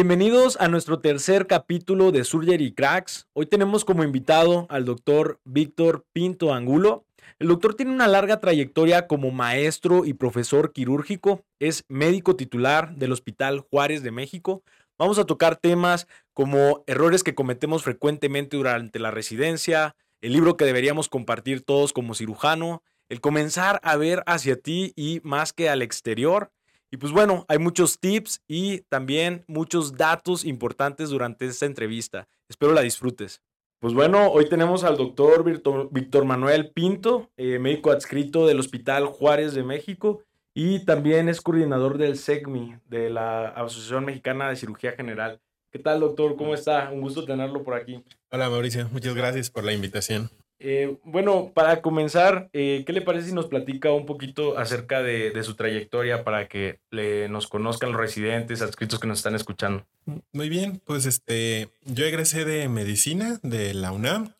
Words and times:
Bienvenidos 0.00 0.56
a 0.58 0.68
nuestro 0.68 1.00
tercer 1.00 1.46
capítulo 1.46 2.10
de 2.10 2.24
Surgery 2.24 2.72
Cracks. 2.72 3.26
Hoy 3.34 3.44
tenemos 3.44 3.84
como 3.84 4.02
invitado 4.02 4.66
al 4.70 4.86
doctor 4.86 5.40
Víctor 5.44 6.06
Pinto 6.14 6.54
Angulo. 6.54 7.04
El 7.38 7.48
doctor 7.48 7.74
tiene 7.74 7.92
una 7.92 8.08
larga 8.08 8.40
trayectoria 8.40 9.06
como 9.06 9.30
maestro 9.30 10.06
y 10.06 10.14
profesor 10.14 10.72
quirúrgico. 10.72 11.44
Es 11.58 11.84
médico 11.88 12.34
titular 12.34 12.96
del 12.96 13.12
Hospital 13.12 13.60
Juárez 13.60 14.02
de 14.02 14.10
México. 14.10 14.62
Vamos 14.98 15.18
a 15.18 15.26
tocar 15.26 15.56
temas 15.56 16.06
como 16.32 16.82
errores 16.86 17.22
que 17.22 17.34
cometemos 17.34 17.82
frecuentemente 17.82 18.56
durante 18.56 19.00
la 19.00 19.10
residencia, 19.10 19.96
el 20.22 20.32
libro 20.32 20.56
que 20.56 20.64
deberíamos 20.64 21.10
compartir 21.10 21.60
todos 21.60 21.92
como 21.92 22.14
cirujano, 22.14 22.82
el 23.10 23.20
comenzar 23.20 23.80
a 23.82 23.96
ver 23.96 24.22
hacia 24.24 24.56
ti 24.56 24.94
y 24.96 25.20
más 25.24 25.52
que 25.52 25.68
al 25.68 25.82
exterior, 25.82 26.52
y 26.90 26.96
pues 26.96 27.12
bueno, 27.12 27.44
hay 27.48 27.58
muchos 27.58 27.98
tips 28.00 28.42
y 28.48 28.80
también 28.88 29.44
muchos 29.46 29.94
datos 29.96 30.44
importantes 30.44 31.10
durante 31.10 31.46
esta 31.46 31.66
entrevista. 31.66 32.28
Espero 32.48 32.72
la 32.72 32.82
disfrutes. 32.82 33.42
Pues 33.80 33.94
bueno, 33.94 34.30
hoy 34.30 34.48
tenemos 34.48 34.84
al 34.84 34.96
doctor 34.96 35.42
Víctor 35.44 36.24
Manuel 36.24 36.70
Pinto, 36.70 37.30
eh, 37.36 37.58
médico 37.58 37.90
adscrito 37.90 38.46
del 38.46 38.60
Hospital 38.60 39.06
Juárez 39.06 39.54
de 39.54 39.62
México 39.62 40.22
y 40.52 40.84
también 40.84 41.28
es 41.28 41.40
coordinador 41.40 41.96
del 41.96 42.18
SECMI, 42.18 42.76
de 42.86 43.08
la 43.08 43.48
Asociación 43.48 44.04
Mexicana 44.04 44.50
de 44.50 44.56
Cirugía 44.56 44.92
General. 44.92 45.40
¿Qué 45.72 45.78
tal, 45.78 46.00
doctor? 46.00 46.36
¿Cómo 46.36 46.52
está? 46.52 46.90
Un 46.90 47.00
gusto 47.00 47.24
tenerlo 47.24 47.62
por 47.62 47.74
aquí. 47.74 48.04
Hola, 48.30 48.50
Mauricio. 48.50 48.88
Muchas 48.90 49.14
gracias 49.14 49.48
por 49.48 49.64
la 49.64 49.72
invitación. 49.72 50.28
Eh, 50.62 50.98
bueno, 51.04 51.52
para 51.54 51.80
comenzar, 51.80 52.50
eh, 52.52 52.84
¿qué 52.86 52.92
le 52.92 53.00
parece 53.00 53.28
si 53.28 53.34
nos 53.34 53.46
platica 53.46 53.92
un 53.92 54.04
poquito 54.04 54.58
acerca 54.58 55.02
de, 55.02 55.42
su 55.42 55.54
trayectoria 55.54 56.22
para 56.22 56.48
que 56.48 56.80
le, 56.90 57.30
nos 57.30 57.48
conozcan 57.48 57.92
los 57.92 58.00
residentes, 58.00 58.60
adscritos 58.60 59.00
que 59.00 59.08
nos 59.08 59.20
están 59.20 59.34
escuchando? 59.34 59.86
Muy 60.32 60.50
bien, 60.50 60.82
pues 60.84 61.06
este, 61.06 61.70
yo 61.86 62.04
egresé 62.04 62.44
de 62.44 62.68
medicina 62.68 63.40
de 63.42 63.72
la 63.72 63.90
UNAM. 63.90 64.34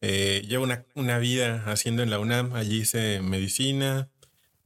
Eh, 0.00 0.44
llevo 0.48 0.66
una, 0.96 1.18
vida 1.18 1.62
haciendo 1.66 2.02
en 2.02 2.10
la 2.10 2.18
UNAM. 2.18 2.52
Allí 2.54 2.80
hice 2.80 3.20
medicina. 3.20 4.08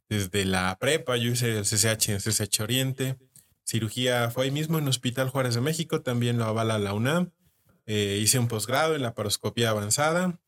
Desde 0.08 0.46
la 0.46 0.74
prepa 0.80 1.18
yo 1.18 1.32
hice 1.32 1.58
el 1.58 1.64
CCH, 1.64 2.16
CCH 2.16 2.60
Oriente. 2.60 3.16
Cirugía 3.62 4.30
fue 4.30 4.46
ahí 4.46 4.50
mismo 4.50 4.78
en 4.78 4.88
Hospital 4.88 5.28
Juárez 5.28 5.54
de 5.54 5.60
México, 5.60 6.00
también 6.00 6.38
lo 6.38 6.44
avala 6.44 6.78
la 6.78 6.94
UNAM. 6.94 7.30
hice 7.86 8.38
un 8.38 8.48
posgrado 8.48 8.94
en 8.94 9.02
la 9.02 9.14
paroscopía 9.14 9.70
avanzada 9.70 10.38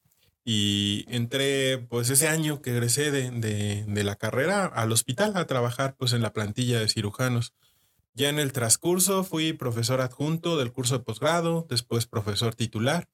y 0.48 1.04
entré 1.08 1.76
pues 1.76 2.08
ese 2.08 2.28
año 2.28 2.62
que 2.62 2.70
egresé 2.70 3.10
de, 3.10 4.04
la 4.04 4.14
carrera 4.14 4.64
al 4.64 4.92
hospital 4.92 5.36
a 5.36 5.44
trabajar 5.48 5.96
pues 5.98 6.12
en 6.12 6.22
la 6.22 6.32
plantilla 6.32 6.78
de 6.78 6.88
cirujanos. 6.88 7.52
Ya 8.14 8.28
en 8.28 8.38
el 8.38 8.52
transcurso 8.52 9.24
fui 9.24 9.54
profesor 9.54 10.00
adjunto 10.00 10.56
del 10.56 10.70
curso 10.70 10.98
de 10.98 11.04
posgrado, 11.04 11.66
después 11.68 12.06
profesor 12.06 12.54
titular. 12.54 13.08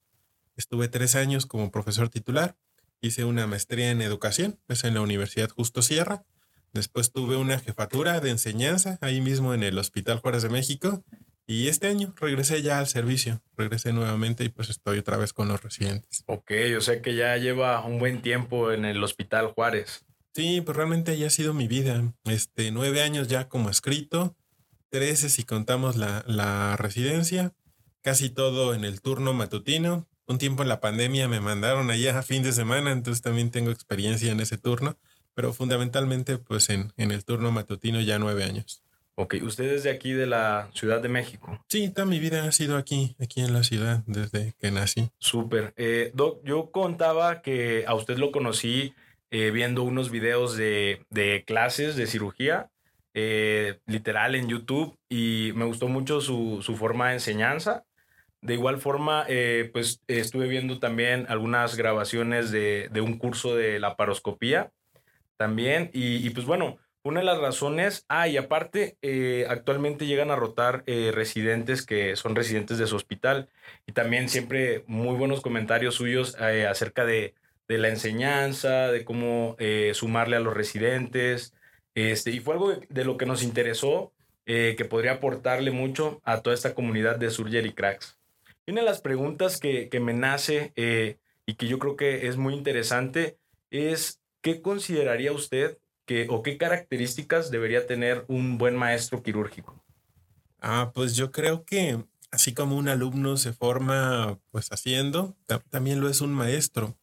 Estuve 0.59 0.89
tres 0.89 1.15
años 1.15 1.47
como 1.47 1.71
profesor 1.71 2.11
titular. 2.11 2.59
Hice 3.01 3.25
una 3.25 3.47
maestría 3.47 3.91
en 3.91 4.03
educación, 4.03 4.61
pues 4.67 4.85
en 4.85 4.93
la 4.93 5.01
Universidad 5.01 5.49
Justo 5.49 5.81
Sierra. 5.81 6.27
Después 6.75 7.13
tuve 7.13 7.37
una 7.37 7.59
jefatura 7.59 8.21
de 8.21 8.29
enseñanza 8.29 8.99
ahí 9.01 9.23
mismo 9.23 9.55
en 9.55 9.63
el 9.63 9.79
Hospital 9.79 10.19
Juárez 10.19 10.43
de 10.43 10.51
México 10.51 11.03
y 11.47 11.69
este 11.69 11.89
año 11.89 12.15
regresé 12.17 12.63
ya 12.63 12.79
al 12.79 12.87
servicio, 12.87 13.43
regresé 13.57 13.93
nuevamente 13.93 14.45
y 14.45 14.49
pues 14.49 14.71
estoy 14.71 14.99
otra 14.99 15.17
vez 15.17 15.33
con 15.33 15.49
los 15.49 15.63
residentes. 15.63 16.23
Ok, 16.27 16.53
yo 16.71 16.81
sé 16.81 17.03
que 17.03 17.15
ya 17.15 17.37
lleva 17.37 17.85
un 17.85 17.99
buen 17.99 18.23
tiempo 18.23 18.73
en 18.73 18.85
el 18.85 19.03
Hospital 19.03 19.49
Juárez. 19.49 20.05
Sí, 20.35 20.63
pues 20.63 20.77
realmente 20.77 21.19
ya 21.19 21.27
ha 21.27 21.31
sido 21.31 21.53
mi 21.53 21.69
vida. 21.69 22.15
Este, 22.25 22.71
nueve 22.71 23.03
años 23.03 23.29
ya 23.29 23.49
como 23.49 23.69
escrito, 23.69 24.37
trece 24.89 25.29
si 25.29 25.45
contamos 25.45 25.97
la, 25.97 26.25
la 26.27 26.77
residencia, 26.77 27.53
casi 28.01 28.31
todo 28.31 28.75
en 28.75 28.85
el 28.85 29.01
turno 29.03 29.33
matutino. 29.35 30.09
Un 30.27 30.39
tiempo 30.39 30.63
en 30.63 30.69
la 30.69 30.81
pandemia 30.81 31.29
me 31.29 31.41
mandaron 31.41 31.91
allá 31.91 32.19
a 32.19 32.23
fin 32.23 32.43
de 32.43 32.53
semana, 32.53 32.93
entonces 32.93 33.23
también 33.23 33.51
tengo 33.51 33.71
experiencia 33.71 34.31
en 34.31 34.41
ese 34.41 34.57
turno, 34.57 34.97
pero 35.35 35.53
fundamentalmente 35.53 36.39
pues 36.39 36.71
en, 36.71 36.93
en 36.97 37.11
el 37.11 37.25
turno 37.25 37.51
matutino 37.51 38.01
ya 38.01 38.19
nueve 38.19 38.45
años. 38.45 38.83
Ok, 39.15 39.35
usted 39.43 39.71
es 39.73 39.83
de 39.83 39.91
aquí 39.91 40.13
de 40.13 40.27
la 40.27 40.71
Ciudad 40.73 41.03
de 41.03 41.09
México. 41.09 41.63
Sí, 41.69 41.91
toda 41.91 42.07
mi 42.07 42.19
vida 42.19 42.45
ha 42.45 42.53
sido 42.53 42.79
aquí, 42.79 43.15
aquí 43.21 43.43
en 43.43 43.53
la 43.53 43.63
ciudad, 43.63 44.03
desde 44.07 44.55
que 44.59 44.71
nací. 44.71 45.11
Súper. 45.19 45.75
Eh, 45.77 46.13
Doc, 46.15 46.41
yo 46.45 46.71
contaba 46.71 47.43
que 47.43 47.85
a 47.87 47.95
usted 47.95 48.17
lo 48.17 48.33
conocí 48.33 48.95
eh, 49.31 49.51
viendo 49.51 49.83
unos 49.83 50.11
videos 50.11 50.57
de, 50.57 51.05
clases 51.47 51.95
de 51.95 52.07
cirugía, 52.07 52.71
eh, 53.13 53.81
literal 53.87 54.35
en 54.35 54.49
YouTube, 54.49 54.97
y 55.11 55.53
me 55.57 55.67
gustó 55.67 55.89
mucho 55.89 56.23
su, 56.23 56.63
forma 56.79 57.09
de 57.09 57.15
enseñanza. 57.15 57.85
De 58.41 58.55
igual 58.55 58.79
forma, 58.79 59.27
pues 59.73 60.01
estuve 60.09 60.49
viendo 60.49 60.81
también 60.81 61.27
algunas 61.29 61.77
grabaciones 61.77 62.51
de, 62.51 62.91
un 63.01 63.19
curso 63.19 63.55
de 63.55 63.79
laparoscopía 63.79 64.73
también, 65.37 65.91
y 65.93 66.29
pues 66.31 66.45
bueno, 66.45 66.79
una 67.05 67.21
de 67.21 67.27
las 67.27 67.39
razones, 67.39 68.05
ah, 68.09 68.29
y 68.29 68.37
aparte, 68.37 68.97
eh, 69.03 69.47
actualmente 69.49 70.07
llegan 70.07 70.31
a 70.31 70.37
rotar 70.37 70.85
eh, 70.87 71.11
residentes 71.13 71.85
que 71.85 72.15
son 72.17 72.37
residentes 72.37 72.79
de 72.79 72.87
su 72.87 72.95
hospital 72.97 73.49
y 73.87 73.93
también 73.93 74.29
siempre 74.29 74.85
muy 74.87 75.17
buenos 75.17 75.41
comentarios 75.41 75.97
suyos 75.97 76.37
eh, 76.41 76.67
acerca 76.67 77.05
de, 77.05 77.35
la 77.69 77.89
enseñanza, 77.89 78.93
de 78.93 79.03
cómo 79.03 79.57
sumarle 79.95 80.37
a 80.37 80.41
los 80.41 80.53
residentes. 80.53 81.55
Este, 81.95 82.31
y 82.31 82.39
fue 82.41 82.53
algo 82.53 82.75
de 82.75 83.05
lo 83.07 83.17
que 83.17 83.25
nos 83.25 83.43
interesó, 83.43 84.13
que 84.45 84.87
podría 84.91 85.13
aportarle 85.13 85.71
mucho 85.71 86.21
a 86.23 86.43
toda 86.43 86.53
esta 86.53 86.75
comunidad 86.75 87.17
de 87.17 87.31
Surgery 87.31 87.73
Cracks. 87.73 88.19
Una 88.67 88.83
de 88.83 88.87
las 88.87 89.01
preguntas 89.01 89.59
que, 89.59 89.89
que 89.89 90.01
me 90.01 90.13
nace 90.13 90.75
y 91.47 91.55
que 91.55 91.67
yo 91.67 91.79
creo 91.79 91.97
que 91.97 92.27
es 92.27 92.37
muy 92.37 92.53
interesante 92.53 93.39
es, 93.71 94.21
¿qué 94.43 94.61
consideraría 94.61 95.33
usted 95.33 95.79
o 96.29 96.43
qué 96.43 96.57
características 96.59 97.51
debería 97.51 97.87
tener 97.87 98.25
un 98.29 98.59
buen 98.59 98.77
maestro 98.77 99.23
quirúrgico? 99.23 99.83
Ah, 100.61 100.93
pues 100.95 101.17
yo 101.17 101.33
creo 101.33 101.65
que 101.65 102.05
así 102.31 102.55
como 102.55 102.77
un 102.77 102.89
alumno 102.89 103.37
se 103.37 103.53
forma 103.53 104.39
pues 104.51 104.69
haciendo, 104.71 105.37
también 105.71 106.01
lo 106.01 106.09
es 106.09 106.21
un 106.21 106.33
maestro. 106.33 106.97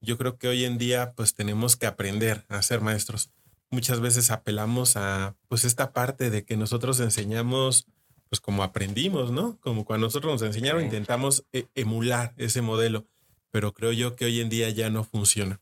Yo 0.00 0.18
creo 0.18 0.38
que 0.38 0.48
hoy 0.48 0.64
en 0.64 0.78
día 0.78 1.12
pues 1.16 1.34
tenemos 1.34 1.76
que 1.76 1.86
aprender 1.86 2.44
a 2.48 2.62
ser 2.62 2.80
maestros. 2.80 3.30
Muchas 3.70 4.00
veces 4.00 4.30
apelamos 4.30 4.96
a 4.96 5.34
pues 5.48 5.64
esta 5.64 5.92
parte 5.92 6.30
de 6.30 6.44
que 6.44 6.56
nosotros 6.56 7.00
enseñamos 7.00 7.86
pues 8.28 8.40
como 8.40 8.62
aprendimos, 8.62 9.30
¿no? 9.30 9.58
Como 9.60 9.84
cuando 9.84 10.06
nosotros 10.06 10.32
nos 10.32 10.42
enseñaron 10.42 10.82
intentamos 10.82 11.44
e-, 11.52 11.66
emular 11.74 12.34
ese 12.36 12.60
modelo, 12.60 13.06
pero 13.50 13.72
creo 13.72 13.92
yo 13.92 14.16
que 14.16 14.24
hoy 14.24 14.40
en 14.40 14.48
día 14.48 14.68
ya 14.70 14.90
no 14.90 15.04
funciona 15.04 15.60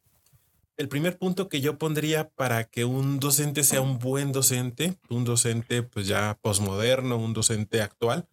el 0.77 0.89
primer 0.89 1.19
punto 1.19 1.49
que 1.49 1.61
yo 1.61 1.79
pondría 1.79 2.29
para 2.31 2.65
que 2.65 2.85
un 2.85 3.21
docente 3.21 3.65
sea 3.65 3.81
un 3.81 3.99
buen 3.99 4.33
docente, 4.33 4.99
un 5.09 5.25
docente 5.25 5.83
pues 5.83 6.07
ya 6.07 6.39
posmoderno, 6.43 7.17
un 7.17 7.33
docente 7.33 7.81
actual, 7.81 8.29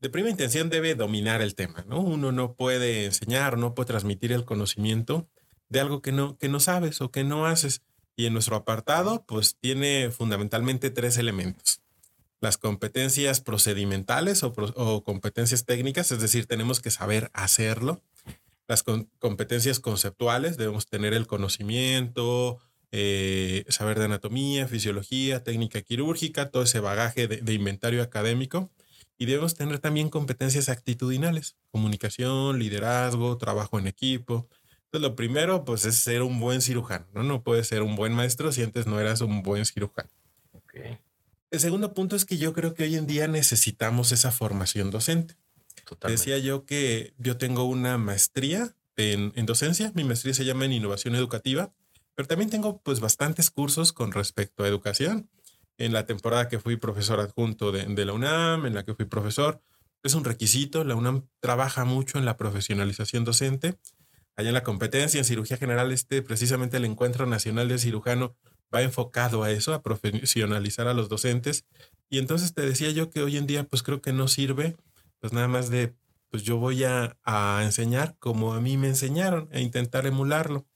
de 0.00 0.08
primera 0.08 0.30
intención 0.30 0.70
debe 0.70 0.94
dominar 0.94 1.42
el 1.42 1.54
tema, 1.54 1.84
¿no? 1.86 2.00
Uno 2.00 2.32
no 2.32 2.54
puede 2.54 3.04
enseñar, 3.04 3.58
no 3.58 3.74
puede 3.74 3.88
transmitir 3.88 4.32
el 4.32 4.44
conocimiento 4.44 5.28
de 5.68 5.80
algo 5.80 6.00
que 6.00 6.10
no, 6.10 6.38
que 6.38 6.48
no 6.48 6.58
sabes 6.58 7.00
o 7.00 7.10
que 7.10 7.22
no 7.22 7.46
haces. 7.46 7.82
Y 8.16 8.26
en 8.26 8.32
nuestro 8.32 8.56
apartado, 8.56 9.24
pues 9.26 9.56
tiene 9.60 10.10
fundamentalmente 10.10 10.90
tres 10.90 11.18
elementos. 11.18 11.82
Las 12.40 12.56
competencias 12.56 13.40
procedimentales 13.40 14.42
o, 14.42 14.54
o 14.74 15.04
competencias 15.04 15.66
técnicas, 15.66 16.10
es 16.10 16.20
decir, 16.20 16.46
tenemos 16.46 16.80
que 16.80 16.90
saber 16.90 17.30
hacerlo 17.34 18.02
las 18.70 18.84
competencias 19.18 19.80
conceptuales, 19.80 20.56
debemos 20.56 20.86
tener 20.86 21.12
el 21.12 21.26
conocimiento, 21.26 22.60
eh, 22.92 23.64
saber 23.68 23.98
de 23.98 24.04
anatomía, 24.04 24.68
fisiología, 24.68 25.42
técnica 25.42 25.82
quirúrgica, 25.82 26.52
todo 26.52 26.62
ese 26.62 26.78
bagaje 26.78 27.26
de, 27.26 27.52
inventario 27.52 28.00
académico. 28.00 28.70
Y 29.18 29.26
debemos 29.26 29.56
tener 29.56 29.80
también 29.80 30.08
competencias 30.08 30.68
actitudinales, 30.68 31.56
comunicación, 31.72 32.60
liderazgo, 32.60 33.36
trabajo 33.38 33.80
en 33.80 33.88
equipo. 33.88 34.48
Entonces, 34.84 35.10
lo 35.10 35.16
primero, 35.16 35.64
pues, 35.64 35.84
es 35.84 35.96
ser 35.96 36.22
un 36.22 36.38
buen 36.38 36.62
cirujano, 36.62 37.06
¿no? 37.12 37.24
No 37.24 37.42
puedes 37.42 37.66
ser 37.66 37.82
un 37.82 37.96
buen 37.96 38.14
maestro 38.14 38.52
si 38.52 38.62
antes 38.62 38.86
no 38.86 39.00
eras 39.00 39.20
un 39.20 39.42
buen 39.42 39.66
cirujano. 39.66 40.08
El 41.50 41.58
segundo 41.58 41.92
punto 41.92 42.14
es 42.14 42.24
que 42.24 42.38
yo 42.38 42.52
creo 42.52 42.74
que 42.74 42.84
hoy 42.84 42.94
en 42.94 43.08
día 43.08 43.26
necesitamos 43.26 44.12
esa 44.12 44.30
formación 44.30 44.92
docente. 44.92 45.34
Decía 46.06 46.38
yo 46.38 46.64
que 46.66 47.14
yo 47.18 47.36
tengo 47.36 47.64
una 47.64 47.98
maestría 47.98 48.74
en, 48.96 49.46
docencia, 49.46 49.92
mi 49.94 50.04
maestría 50.04 50.34
se 50.34 50.44
llama 50.44 50.64
en 50.64 50.72
innovación 50.72 51.14
educativa, 51.14 51.72
pero 52.14 52.28
también 52.28 52.50
tengo 52.50 52.80
pues 52.82 53.00
bastantes 53.00 53.50
cursos 53.50 53.92
con 53.92 54.12
respecto 54.12 54.64
a 54.64 54.68
educación. 54.68 55.30
En 55.78 55.92
la 55.92 56.04
temporada 56.04 56.48
que 56.48 56.58
fui 56.58 56.76
profesor 56.76 57.20
adjunto 57.20 57.72
de, 57.72 57.86
de 57.86 58.04
la 58.04 58.12
UNAM, 58.12 58.66
en 58.66 58.74
la 58.74 58.84
que 58.84 58.94
fui 58.94 59.06
profesor, 59.06 59.62
es 60.02 60.14
un 60.14 60.24
requisito, 60.24 60.84
la 60.84 60.94
UNAM 60.94 61.26
trabaja 61.40 61.84
mucho 61.84 62.18
en 62.18 62.24
la 62.24 62.36
profesionalización 62.36 63.24
docente. 63.24 63.78
Allá 64.36 64.48
en 64.48 64.54
la 64.54 64.62
competencia 64.62 65.18
en 65.18 65.24
cirugía 65.24 65.56
general, 65.56 65.92
este 65.92 66.22
precisamente 66.22 66.76
el 66.76 66.84
Encuentro 66.84 67.26
Nacional 67.26 67.68
de 67.68 67.78
Cirujano 67.78 68.36
va 68.74 68.82
enfocado 68.82 69.42
a 69.42 69.50
eso, 69.50 69.74
a 69.74 69.82
profesionalizar 69.82 70.88
a 70.88 70.94
los 70.94 71.08
docentes. 71.08 71.64
Y 72.08 72.18
entonces 72.18 72.54
te 72.54 72.62
decía 72.62 72.90
yo 72.90 73.10
que 73.10 73.22
hoy 73.22 73.36
en 73.36 73.46
día 73.46 73.64
pues 73.64 73.82
creo 73.82 74.00
que 74.00 74.12
no 74.12 74.28
sirve 74.28 74.76
pues 75.20 75.32
nada 75.32 75.48
más 75.48 75.70
de 75.70 75.94
pues 76.30 76.44
yo 76.44 76.58
voy 76.58 76.84
a, 76.84 77.16
a 77.24 77.60
enseñar 77.64 78.16
como 78.18 78.54
a 78.54 78.60
mí 78.60 78.76
me 78.76 78.88
enseñaron 78.88 79.48
e 79.52 79.60
intentar 79.60 80.06
emularlo. 80.06 80.66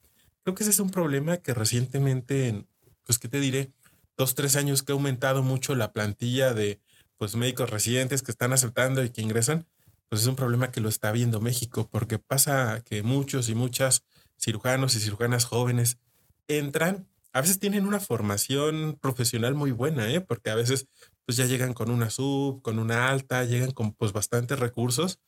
Creo 0.42 0.54
que 0.54 0.64
ese 0.64 0.70
es 0.72 0.80
un 0.80 0.90
problema 0.90 1.38
que 1.38 1.54
recientemente, 1.54 2.66
pues, 3.04 3.18
¿qué 3.18 3.28
te 3.28 3.40
diré? 3.40 3.72
Dos, 4.16 4.34
tres 4.34 4.56
años 4.56 4.82
que 4.82 4.92
ha 4.92 4.94
aumentado 4.94 5.42
mucho 5.42 5.74
la 5.74 5.92
plantilla 5.92 6.52
de, 6.52 6.80
pues, 7.16 7.36
médicos 7.36 7.70
residentes 7.70 8.22
que 8.22 8.32
están 8.32 8.52
aceptando 8.52 9.02
y 9.02 9.10
que 9.10 9.22
ingresan, 9.22 9.66
pues 10.08 10.22
es 10.22 10.26
un 10.26 10.36
problema 10.36 10.70
que 10.70 10.80
lo 10.80 10.88
está 10.88 11.12
viendo 11.12 11.40
México, 11.40 11.88
porque 11.90 12.18
pasa 12.18 12.82
que 12.84 13.02
muchos 13.02 13.48
y 13.48 13.54
muchas 13.54 14.04
cirujanos 14.38 14.94
y 14.94 15.00
cirujanas 15.00 15.44
jóvenes 15.44 15.98
entran, 16.46 17.08
a 17.32 17.40
veces 17.40 17.58
tienen 17.58 17.86
una 17.86 18.00
formación 18.00 18.98
profesional 19.00 19.54
muy 19.54 19.70
buena, 19.72 20.12
¿eh? 20.12 20.20
porque 20.20 20.50
a 20.50 20.54
veces 20.54 20.88
pues 21.26 21.36
ya 21.36 21.46
llegan 21.46 21.74
con 21.74 21.90
una 21.90 22.10
sub, 22.10 22.62
con 22.62 22.78
una 22.78 23.08
alta, 23.08 23.44
llegan 23.44 23.70
con 23.70 23.92
pues 23.92 24.12
bastantes 24.12 24.58
recursos, 24.58 25.20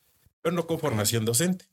pero 0.42 0.54
no 0.54 0.66
con 0.66 0.78
formación 0.78 1.24
docente 1.24 1.66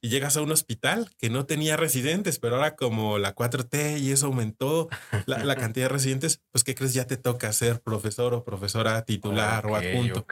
y 0.00 0.08
llegas 0.08 0.36
a 0.36 0.42
un 0.42 0.50
hospital 0.50 1.10
que 1.18 1.30
no 1.30 1.46
tenía 1.46 1.76
residentes, 1.76 2.38
pero 2.38 2.56
ahora 2.56 2.76
como 2.76 3.18
la 3.18 3.34
4T 3.34 4.00
y 4.00 4.12
eso 4.12 4.26
aumentó 4.26 4.88
la, 5.26 5.56
cantidad 5.56 5.86
de 5.86 5.94
residentes, 5.94 6.40
pues 6.50 6.64
¿qué 6.64 6.74
crees? 6.74 6.94
Ya 6.94 7.06
te 7.06 7.16
toca 7.16 7.52
ser 7.52 7.80
profesor 7.80 8.34
o 8.34 8.44
profesora 8.44 9.04
titular 9.04 9.66
o 9.66 9.76
adjunto. 9.76 10.26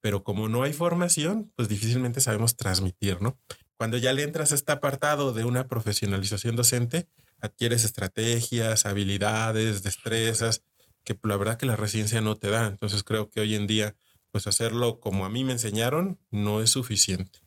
Pero 0.00 0.24
como 0.24 0.48
no 0.48 0.62
hay 0.62 0.72
formación, 0.72 1.52
pues 1.54 1.68
difícilmente 1.68 2.20
sabemos 2.20 2.56
transmitir, 2.56 3.22
¿no? 3.22 3.38
Cuando 3.76 3.98
ya 3.98 4.12
le 4.12 4.22
entras 4.22 4.52
a 4.52 4.54
este 4.54 4.72
apartado 4.72 5.32
de 5.32 5.44
una 5.44 5.68
profesionalización 5.68 6.56
docente, 6.56 7.08
adquieres 7.40 7.84
estrategias, 7.84 8.86
habilidades, 8.86 9.82
destrezas, 9.82 10.62
que 11.04 11.18
la 11.22 11.36
verdad 11.36 11.58
que 11.58 11.66
la 11.66 11.76
residencia 11.76 12.20
no 12.20 12.36
te 12.36 12.50
da. 12.50 12.66
Entonces 12.66 13.02
creo 13.04 13.30
que 13.30 13.40
hoy 13.40 13.54
en 13.54 13.66
día, 13.66 13.96
pues 14.30 14.46
hacerlo 14.46 15.00
como 15.00 15.24
a 15.24 15.28
mí 15.28 15.44
me 15.44 15.52
enseñaron 15.52 16.18
no 16.30 16.62
es 16.62 16.70
suficiente 16.70 17.42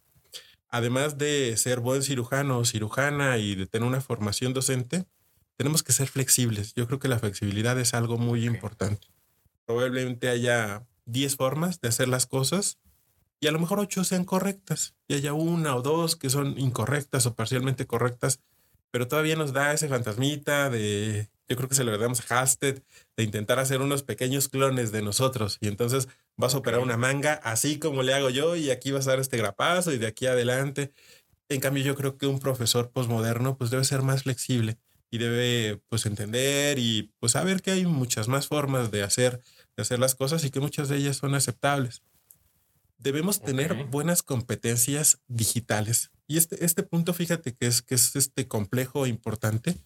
además 0.76 1.18
de 1.18 1.56
ser 1.56 1.80
buen 1.80 2.04
cirujano 2.04 2.60
o 2.60 2.66
cirujana 2.66 3.38
y 3.38 3.56
de 3.56 3.66
tener 3.66 3.88
una 3.88 4.02
formación 4.02 4.54
docente, 4.54 5.06
tenemos 5.56 5.84
que 5.84 5.94
ser 5.94 6.10
flexibles. 6.10 6.74
Yo 6.74 6.86
creo 6.86 7.00
que 7.00 7.08
la 7.08 7.18
flexibilidad 7.18 7.80
es 7.80 7.94
algo 7.94 8.18
muy 8.18 8.46
importante. 8.46 9.08
Probablemente 9.66 10.28
haya 10.28 10.86
10 11.06 11.38
formas 11.38 11.80
de 11.80 11.88
hacer 11.88 12.10
las 12.10 12.26
cosas 12.26 12.78
y 13.40 13.48
a 13.48 13.54
lo 13.54 13.60
mejor 13.60 13.80
8 13.80 14.04
sean 14.04 14.26
correctas 14.26 14.96
y 15.08 15.14
haya 15.14 15.32
una 15.32 15.78
o 15.78 15.82
dos 15.82 16.18
que 16.18 16.30
son 16.30 16.60
incorrectas 16.60 17.26
o 17.26 17.36
parcialmente 17.36 17.88
correctas, 17.88 18.42
pero 18.92 19.08
todavía 19.08 19.38
nos 19.38 19.54
da 19.54 19.72
ese 19.72 19.88
fantasmita 19.88 20.70
de 20.70 21.30
yo 21.48 21.56
creo 21.56 21.70
que 21.70 21.76
se 21.76 21.84
lo 21.84 21.98
damos 21.98 22.32
a 22.32 22.42
Hasted 22.42 22.82
de 23.16 23.24
intentar 23.24 23.60
hacer 23.60 23.82
unos 23.82 24.04
pequeños 24.04 24.48
clones 24.50 24.92
de 24.92 25.02
nosotros. 25.02 25.58
Y 25.62 25.68
entonces 25.68 26.08
vas 26.38 26.56
a 26.56 26.58
operar 26.58 26.80
una 26.80 26.98
manga 26.98 27.34
así 27.44 27.78
como 27.80 28.04
le 28.04 28.14
hago 28.14 28.30
yo 28.30 28.56
y 28.56 28.72
aquí 28.72 28.92
vas 28.92 29.08
a 29.08 29.12
dar 29.12 29.20
este 29.20 29.38
grapazo 29.38 29.92
y 29.92 29.98
de 29.98 30.08
aquí 30.08 30.26
adelante. 30.26 30.92
En 31.50 31.62
cambio, 31.62 31.84
yo 31.84 31.96
creo 31.96 32.18
que 32.18 32.26
un 32.26 32.40
profesor 32.40 32.90
posmoderno 32.90 33.58
pues 33.58 33.70
debe 33.70 33.84
ser 33.84 34.02
más 34.02 34.24
flexible 34.24 34.78
y 35.12 35.20
debe 35.20 35.82
pues 35.88 36.06
entender 36.08 36.80
y 36.80 37.14
pues 37.20 37.34
saber 37.34 37.62
que 37.62 37.72
hay 37.72 37.86
muchas 37.86 38.28
más 38.28 38.48
formas 38.48 38.90
de 38.90 39.04
hacer, 39.04 39.42
de 39.78 39.84
hacer 39.84 40.00
las 40.00 40.16
cosas 40.16 40.44
y 40.44 40.50
que 40.50 40.60
muchas 40.60 40.90
de 40.90 40.98
ellas 40.98 41.18
son 41.18 41.36
aceptables. 41.36 42.02
Debemos 42.98 43.42
tener 43.42 43.86
buenas 43.86 44.24
competencias 44.24 45.20
digitales. 45.28 46.10
Y 46.28 46.38
este, 46.38 46.66
este 46.66 46.82
punto, 46.82 47.14
fíjate 47.14 47.54
que 47.54 47.68
es, 47.68 47.84
que 47.84 47.94
es 47.94 48.16
este 48.16 48.48
complejo 48.48 49.06
importante 49.06 49.78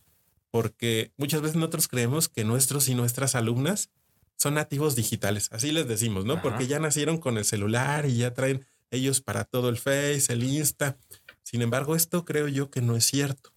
porque 0.51 1.12
muchas 1.18 1.42
veces 1.42 1.56
nosotros 1.56 1.88
creemos 1.88 2.30
que 2.30 2.44
nuestros 2.44 2.90
y 2.90 2.96
nuestras 2.96 3.36
alumnas 3.36 3.90
son 4.36 4.54
nativos 4.54 4.96
digitales, 4.96 5.50
así 5.51 5.72
les 5.72 5.88
decimos, 5.88 6.25
¿no? 6.25 6.42
Porque 6.42 6.66
ya 6.68 6.80
nacieron 6.80 7.18
con 7.18 7.38
el 7.38 7.46
celular 7.46 8.06
y 8.06 8.18
ya 8.18 8.34
traen 8.34 8.66
ellos 8.90 9.22
para 9.22 9.44
todo 9.44 9.69
el 9.69 9.78
Face, 9.78 10.31
el 10.31 10.44
Insta. 10.44 10.98
Sin 11.44 11.62
embargo, 11.62 11.96
esto 11.96 12.24
creo 12.25 12.48
yo 12.48 12.72
que 12.72 12.81
no 12.81 12.96
es 12.96 13.06
cierto, 13.06 13.54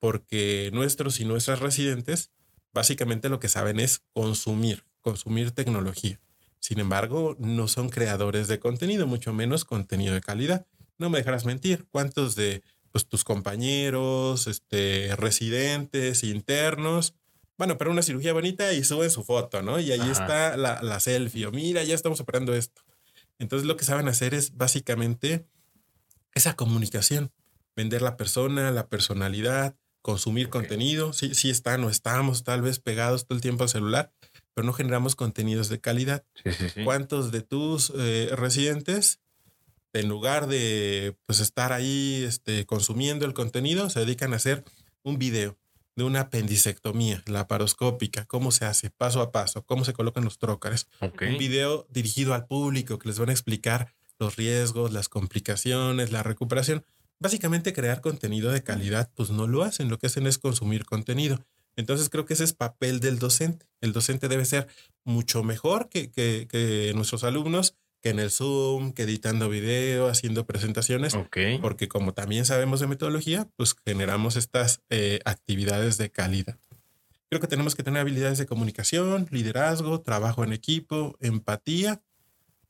porque 0.00 0.70
nuestros 0.72 1.20
y 1.20 1.24
nuestras 1.24 1.60
residentes 1.60 2.30
básicamente 2.74 3.28
lo 3.28 3.38
que 3.38 3.48
saben 3.48 3.80
es 3.80 4.02
consumir, 4.12 4.84
consumir 5.00 5.52
tecnología. 5.52 6.20
Sin 6.58 6.80
embargo, 6.80 7.36
no 7.38 7.68
son 7.68 7.88
creadores 7.88 8.48
de 8.48 8.58
contenido, 8.58 9.06
mucho 9.06 9.32
menos 9.32 9.64
contenido 9.64 10.12
de 10.12 10.20
calidad. 10.20 10.66
No 10.98 11.08
me 11.08 11.18
dejarás 11.18 11.44
mentir, 11.44 11.86
¿cuántos 11.90 12.34
de 12.34 12.62
pues 12.94 13.08
tus 13.08 13.24
compañeros, 13.24 14.46
este, 14.46 15.16
residentes, 15.16 16.22
internos. 16.22 17.16
Bueno, 17.58 17.76
pero 17.76 17.90
una 17.90 18.02
cirugía 18.02 18.32
bonita 18.32 18.72
y 18.72 18.84
suben 18.84 19.10
su 19.10 19.24
foto, 19.24 19.62
¿no? 19.62 19.80
Y 19.80 19.90
ahí 19.90 20.08
está 20.08 20.56
la, 20.56 20.80
la 20.80 21.00
selfie, 21.00 21.46
o 21.46 21.50
mira, 21.50 21.82
ya 21.82 21.96
estamos 21.96 22.20
operando 22.20 22.54
esto. 22.54 22.82
Entonces 23.40 23.66
lo 23.66 23.76
que 23.76 23.84
saben 23.84 24.06
hacer 24.06 24.32
es 24.32 24.56
básicamente 24.56 25.44
esa 26.36 26.54
comunicación, 26.54 27.32
vender 27.74 28.00
la 28.00 28.16
persona, 28.16 28.70
la 28.70 28.86
personalidad, 28.86 29.74
consumir 30.00 30.48
contenido. 30.48 31.12
Sí, 31.12 31.34
sí 31.34 31.50
están 31.50 31.82
o 31.82 31.90
estamos 31.90 32.44
tal 32.44 32.62
vez 32.62 32.78
pegados 32.78 33.26
todo 33.26 33.34
el 33.34 33.42
tiempo 33.42 33.64
al 33.64 33.70
celular, 33.70 34.12
pero 34.54 34.64
no 34.64 34.72
generamos 34.72 35.16
contenidos 35.16 35.68
de 35.68 35.80
calidad. 35.80 36.24
¿Cuántos 36.84 37.32
de 37.32 37.40
tus 37.40 37.92
eh, 37.96 38.30
residentes 38.36 39.18
en 39.94 40.08
lugar 40.08 40.48
de 40.48 41.16
pues 41.26 41.40
estar 41.40 41.72
ahí 41.72 42.24
este, 42.26 42.66
consumiendo 42.66 43.24
el 43.24 43.32
contenido, 43.32 43.88
se 43.90 44.00
dedican 44.00 44.32
a 44.32 44.36
hacer 44.36 44.64
un 45.02 45.18
video 45.18 45.56
de 45.96 46.02
una 46.02 46.22
apendicectomía 46.22 47.22
laparoscópica, 47.26 48.24
cómo 48.26 48.50
se 48.50 48.64
hace 48.64 48.90
paso 48.90 49.20
a 49.20 49.30
paso, 49.30 49.64
cómo 49.64 49.84
se 49.84 49.92
colocan 49.92 50.24
los 50.24 50.38
trócares. 50.38 50.88
Un 51.00 51.38
video 51.38 51.86
dirigido 51.90 52.34
al 52.34 52.46
público 52.46 52.98
que 52.98 53.08
les 53.08 53.18
van 53.18 53.28
a 53.28 53.32
explicar 53.32 53.94
los 54.18 54.36
riesgos, 54.36 54.92
las 54.92 55.08
complicaciones, 55.08 56.10
la 56.10 56.22
recuperación. 56.22 56.84
Básicamente 57.20 57.72
crear 57.72 58.00
contenido 58.00 58.50
de 58.50 58.64
calidad, 58.64 59.10
pues 59.14 59.30
no 59.30 59.46
lo 59.46 59.62
hacen, 59.62 59.88
lo 59.88 59.98
que 59.98 60.08
hacen 60.08 60.26
es 60.26 60.38
consumir 60.38 60.84
contenido. 60.84 61.44
Entonces 61.76 62.08
creo 62.08 62.24
que 62.24 62.34
ese 62.34 62.44
es 62.44 62.52
papel 62.52 63.00
del 63.00 63.18
docente. 63.18 63.66
El 63.80 63.92
docente 63.92 64.28
debe 64.28 64.44
ser 64.44 64.66
mucho 65.04 65.42
mejor 65.42 65.88
que, 65.88 66.10
que, 66.10 66.48
que 66.50 66.92
nuestros 66.94 67.24
alumnos 67.24 67.76
que 68.04 68.10
en 68.10 68.18
el 68.18 68.30
Zoom, 68.30 68.92
que 68.92 69.04
editando 69.04 69.48
video, 69.48 70.08
haciendo 70.08 70.44
presentaciones. 70.44 71.14
Porque 71.62 71.88
como 71.88 72.12
también 72.12 72.44
sabemos 72.44 72.80
de 72.80 72.86
metodología, 72.86 73.48
pues 73.56 73.74
generamos 73.82 74.36
estas 74.36 74.82
eh, 74.90 75.20
actividades 75.24 75.96
de 75.96 76.10
calidad. 76.10 76.58
Creo 77.30 77.40
que 77.40 77.46
tenemos 77.46 77.74
que 77.74 77.82
tener 77.82 78.02
habilidades 78.02 78.36
de 78.36 78.44
comunicación, 78.44 79.26
liderazgo, 79.30 80.02
trabajo 80.02 80.44
en 80.44 80.52
equipo, 80.52 81.16
empatía. 81.20 82.02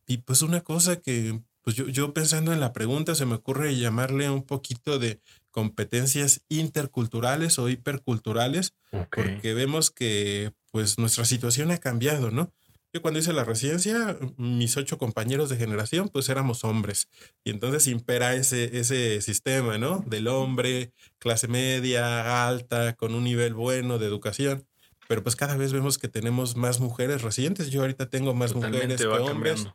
Y 0.07 0.19
pues 0.19 0.41
una 0.43 0.61
cosa 0.61 1.01
que, 1.01 1.41
pues 1.63 1.75
yo, 1.75 1.89
yo 1.89 2.15
pensando 2.15 2.53
en 2.53 2.61
la 2.61 2.73
pregunta, 2.73 3.17
se 3.17 3.27
me 3.27 3.35
ocurre 3.35 3.75
llamarle 3.75 4.31
un 4.31 4.45
poquito 4.45 5.01
de 5.01 5.19
competencias 5.51 6.43
interculturales 6.49 7.59
o 7.59 7.69
hiperculturales, 7.69 8.73
porque 9.11 9.53
vemos 9.53 9.91
que 9.91 10.53
pues 10.71 10.97
nuestra 10.97 11.25
situación 11.25 11.73
ha 11.73 11.79
cambiado, 11.79 12.31
¿no? 12.31 12.53
Yo 12.95 13.03
cuando 13.03 13.19
hice 13.19 13.33
la 13.33 13.43
residencia, 13.43 14.17
mis 14.37 14.77
ocho 14.77 14.99
compañeros 14.99 15.49
de 15.49 15.57
generación, 15.57 16.09
pues 16.09 16.29
éramos 16.29 16.63
hombres. 16.63 17.09
Y 17.43 17.51
entonces 17.51 17.89
impera 17.89 18.35
ese, 18.35 18.79
ese 18.79 19.21
sistema, 19.21 19.79
¿no? 19.79 20.05
Del 20.07 20.29
hombre, 20.29 20.93
clase 21.19 21.49
media, 21.49 22.47
alta, 22.47 22.95
con 22.95 23.17
un 23.17 23.25
nivel 23.25 23.53
bueno 23.53 23.99
de 23.99 24.07
educación. 24.07 24.65
Pero 25.09 25.25
pues 25.25 25.35
cada 25.35 25.57
vez 25.57 25.73
vemos 25.73 25.99
que 25.99 26.07
tenemos 26.07 26.55
más 26.55 26.79
mujeres 26.79 27.23
residentes. 27.23 27.73
Yo 27.73 27.81
ahorita 27.81 28.11
tengo 28.11 28.33
más 28.33 28.55
mujeres 28.55 29.01
que 29.01 29.09
hombres. 29.09 29.67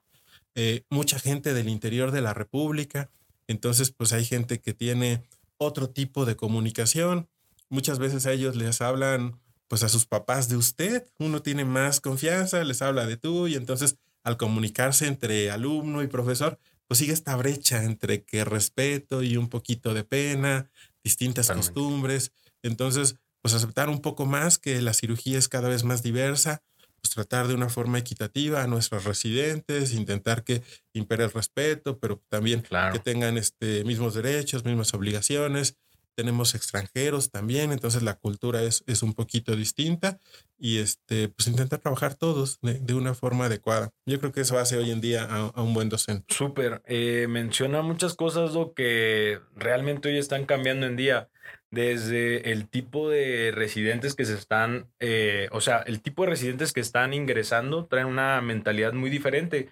Eh, 0.55 0.83
mucha 0.89 1.19
gente 1.19 1.53
del 1.53 1.67
interior 1.67 2.11
de 2.11 2.21
la 2.21 2.33
República. 2.33 3.11
Entonces, 3.47 3.91
pues 3.91 4.13
hay 4.13 4.23
gente 4.23 4.61
que 4.61 4.73
tiene 4.73 5.23
otro 5.57 5.89
tipo 5.89 6.23
de 6.23 6.37
comunicación. 6.37 7.27
Muchas 7.67 7.99
veces 7.99 8.25
a 8.27 8.31
ellos 8.31 8.55
les 8.55 8.79
hablan 8.79 9.41
pues 9.69 9.83
a 9.83 9.89
sus 9.89 10.05
papás 10.05 10.49
de 10.49 10.57
usted. 10.57 11.07
Uno 11.19 11.41
tiene 11.41 11.63
más 11.63 12.01
confianza, 12.01 12.61
les 12.65 12.81
habla 12.81 13.05
de 13.05 13.15
tú 13.15 13.47
y 13.47 13.55
entonces 13.55 13.95
al 14.23 14.35
comunicarse 14.35 15.07
entre 15.07 15.49
alumno 15.49 16.03
y 16.03 16.07
profesor, 16.07 16.59
pues 16.87 16.97
sigue 16.97 17.13
esta 17.13 17.35
brecha 17.37 17.83
entre 17.83 18.23
que 18.23 18.43
respeto 18.43 19.23
y 19.23 19.37
un 19.37 19.47
poquito 19.47 19.93
de 19.93 20.03
pena, 20.03 20.69
distintas 21.03 21.49
costumbres. 21.51 22.33
Entonces, 22.63 23.15
pues 23.41 23.53
aceptar 23.53 23.89
un 23.89 24.01
poco 24.01 24.25
más 24.25 24.57
que 24.57 24.81
la 24.81 24.93
cirugía 24.93 25.37
es 25.37 25.47
cada 25.47 25.69
vez 25.69 25.83
más 25.83 26.03
diversa, 26.03 26.61
pues 26.99 27.13
tratar 27.13 27.47
de 27.47 27.53
una 27.53 27.69
forma 27.69 27.99
equitativa 27.99 28.63
a 28.63 28.67
nuestros 28.67 29.05
residentes, 29.05 29.93
intentar 29.93 30.43
que 30.43 30.63
impere 30.93 31.23
el 31.23 31.31
respeto, 31.31 31.99
pero 31.99 32.21
también 32.27 32.63
que 32.91 32.99
tengan 32.99 33.37
este, 33.37 33.85
mismos 33.85 34.15
derechos, 34.15 34.65
mismas 34.65 34.93
obligaciones 34.93 35.77
tenemos 36.19 36.53
extranjeros 36.53 37.31
también, 37.31 37.71
entonces 37.71 38.03
la 38.03 38.15
cultura 38.15 38.61
es, 38.61 38.83
es 38.87 39.03
un 39.03 39.13
poquito 39.13 39.55
distinta 39.55 40.19
y 40.57 40.79
este, 40.79 41.29
pues 41.29 41.47
intentar 41.47 41.79
trabajar 41.79 42.13
todos 42.13 42.59
de, 42.61 42.93
una 42.93 43.13
forma 43.13 43.45
adecuada. 43.45 43.91
Yo 44.05 44.19
creo 44.19 44.33
que 44.33 44.41
eso 44.41 44.59
hace 44.59 44.75
hoy 44.75 44.91
en 44.91 44.99
día 44.99 45.23
a, 45.23 45.61
un 45.61 45.73
buen 45.73 45.87
docente. 45.87 46.25
Súper, 46.27 46.81
eh, 46.87 47.27
menciona 47.29 47.81
muchas 47.83 48.15
cosas 48.15 48.51
lo 48.51 48.73
que 48.73 49.39
realmente 49.55 50.09
hoy 50.09 50.17
están 50.17 50.45
cambiando 50.45 50.85
en 50.87 50.97
día. 50.97 51.29
desde 51.71 52.51
el 52.51 52.67
tipo 52.67 53.09
de 53.09 53.51
residentes 53.55 54.15
que 54.15 54.25
se 54.25 54.33
están, 54.33 54.87
eh, 54.99 55.47
o 55.51 55.61
sea, 55.61 55.77
el 55.85 56.01
tipo 56.01 56.23
de 56.23 56.31
residentes 56.31 56.73
que 56.73 56.81
están 56.81 57.13
ingresando 57.13 57.85
traen 57.85 58.07
una 58.07 58.41
mentalidad 58.41 58.91
muy 58.91 59.09
diferente, 59.09 59.69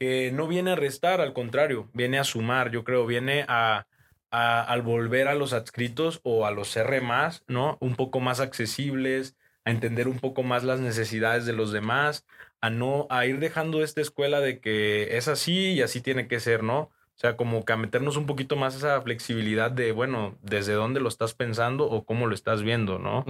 que 0.00 0.32
no 0.32 0.48
viene 0.48 0.72
a 0.72 0.76
restar, 0.76 1.20
al 1.20 1.34
contrario, 1.34 1.88
viene 1.92 2.18
a 2.18 2.24
sumar, 2.24 2.72
yo 2.72 2.82
creo, 2.82 3.06
viene 3.06 3.44
a, 3.46 3.86
al 4.34 4.82
volver 4.82 5.28
a 5.28 5.34
los 5.34 5.52
adscritos 5.52 6.20
o 6.24 6.46
a 6.46 6.50
los 6.50 6.76
R 6.76 7.00
¿no? 7.46 7.78
Un 7.80 7.94
poco 7.94 8.20
más 8.20 8.40
accesibles, 8.40 9.36
a 9.64 9.70
entender 9.70 10.08
un 10.08 10.18
poco 10.18 10.42
más 10.42 10.64
las 10.64 10.80
necesidades 10.80 11.46
de 11.46 11.52
los 11.52 11.72
demás, 11.72 12.26
a 12.60 12.70
no, 12.70 13.06
a 13.10 13.26
ir 13.26 13.38
dejando 13.38 13.82
esta 13.82 14.00
escuela 14.00 14.40
de 14.40 14.58
que 14.58 15.16
es 15.16 15.28
así 15.28 15.72
y 15.72 15.82
así 15.82 16.00
tiene 16.00 16.26
que 16.26 16.40
ser, 16.40 16.62
¿no? 16.62 16.80
O 16.80 17.18
sea, 17.18 17.36
como 17.36 17.64
que 17.64 17.72
a 17.72 17.76
meternos 17.76 18.16
un 18.16 18.26
poquito 18.26 18.56
más 18.56 18.74
esa 18.74 19.00
flexibilidad 19.02 19.70
de, 19.70 19.92
bueno, 19.92 20.36
desde 20.42 20.72
dónde 20.72 20.98
lo 21.00 21.08
estás 21.08 21.34
pensando 21.34 21.88
o 21.88 22.04
cómo 22.04 22.26
lo 22.26 22.34
estás 22.34 22.62
viendo, 22.62 22.98
¿no? 22.98 23.24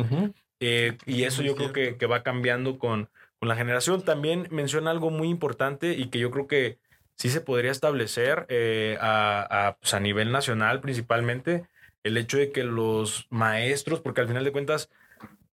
Eh, 0.61 0.96
y 1.04 1.25
eso 1.25 1.42
yo 1.42 1.54
creo 1.54 1.73
que, 1.73 1.99
que, 1.99 2.06
va 2.06 2.23
cambiando 2.23 2.78
con, 2.78 3.11
con 3.38 3.49
la 3.49 3.56
generación. 3.56 4.02
También 4.02 4.49
menciona 4.50 4.90
algo 4.90 5.11
muy 5.11 5.28
importante 5.28 5.92
y 5.92 6.06
que 6.06 6.18
yo 6.18 6.30
creo 6.30 6.46
que 6.46 6.78
sí 7.16 7.30
se 7.30 7.40
podría 7.40 7.71
establecer 7.71 8.47
eh, 8.49 8.97
a, 9.00 9.68
a, 9.68 9.76
pues 9.76 9.94
a 9.94 10.00
nivel 10.00 10.33
nacional 10.33 10.80
principalmente, 10.80 11.66
el 12.02 12.16
hecho 12.16 12.38
de 12.38 12.52
que 12.52 12.64
los 12.64 13.26
maestros, 13.30 14.00
porque 14.00 14.21
al 14.21 14.28
final 14.28 14.44
de 14.44 14.52
cuentas, 14.52 14.90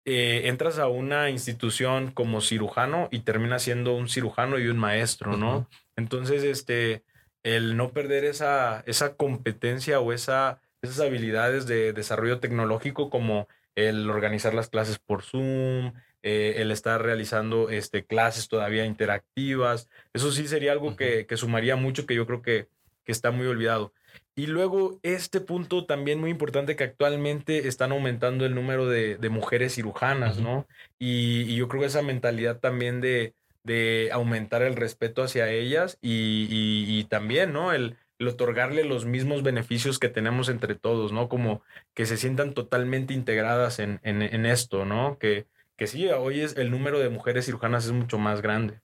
eh, 0.04 0.48
entras 0.48 0.80
a 0.80 0.88
una 0.88 1.30
institución 1.30 2.12
como 2.12 2.42
cirujano 2.42 3.08
y 3.12 3.20
terminas 3.20 3.62
siendo 3.62 3.94
un 3.94 4.10
cirujano 4.10 4.58
y 4.58 4.68
un 4.68 4.80
maestro, 4.80 5.38
¿no? 5.38 5.70
Entonces, 5.96 6.44
este, 6.44 7.04
el 7.44 7.78
no 7.78 7.92
perder 7.92 8.26
esa, 8.26 8.84
esa 8.88 9.16
competencia 9.16 10.00
o 10.00 10.12
esa, 10.12 10.60
esas 10.82 11.00
habilidades 11.02 11.68
de 11.68 11.94
desarrollo 11.94 12.40
tecnológico 12.40 13.12
como 13.12 13.48
el 13.76 14.10
organizar 14.10 14.56
las 14.56 14.70
clases 14.70 14.98
por 14.98 15.22
Zoom, 15.22 15.94
eh, 16.24 16.56
el 16.58 16.72
estar 16.72 17.02
realizando 17.02 17.70
este, 17.70 18.06
clases 18.06 18.48
todavía 18.48 18.86
interactivas. 18.86 19.90
Eso 20.14 20.32
sí 20.32 20.48
sería 20.48 20.72
algo 20.72 20.96
que, 20.96 21.26
que, 21.26 21.38
sumaría 21.38 21.76
mucho, 21.76 22.06
que 22.06 22.16
yo 22.16 22.28
creo 22.28 22.42
que, 22.42 22.68
que 23.04 23.12
está 23.12 23.32
muy 23.32 23.48
olvidado. 23.48 23.94
Y 24.36 24.48
luego 24.48 25.00
este 25.04 25.42
punto 25.42 25.86
también 25.86 26.20
muy 26.20 26.30
importante 26.30 26.76
que 26.76 26.84
actualmente 26.84 27.68
están 27.68 27.92
aumentando 27.92 28.46
el 28.46 28.56
número 28.56 28.88
de, 28.88 29.18
de 29.18 29.30
mujeres 29.30 29.76
cirujanas, 29.76 30.40
¿no? 30.40 30.68
Y, 31.00 31.42
y, 31.42 31.56
yo 31.56 31.68
creo 31.68 31.82
que 31.82 31.88
esa 31.88 32.02
mentalidad 32.02 32.60
también 32.60 33.02
de, 33.02 33.34
de 33.64 34.10
aumentar 34.14 34.62
el 34.62 34.76
respeto 34.76 35.24
hacia 35.24 35.50
ellas 35.50 35.98
y, 36.02 36.48
y, 36.50 37.04
también, 37.06 37.52
¿no? 37.52 37.74
El, 37.74 37.98
el, 38.20 38.28
otorgarle 38.28 38.86
los 38.86 39.06
mismos 39.06 39.44
beneficios 39.44 40.00
que 40.00 40.10
tenemos 40.10 40.50
entre 40.50 40.76
todos, 40.76 41.12
¿no? 41.12 41.28
Como 41.28 41.62
que 41.94 42.06
se 42.06 42.18
sientan 42.18 42.54
totalmente 42.54 43.14
integradas 43.14 43.80
en, 43.80 44.00
en, 44.04 44.22
en 44.22 44.46
esto, 44.46 44.86
¿no? 44.86 45.18
Que, 45.20 45.46
que 45.82 45.88
sí, 45.88 46.08
hoy 46.10 46.42
es 46.42 46.58
el 46.58 46.70
número 46.70 47.00
de 47.00 47.10
mujeres 47.10 47.46
cirujanas 47.46 47.86
es 47.86 47.92
mucho 47.92 48.20
más 48.20 48.44
grande. 48.44 48.80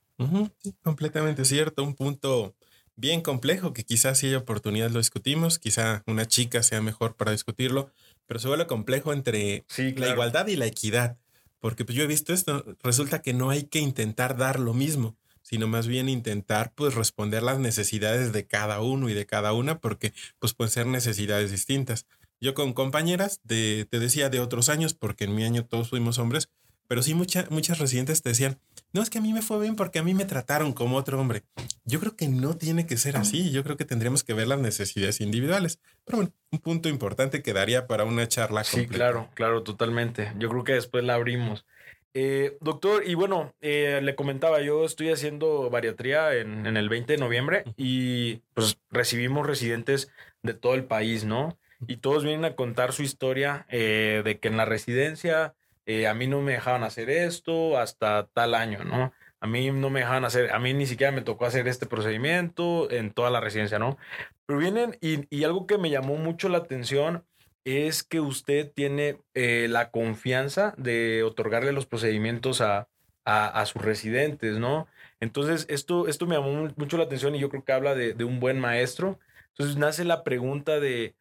completamente 0.82 1.46
cierto, 1.46 1.84
un 1.84 1.94
punto 1.94 2.56
bien 2.96 3.22
complejo 3.22 3.72
que 3.72 3.84
quizás 3.84 4.18
si 4.18 4.26
hay 4.26 4.34
oportunidad 4.34 4.90
lo 4.90 4.98
discutimos, 4.98 5.60
quizá 5.60 6.02
una 6.08 6.26
chica 6.26 6.64
sea 6.64 6.82
mejor 6.82 7.16
para 7.16 7.34
discutirlo, 7.34 7.92
pero 8.26 8.40
se 8.40 8.48
vuelve 8.48 8.66
complejo 8.66 9.14
entre 9.14 9.64
la 9.78 10.10
igualdad 10.10 10.48
y 10.48 10.56
la 10.56 10.66
equidad. 10.66 11.20
Porque 11.60 11.86
pues 11.86 11.96
yo 11.96 12.04
he 12.04 12.08
visto 12.08 12.34
esto, 12.34 12.66
resulta 12.82 13.22
que 13.22 13.32
no 13.32 13.52
hay 13.52 13.66
que 13.66 13.78
intentar 13.78 14.36
dar 14.36 14.60
lo 14.60 14.74
mismo, 14.74 15.16
sino 15.44 15.68
más 15.68 15.86
bien 15.86 16.10
intentar 16.10 16.74
pues 16.74 16.96
responder 16.96 17.44
las 17.44 17.60
necesidades 17.60 18.34
de 18.34 18.48
cada 18.48 18.82
uno 18.82 19.08
y 19.08 19.14
de 19.14 19.28
cada 19.28 19.54
una, 19.54 19.78
porque 19.78 20.14
pues 20.40 20.56
pueden 20.56 20.72
ser 20.72 20.88
necesidades 20.88 21.52
distintas. 21.52 22.08
Yo 22.42 22.56
con 22.56 22.74
compañeras 22.74 23.40
de, 23.44 23.86
te 23.88 24.00
decía 24.00 24.30
de 24.30 24.40
otros 24.40 24.70
años, 24.70 24.96
porque 24.96 25.26
en 25.26 25.36
mi 25.36 25.44
año 25.44 25.64
todos 25.64 25.90
fuimos 25.90 26.18
hombres, 26.18 26.50
pero 26.88 27.04
sí 27.04 27.14
muchas 27.14 27.80
residentes 27.80 28.22
te 28.22 28.30
decían, 28.30 28.60
no 28.94 29.02
es 29.02 29.10
que 29.10 29.18
a 29.18 29.22
mí 29.22 29.34
me 29.34 29.42
fue 29.42 29.60
bien 29.60 29.76
porque 29.76 30.00
a 30.00 30.04
mí 30.04 30.14
me 30.14 30.26
trataron 30.26 30.74
como 30.74 30.98
otro 30.98 31.20
hombre. 31.20 31.44
Yo 31.84 32.00
creo 32.00 32.16
que 32.16 32.28
no 32.28 32.58
tiene 32.58 32.86
que 32.88 32.98
ser 32.98 33.18
así, 33.18 33.52
yo 33.52 33.64
creo 33.64 33.78
que 33.78 33.86
tendríamos 33.86 34.24
que 34.24 34.34
ver 34.34 34.48
las 34.48 34.60
necesidades 34.60 35.22
individuales. 35.22 35.80
Pero 36.06 36.18
bueno, 36.18 36.34
un 36.52 36.60
punto 36.60 36.90
importante 36.90 37.44
quedaría 37.44 37.88
para 37.88 38.06
una 38.06 38.28
charla. 38.28 38.64
Sí, 38.64 38.88
claro, 38.88 39.30
claro, 39.34 39.64
totalmente. 39.64 40.32
Yo 40.38 40.50
creo 40.50 40.64
que 40.64 40.74
después 40.74 41.04
la 41.04 41.16
abrimos. 41.16 41.66
Eh, 42.14 42.58
doctor, 42.62 43.04
y 43.06 43.14
bueno, 43.14 43.54
eh, 43.62 44.00
le 44.02 44.16
comentaba, 44.16 44.62
yo 44.62 44.86
estoy 44.86 45.12
haciendo 45.12 45.70
bariatría 45.70 46.34
en, 46.34 46.66
en, 46.66 46.76
el 46.76 46.90
20 46.90 47.14
de 47.14 47.20
noviembre 47.20 47.64
y 47.76 48.42
pues 48.56 48.80
recibimos 48.90 49.46
residentes 49.46 50.10
de 50.42 50.56
todo 50.56 50.74
el 50.74 50.86
país, 50.86 51.26
¿no? 51.26 51.60
Y 51.86 51.98
todos 51.98 52.24
vienen 52.24 52.46
a 52.46 52.56
contar 52.56 52.92
su 52.92 53.04
historia 53.04 53.68
eh, 53.70 54.22
de 54.26 54.40
que 54.40 54.48
en 54.48 54.58
la 54.58 54.66
residencia 54.66 55.54
eh, 55.88 56.06
a 56.06 56.14
mí 56.14 56.28
no 56.28 56.42
me 56.42 56.52
dejaban 56.52 56.84
hacer 56.84 57.10
esto 57.10 57.78
hasta 57.80 58.28
tal 58.34 58.54
año, 58.56 58.84
¿no? 58.84 59.14
A 59.40 59.48
mí 59.48 59.72
no 59.72 59.90
me 59.90 60.02
dejaban 60.02 60.26
hacer, 60.26 60.52
a 60.52 60.60
mí 60.60 60.74
ni 60.74 60.86
siquiera 60.86 61.14
me 61.14 61.22
tocó 61.22 61.46
hacer 61.46 61.68
este 61.70 61.86
procedimiento 61.86 62.92
en 62.92 63.12
toda 63.12 63.30
la 63.30 63.40
residencia, 63.40 63.80
¿no? 63.80 63.98
Pero 64.46 64.60
vienen 64.60 64.98
y, 65.00 65.26
y 65.36 65.46
algo 65.46 65.66
que 65.66 65.78
me 65.78 65.90
llamó 65.90 66.18
mucho 66.18 66.50
la 66.50 66.58
atención 66.58 67.24
es 67.64 68.04
que 68.04 68.20
usted 68.20 68.70
tiene 68.74 69.22
eh, 69.34 69.68
la 69.70 69.90
confianza 69.90 70.74
de 70.78 71.24
otorgarle 71.24 71.72
los 71.72 71.86
procedimientos 71.86 72.60
a, 72.60 72.90
a, 73.24 73.48
a, 73.48 73.66
sus 73.66 73.82
residentes, 73.82 74.58
¿no? 74.58 74.88
Entonces, 75.22 75.66
esto, 75.70 76.08
esto 76.10 76.28
me 76.28 76.36
llamó 76.36 76.70
mucho 76.76 76.98
la 76.98 77.06
atención 77.06 77.34
y 77.36 77.40
yo 77.40 77.50
creo 77.50 77.64
que 77.64 77.72
habla 77.72 77.96
de, 77.96 78.14
de 78.14 78.24
un 78.26 78.42
buen 78.42 78.60
maestro. 78.60 79.20
Entonces, 79.50 79.78
nace 79.78 80.04
la 80.04 80.24
pregunta 80.26 80.82
de, 80.82 81.16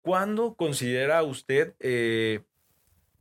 ¿cuándo 0.00 0.54
considera 0.54 1.22
usted 1.22 1.74
eh, 1.80 2.40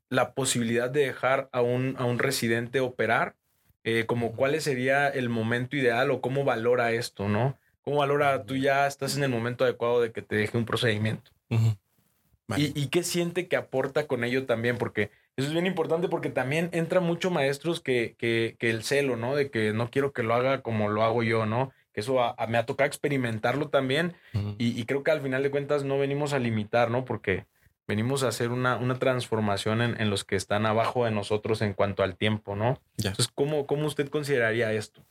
la 0.10 0.34
posibilidad 0.34 0.90
de 0.90 1.06
dejar 1.06 1.50
a 1.52 1.62
un, 1.62 1.96
a 1.98 2.06
un 2.06 2.20
residente 2.20 2.80
operar, 2.80 3.36
eh, 3.84 4.06
como 4.06 4.32
cuál 4.32 4.60
sería 4.62 5.08
el 5.08 5.30
momento 5.30 5.76
ideal 5.76 6.12
o 6.12 6.22
cómo 6.22 6.44
valora 6.44 6.92
esto, 6.92 7.30
¿no? 7.30 7.58
¿Cómo 7.84 7.98
valora 7.98 8.44
tú 8.44 8.56
ya 8.56 8.88
estás 8.88 9.16
en 9.16 9.24
el 9.24 9.30
momento 9.30 9.64
adecuado 9.64 10.02
de 10.02 10.12
que 10.12 10.22
te 10.22 10.36
deje 10.36 10.58
un 10.58 10.66
procedimiento? 10.66 11.32
¿Y, 11.50 12.80
¿Y, 12.80 12.88
qué 12.88 13.04
siente 13.04 13.48
que 13.48 13.56
aporta 13.56 14.08
con 14.08 14.24
ello 14.24 14.46
también? 14.46 14.78
Porque 14.78 15.12
eso 15.36 15.48
es 15.48 15.54
bien 15.54 15.66
importante 15.66 16.08
porque 16.08 16.30
también 16.30 16.70
entra 16.72 17.00
mucho 17.00 17.30
maestros 17.30 17.82
que, 17.82 18.16
que, 18.18 18.56
que 18.60 18.70
el 18.70 18.84
celo, 18.84 19.18
¿no? 19.18 19.36
De 19.36 19.50
que 19.50 19.74
no 19.74 19.90
quiero 19.90 20.14
que 20.14 20.24
lo 20.24 20.34
haga 20.34 20.62
como 20.62 20.90
lo 20.90 21.04
hago 21.04 21.24
yo, 21.24 21.46
¿no? 21.46 21.72
Que 21.94 22.02
eso 22.02 22.18
me 22.48 22.58
ha 22.58 22.66
tocado 22.66 22.88
experimentarlo 22.88 23.70
también 23.70 24.16
y, 24.58 24.80
y, 24.80 24.86
creo 24.86 25.04
que 25.04 25.12
al 25.12 25.22
final 25.22 25.44
de 25.44 25.52
cuentas 25.52 25.84
no 25.84 25.98
venimos 25.98 26.34
a 26.34 26.40
limitar, 26.40 26.92
¿no? 26.92 27.06
Porque 27.06 27.46
venimos 27.88 28.24
a 28.24 28.30
hacer 28.30 28.52
una, 28.52 28.78
una 28.78 29.00
transformación 29.00 29.82
en, 29.82 30.00
en, 30.00 30.10
los 30.10 30.24
que 30.24 30.36
están 30.36 30.66
abajo 30.66 31.06
de 31.06 31.12
nosotros 31.12 31.62
en 31.62 31.74
cuanto 31.74 32.04
al 32.04 32.16
tiempo, 32.16 32.56
¿no? 32.56 32.82
Ya. 32.98 33.12
Entonces, 33.12 33.32
¿cómo, 33.34 33.68
¿cómo 33.68 33.86
usted 33.88 34.10
consideraría 34.10 34.72
esto? 34.74 35.06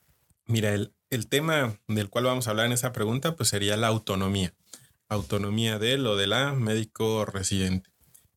Mira, 0.47 0.75
el, 0.75 0.93
el 1.11 1.29
tema 1.29 1.79
del 1.89 2.11
cual 2.11 2.25
vamos 2.25 2.47
a 2.47 2.51
hablar 2.51 2.67
en 2.67 2.73
esa 2.73 2.93
pregunta, 2.93 3.37
pues 3.37 3.49
sería 3.49 3.77
la 3.77 3.87
autonomía. 3.87 4.53
Autonomía 5.09 5.79
de 5.79 5.95
él 5.95 6.07
o 6.07 6.17
de 6.17 6.27
la 6.27 6.53
médico 6.53 7.25
residente. 7.25 7.91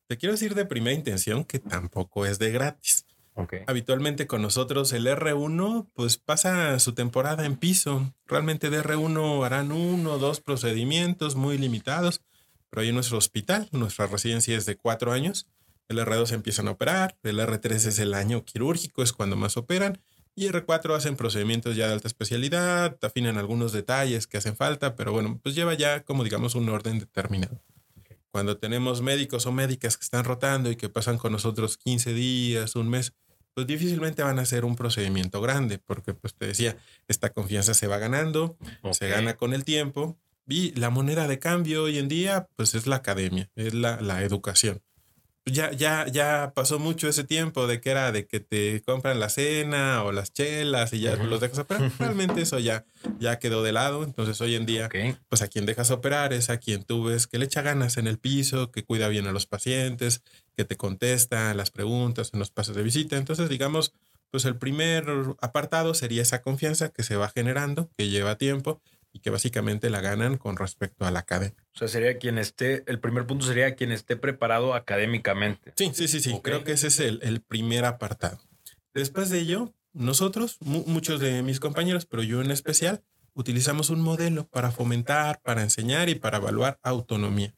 Te 0.07 0.17
quiero 0.17 0.33
decir 0.33 0.55
de 0.55 0.65
primera 0.65 0.95
intención 0.95 1.43
que 1.43 1.59
tampoco 1.59 2.25
es 2.25 2.39
de 2.39 2.51
gratis. 2.51 3.05
Okay. 3.33 3.61
Habitualmente 3.67 4.25
con 4.25 4.41
nosotros 4.41 4.91
el 4.93 5.05
R1 5.05 5.89
pues 5.93 6.17
pasa 6.17 6.79
su 6.79 6.93
temporada 6.93 7.45
en 7.45 7.55
piso. 7.55 8.13
Realmente 8.25 8.69
de 8.69 8.81
R1 8.81 9.45
harán 9.45 9.71
uno 9.71 10.13
o 10.13 10.17
dos 10.17 10.41
procedimientos 10.41 11.35
muy 11.35 11.57
limitados 11.57 12.21
pero 12.69 12.81
ahí 12.81 12.89
en 12.89 12.95
nuestro 12.95 13.17
hospital, 13.17 13.67
nuestra 13.71 14.07
residencia 14.07 14.57
es 14.57 14.65
de 14.65 14.75
cuatro 14.75 15.11
años. 15.11 15.47
El 15.87 15.99
R2 15.99 16.33
empiezan 16.33 16.67
a 16.67 16.71
operar, 16.71 17.17
el 17.23 17.39
R3 17.39 17.71
es 17.71 17.99
el 17.99 18.13
año 18.13 18.43
quirúrgico, 18.43 19.03
es 19.03 19.13
cuando 19.13 19.35
más 19.35 19.55
operan, 19.55 19.99
y 20.35 20.47
R4 20.49 20.95
hacen 20.95 21.15
procedimientos 21.15 21.75
ya 21.75 21.87
de 21.87 21.93
alta 21.93 22.07
especialidad, 22.07 22.97
afinan 23.01 23.37
algunos 23.37 23.71
detalles 23.71 24.27
que 24.27 24.37
hacen 24.37 24.55
falta, 24.55 24.95
pero 24.95 25.11
bueno, 25.11 25.39
pues 25.41 25.55
lleva 25.55 25.73
ya 25.73 26.03
como 26.03 26.23
digamos 26.23 26.53
un 26.53 26.69
orden 26.69 26.99
determinado. 26.99 27.63
Cuando 28.29 28.57
tenemos 28.57 29.01
médicos 29.01 29.47
o 29.47 29.51
médicas 29.51 29.97
que 29.97 30.03
están 30.03 30.25
rotando 30.25 30.69
y 30.69 30.75
que 30.75 30.89
pasan 30.89 31.17
con 31.17 31.31
nosotros 31.31 31.77
15 31.77 32.13
días, 32.13 32.75
un 32.75 32.87
mes, 32.87 33.13
pues 33.55 33.65
difícilmente 33.65 34.21
van 34.21 34.37
a 34.37 34.43
hacer 34.43 34.63
un 34.63 34.75
procedimiento 34.75 35.41
grande, 35.41 35.79
porque 35.79 36.13
pues 36.13 36.35
te 36.35 36.45
decía, 36.45 36.77
esta 37.07 37.31
confianza 37.31 37.73
se 37.73 37.87
va 37.87 37.97
ganando, 37.97 38.57
okay. 38.81 38.93
se 38.93 39.07
gana 39.07 39.37
con 39.37 39.55
el 39.55 39.63
tiempo, 39.63 40.19
y 40.47 40.71
la 40.75 40.89
moneda 40.89 41.27
de 41.27 41.39
cambio 41.39 41.83
hoy 41.83 41.97
en 41.97 42.07
día, 42.07 42.47
pues 42.55 42.73
es 42.75 42.87
la 42.87 42.97
academia, 42.97 43.49
es 43.55 43.73
la, 43.73 43.99
la 44.01 44.23
educación. 44.23 44.81
Ya, 45.45 45.71
ya, 45.71 46.05
ya 46.07 46.51
pasó 46.53 46.77
mucho 46.77 47.07
ese 47.07 47.23
tiempo 47.23 47.67
de 47.67 47.79
que 47.79 47.89
era 47.89 48.11
de 48.11 48.27
que 48.27 48.41
te 48.41 48.81
compran 48.81 49.21
la 49.21 49.29
cena 49.29 50.03
o 50.03 50.11
las 50.11 50.33
chelas 50.33 50.91
y 50.91 50.99
ya 50.99 51.13
uh 51.13 51.17
-huh. 51.17 51.23
los 51.23 51.39
dejas 51.39 51.59
operar. 51.59 51.89
Realmente 51.99 52.41
eso 52.41 52.59
ya, 52.59 52.85
ya 53.17 53.39
quedó 53.39 53.63
de 53.63 53.71
lado. 53.71 54.03
Entonces 54.03 54.41
hoy 54.41 54.55
en 54.55 54.65
día, 54.65 54.87
okay. 54.87 55.15
pues 55.29 55.41
a 55.41 55.47
quien 55.47 55.65
dejas 55.65 55.89
operar 55.89 56.33
es 56.33 56.49
a 56.49 56.57
quien 56.57 56.83
tú 56.83 57.05
ves 57.05 57.27
que 57.27 57.37
le 57.37 57.45
echa 57.45 57.61
ganas 57.61 57.95
en 57.95 58.07
el 58.07 58.17
piso, 58.17 58.71
que 58.71 58.83
cuida 58.83 59.07
bien 59.07 59.25
a 59.25 59.31
los 59.31 59.45
pacientes, 59.45 60.21
que 60.57 60.65
te 60.65 60.75
contesta 60.75 61.53
las 61.53 61.71
preguntas 61.71 62.31
en 62.33 62.39
los 62.39 62.51
pasos 62.51 62.75
de 62.75 62.83
visita. 62.83 63.15
Entonces, 63.15 63.47
digamos, 63.47 63.93
pues 64.31 64.43
el 64.43 64.57
primer 64.57 65.05
apartado 65.39 65.93
sería 65.93 66.23
esa 66.23 66.41
confianza 66.41 66.89
que 66.89 67.03
se 67.03 67.15
va 67.15 67.29
generando, 67.29 67.89
que 67.97 68.09
lleva 68.09 68.37
tiempo 68.37 68.81
y 69.13 69.19
que 69.19 69.29
básicamente 69.29 69.89
la 69.89 70.01
ganan 70.01 70.37
con 70.37 70.57
respecto 70.57 71.05
a 71.05 71.11
la 71.11 71.19
academia. 71.19 71.63
O 71.73 71.77
sea, 71.77 71.87
sería 71.87 72.17
quien 72.17 72.37
esté, 72.37 72.83
el 72.87 72.99
primer 72.99 73.25
punto 73.25 73.45
sería 73.45 73.75
quien 73.75 73.91
esté 73.91 74.15
preparado 74.15 74.73
académicamente. 74.73 75.73
Sí, 75.75 75.91
sí, 75.93 76.07
sí, 76.07 76.19
sí. 76.19 76.39
Creo 76.43 76.63
que 76.63 76.73
ese 76.73 76.87
es 76.87 76.99
el, 76.99 77.19
el, 77.23 77.41
primer 77.41 77.85
apartado. 77.85 78.39
Después 78.93 79.29
de 79.29 79.39
ello, 79.39 79.73
nosotros, 79.93 80.57
muchos 80.61 81.19
de 81.19 81.41
mis 81.43 81.59
compañeros, 81.59 82.05
pero 82.05 82.23
yo 82.23 82.41
en 82.41 82.51
especial, 82.51 83.03
utilizamos 83.33 83.89
un 83.89 84.01
modelo 84.01 84.47
para 84.47 84.71
fomentar, 84.71 85.41
para 85.41 85.61
enseñar 85.61 86.09
y 86.09 86.15
para 86.15 86.37
evaluar 86.37 86.79
autonomía. 86.83 87.55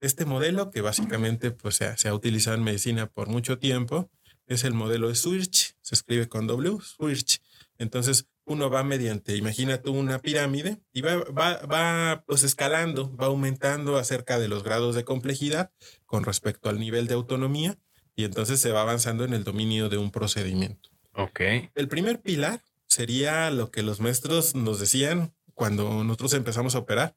Este 0.00 0.24
modelo, 0.24 0.70
que 0.70 0.80
básicamente 0.80 1.50
pues, 1.50 1.76
se, 1.76 1.96
se 1.96 2.08
ha 2.08 2.14
utilizado 2.14 2.56
en 2.56 2.62
medicina 2.62 3.06
por 3.06 3.28
mucho 3.28 3.58
tiempo, 3.58 4.10
es 4.46 4.64
el 4.64 4.74
modelo 4.74 5.08
de 5.08 5.14
Swirch, 5.14 5.76
se 5.80 5.94
escribe 5.94 6.28
con 6.28 6.46
W, 6.46 6.78
Swirch. 6.80 7.40
Entonces, 7.78 8.26
uno 8.46 8.70
va 8.70 8.84
mediante, 8.84 9.36
imagínate 9.36 9.90
una 9.90 10.20
pirámide 10.20 10.78
y 10.92 11.02
va, 11.02 11.16
va, 11.24 11.58
va 11.66 12.24
pues 12.26 12.44
escalando, 12.44 13.14
va 13.16 13.26
aumentando 13.26 13.98
acerca 13.98 14.38
de 14.38 14.48
los 14.48 14.62
grados 14.62 14.94
de 14.94 15.04
complejidad 15.04 15.72
con 16.06 16.24
respecto 16.24 16.68
al 16.68 16.78
nivel 16.78 17.08
de 17.08 17.14
autonomía 17.14 17.76
y 18.14 18.24
entonces 18.24 18.60
se 18.60 18.72
va 18.72 18.82
avanzando 18.82 19.24
en 19.24 19.34
el 19.34 19.44
dominio 19.44 19.88
de 19.88 19.98
un 19.98 20.10
procedimiento. 20.10 20.90
Ok. 21.12 21.40
El 21.74 21.88
primer 21.88 22.20
pilar 22.20 22.62
sería 22.86 23.50
lo 23.50 23.70
que 23.70 23.82
los 23.82 24.00
maestros 24.00 24.54
nos 24.54 24.80
decían 24.80 25.34
cuando 25.54 26.04
nosotros 26.04 26.34
empezamos 26.34 26.74
a 26.74 26.78
operar. 26.78 27.16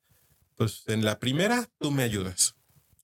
Pues 0.55 0.83
en 0.87 1.05
la 1.05 1.19
primera, 1.19 1.69
tú 1.79 1.91
me 1.91 2.03
ayudas. 2.03 2.55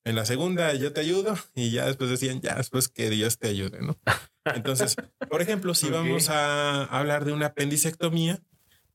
En 0.03 0.15
la 0.15 0.25
segunda, 0.25 0.73
yo 0.73 0.93
te 0.93 1.01
ayudo. 1.01 1.37
Y 1.55 1.71
ya 1.71 1.85
después 1.85 2.09
decían, 2.09 2.41
ya 2.41 2.55
después 2.55 2.89
que 2.89 3.09
Dios 3.09 3.37
te 3.37 3.47
ayude, 3.47 3.79
¿no? 3.81 3.97
Entonces, 4.53 4.95
por 5.29 5.41
ejemplo, 5.41 5.73
si 5.73 5.89
vamos 5.89 6.29
a 6.29 6.83
hablar 6.85 7.25
de 7.25 7.33
una 7.33 7.47
apendicectomía, 7.47 8.41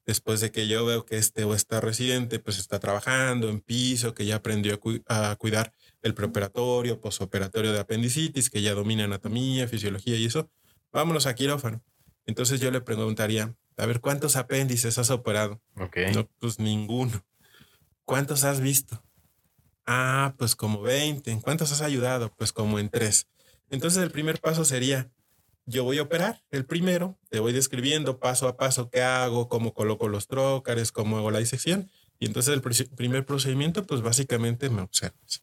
después 0.06 0.40
de 0.40 0.50
que 0.50 0.68
yo 0.68 0.84
veo 0.86 1.04
que 1.04 1.18
este 1.18 1.44
o 1.44 1.54
esta 1.54 1.80
residente 1.80 2.38
pues 2.38 2.58
está 2.58 2.78
trabajando 2.78 3.48
en 3.48 3.60
piso, 3.60 4.14
que 4.14 4.26
ya 4.26 4.36
aprendió 4.36 4.80
a, 5.06 5.36
cuidar 5.36 5.72
el 6.02 6.14
preoperatorio, 6.14 7.00
posoperatorio 7.00 7.72
de 7.72 7.80
apendicitis, 7.80 8.50
que 8.50 8.62
ya 8.62 8.74
domina 8.74 9.04
anatomía, 9.04 9.68
fisiología 9.68 10.16
y 10.16 10.26
eso, 10.26 10.50
vámonos 10.92 11.26
a 11.26 11.34
quirófano. 11.34 11.82
Entonces 12.26 12.60
yo 12.60 12.70
le 12.70 12.80
preguntaría, 12.80 13.54
a 13.76 13.86
ver, 13.86 14.00
¿cuántos 14.00 14.36
apéndices 14.36 14.98
has 14.98 15.10
operado? 15.10 15.60
Ok. 15.76 15.96
No, 16.14 16.28
pues 16.38 16.58
ninguno. 16.58 17.24
¿Cuántos 18.04 18.44
has 18.44 18.60
visto? 18.60 19.02
Ah, 19.86 20.34
pues 20.38 20.54
como 20.54 20.82
20. 20.82 21.40
¿Cuántos 21.42 21.72
has 21.72 21.80
ayudado? 21.80 22.32
Pues 22.36 22.52
como 22.52 22.78
en 22.78 22.88
tres. 22.88 23.28
Entonces 23.70 24.02
el 24.02 24.10
primer 24.10 24.40
paso 24.40 24.64
sería, 24.64 25.10
yo 25.70 25.84
voy 25.84 25.98
a 25.98 26.02
operar 26.02 26.42
el 26.50 26.66
primero, 26.66 27.16
te 27.28 27.38
voy 27.38 27.52
describiendo 27.52 28.18
paso 28.18 28.48
a 28.48 28.56
paso 28.56 28.90
qué 28.90 29.02
hago, 29.02 29.48
cómo 29.48 29.72
coloco 29.72 30.08
los 30.08 30.26
trócares, 30.26 30.90
cómo 30.90 31.16
hago 31.16 31.30
la 31.30 31.38
disección. 31.38 31.90
Y 32.18 32.26
entonces 32.26 32.52
el 32.52 32.88
primer 32.88 33.24
procedimiento, 33.24 33.86
pues 33.86 34.02
básicamente 34.02 34.68
me 34.68 34.82
observas. 34.82 35.42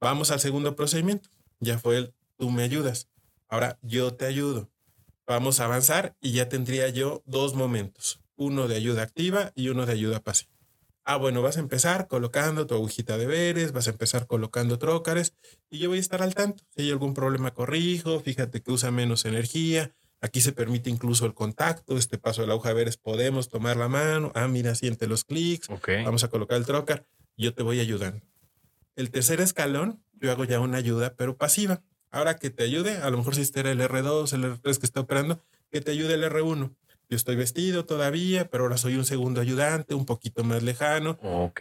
Vamos 0.00 0.30
al 0.30 0.40
segundo 0.40 0.74
procedimiento. 0.74 1.28
Ya 1.60 1.78
fue 1.78 1.98
el, 1.98 2.14
tú 2.38 2.50
me 2.50 2.62
ayudas. 2.62 3.08
Ahora 3.48 3.78
yo 3.82 4.14
te 4.14 4.26
ayudo. 4.26 4.70
Vamos 5.26 5.60
a 5.60 5.64
avanzar 5.64 6.16
y 6.20 6.32
ya 6.32 6.48
tendría 6.48 6.88
yo 6.88 7.22
dos 7.26 7.54
momentos. 7.54 8.20
Uno 8.36 8.68
de 8.68 8.76
ayuda 8.76 9.02
activa 9.02 9.52
y 9.54 9.68
uno 9.68 9.86
de 9.86 9.92
ayuda 9.92 10.20
pasiva. 10.20 10.51
Ah, 11.04 11.16
bueno, 11.16 11.42
vas 11.42 11.56
a 11.56 11.60
empezar 11.60 12.06
colocando 12.06 12.66
tu 12.66 12.74
agujita 12.74 13.18
de 13.18 13.26
veres, 13.26 13.72
vas 13.72 13.88
a 13.88 13.90
empezar 13.90 14.26
colocando 14.26 14.78
trócares 14.78 15.34
y 15.68 15.78
yo 15.78 15.88
voy 15.88 15.98
a 15.98 16.00
estar 16.00 16.22
al 16.22 16.34
tanto. 16.34 16.64
Si 16.76 16.82
hay 16.82 16.90
algún 16.90 17.12
problema, 17.12 17.52
corrijo. 17.52 18.20
Fíjate 18.20 18.62
que 18.62 18.70
usa 18.70 18.90
menos 18.92 19.24
energía. 19.24 19.94
Aquí 20.20 20.40
se 20.40 20.52
permite 20.52 20.90
incluso 20.90 21.26
el 21.26 21.34
contacto. 21.34 21.96
Este 21.96 22.18
paso 22.18 22.42
de 22.42 22.46
la 22.46 22.52
aguja 22.52 22.68
de 22.68 22.76
veres 22.76 22.96
podemos 22.96 23.48
tomar 23.48 23.76
la 23.76 23.88
mano. 23.88 24.30
Ah, 24.36 24.46
mira, 24.46 24.76
siente 24.76 25.08
los 25.08 25.24
clics. 25.24 25.68
Vamos 26.04 26.22
a 26.22 26.28
colocar 26.28 26.56
el 26.56 26.66
trócar. 26.66 27.04
Yo 27.36 27.52
te 27.52 27.64
voy 27.64 27.80
ayudando. 27.80 28.24
El 28.94 29.10
tercer 29.10 29.40
escalón, 29.40 30.04
yo 30.12 30.30
hago 30.30 30.44
ya 30.44 30.60
una 30.60 30.78
ayuda, 30.78 31.14
pero 31.16 31.36
pasiva. 31.36 31.82
Ahora 32.10 32.36
que 32.36 32.50
te 32.50 32.62
ayude, 32.62 32.98
a 32.98 33.10
lo 33.10 33.16
mejor 33.16 33.34
si 33.34 33.40
este 33.40 33.60
era 33.60 33.72
el 33.72 33.80
R2, 33.80 34.32
el 34.34 34.44
R3 34.44 34.78
que 34.78 34.86
está 34.86 35.00
operando, 35.00 35.42
que 35.70 35.80
te 35.80 35.90
ayude 35.90 36.14
el 36.14 36.22
R1. 36.22 36.76
Yo 37.12 37.16
estoy 37.16 37.36
vestido 37.36 37.84
todavía, 37.84 38.48
pero 38.48 38.64
ahora 38.64 38.78
soy 38.78 38.96
un 38.96 39.04
segundo 39.04 39.42
ayudante, 39.42 39.92
un 39.92 40.06
poquito 40.06 40.44
más 40.44 40.62
lejano. 40.62 41.18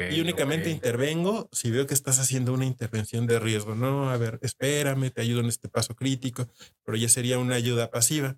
y 0.09 0.21
únicamente 0.21 0.69
intervengo 0.69 1.49
si 1.51 1.69
veo 1.69 1.85
que 1.85 1.93
estás 1.93 2.19
haciendo 2.19 2.53
una 2.53 2.63
intervención 2.63 3.27
de 3.27 3.37
riesgo. 3.37 3.75
No, 3.75 4.09
a 4.09 4.15
ver, 4.15 4.39
espérame, 4.43 5.11
te 5.11 5.19
ayudo 5.19 5.41
en 5.41 5.47
este 5.47 5.67
paso 5.67 5.93
crítico, 5.93 6.47
pero 6.85 6.97
ya 6.97 7.09
sería 7.09 7.37
una 7.37 7.55
ayuda 7.55 7.91
pasiva. 7.91 8.37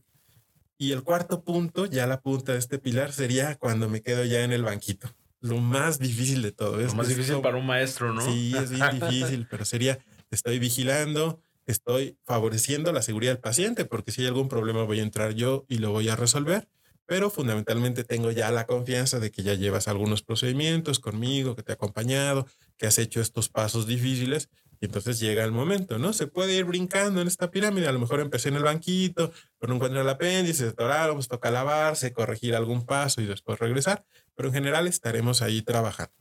Y 0.80 0.92
el 0.92 1.04
cuarto 1.04 1.44
punto, 1.44 1.86
ya 1.86 2.08
la 2.08 2.20
punta 2.20 2.54
de 2.54 2.58
este 2.58 2.80
pilar, 2.80 3.14
sería 3.14 3.58
cuando 3.58 3.90
me 3.90 4.02
quedo 4.02 4.26
ya 4.26 4.44
en 4.44 4.52
el 4.52 4.64
banquito. 4.64 5.08
Lo 5.40 5.60
más 5.60 6.00
difícil 6.00 6.42
de 6.42 6.52
todo. 6.52 6.78
Lo 6.78 6.94
más 6.96 7.08
difícil 7.08 7.42
para 7.42 7.58
un 7.58 7.68
maestro, 7.68 8.12
¿no? 8.12 8.22
Sí, 8.22 8.56
es 8.58 8.72
bien 8.72 9.00
difícil, 9.00 9.46
pero 9.52 9.66
sería, 9.66 10.00
estoy 10.32 10.58
vigilando, 10.58 11.40
estoy 11.68 12.18
favoreciendo 12.24 12.92
la 12.92 13.04
seguridad 13.04 13.34
del 13.34 13.42
paciente, 13.42 13.86
porque 13.86 14.12
si 14.12 14.22
hay 14.22 14.30
algún 14.30 14.50
problema 14.50 14.82
voy 14.82 15.00
a 15.00 15.04
entrar 15.04 15.36
yo 15.36 15.64
y 15.70 15.78
lo 15.78 15.92
voy 15.92 16.10
a 16.10 16.16
resolver 16.16 16.68
pero 17.14 17.30
fundamentalmente 17.30 18.04
tengo 18.04 18.32
ya 18.32 18.50
la 18.50 18.66
confianza 18.66 19.20
de 19.20 19.30
que 19.30 19.44
ya 19.44 19.54
llevas 19.54 19.88
algunos 19.88 20.24
procedimientos 20.24 20.98
conmigo, 20.98 21.56
que 21.56 21.62
te 21.62 21.72
he 21.72 21.76
acompañado, 21.76 22.48
que 22.76 22.88
has 22.88 22.98
hecho 22.98 23.22
estos 23.22 23.50
pasos 23.50 23.86
difíciles 23.86 24.50
y 24.82 24.86
entonces 24.86 25.20
llega 25.20 25.44
el 25.44 25.52
momento, 25.52 26.00
¿no? 26.00 26.12
Se 26.14 26.26
puede 26.26 26.56
ir 26.56 26.66
brincando 26.66 27.22
en 27.22 27.28
esta 27.28 27.52
pirámide, 27.52 27.88
a 27.88 27.92
lo 27.92 28.00
mejor 28.00 28.20
empecé 28.20 28.50
en 28.50 28.56
el 28.56 28.64
banquito, 28.64 29.32
pero 29.60 29.70
no 29.70 29.76
encuentro 29.76 30.02
el 30.02 30.10
apéndice, 30.10 30.70
atoraron, 30.70 31.18
pues 31.18 31.28
toca 31.28 31.52
lavarse, 31.52 32.14
corregir 32.14 32.56
algún 32.56 32.84
paso 32.84 33.22
y 33.22 33.28
después 33.28 33.60
regresar, 33.60 34.04
pero 34.34 34.50
en 34.50 34.56
general 34.56 34.88
estaremos 34.88 35.44
ahí 35.44 35.62
trabajando. 35.62 36.16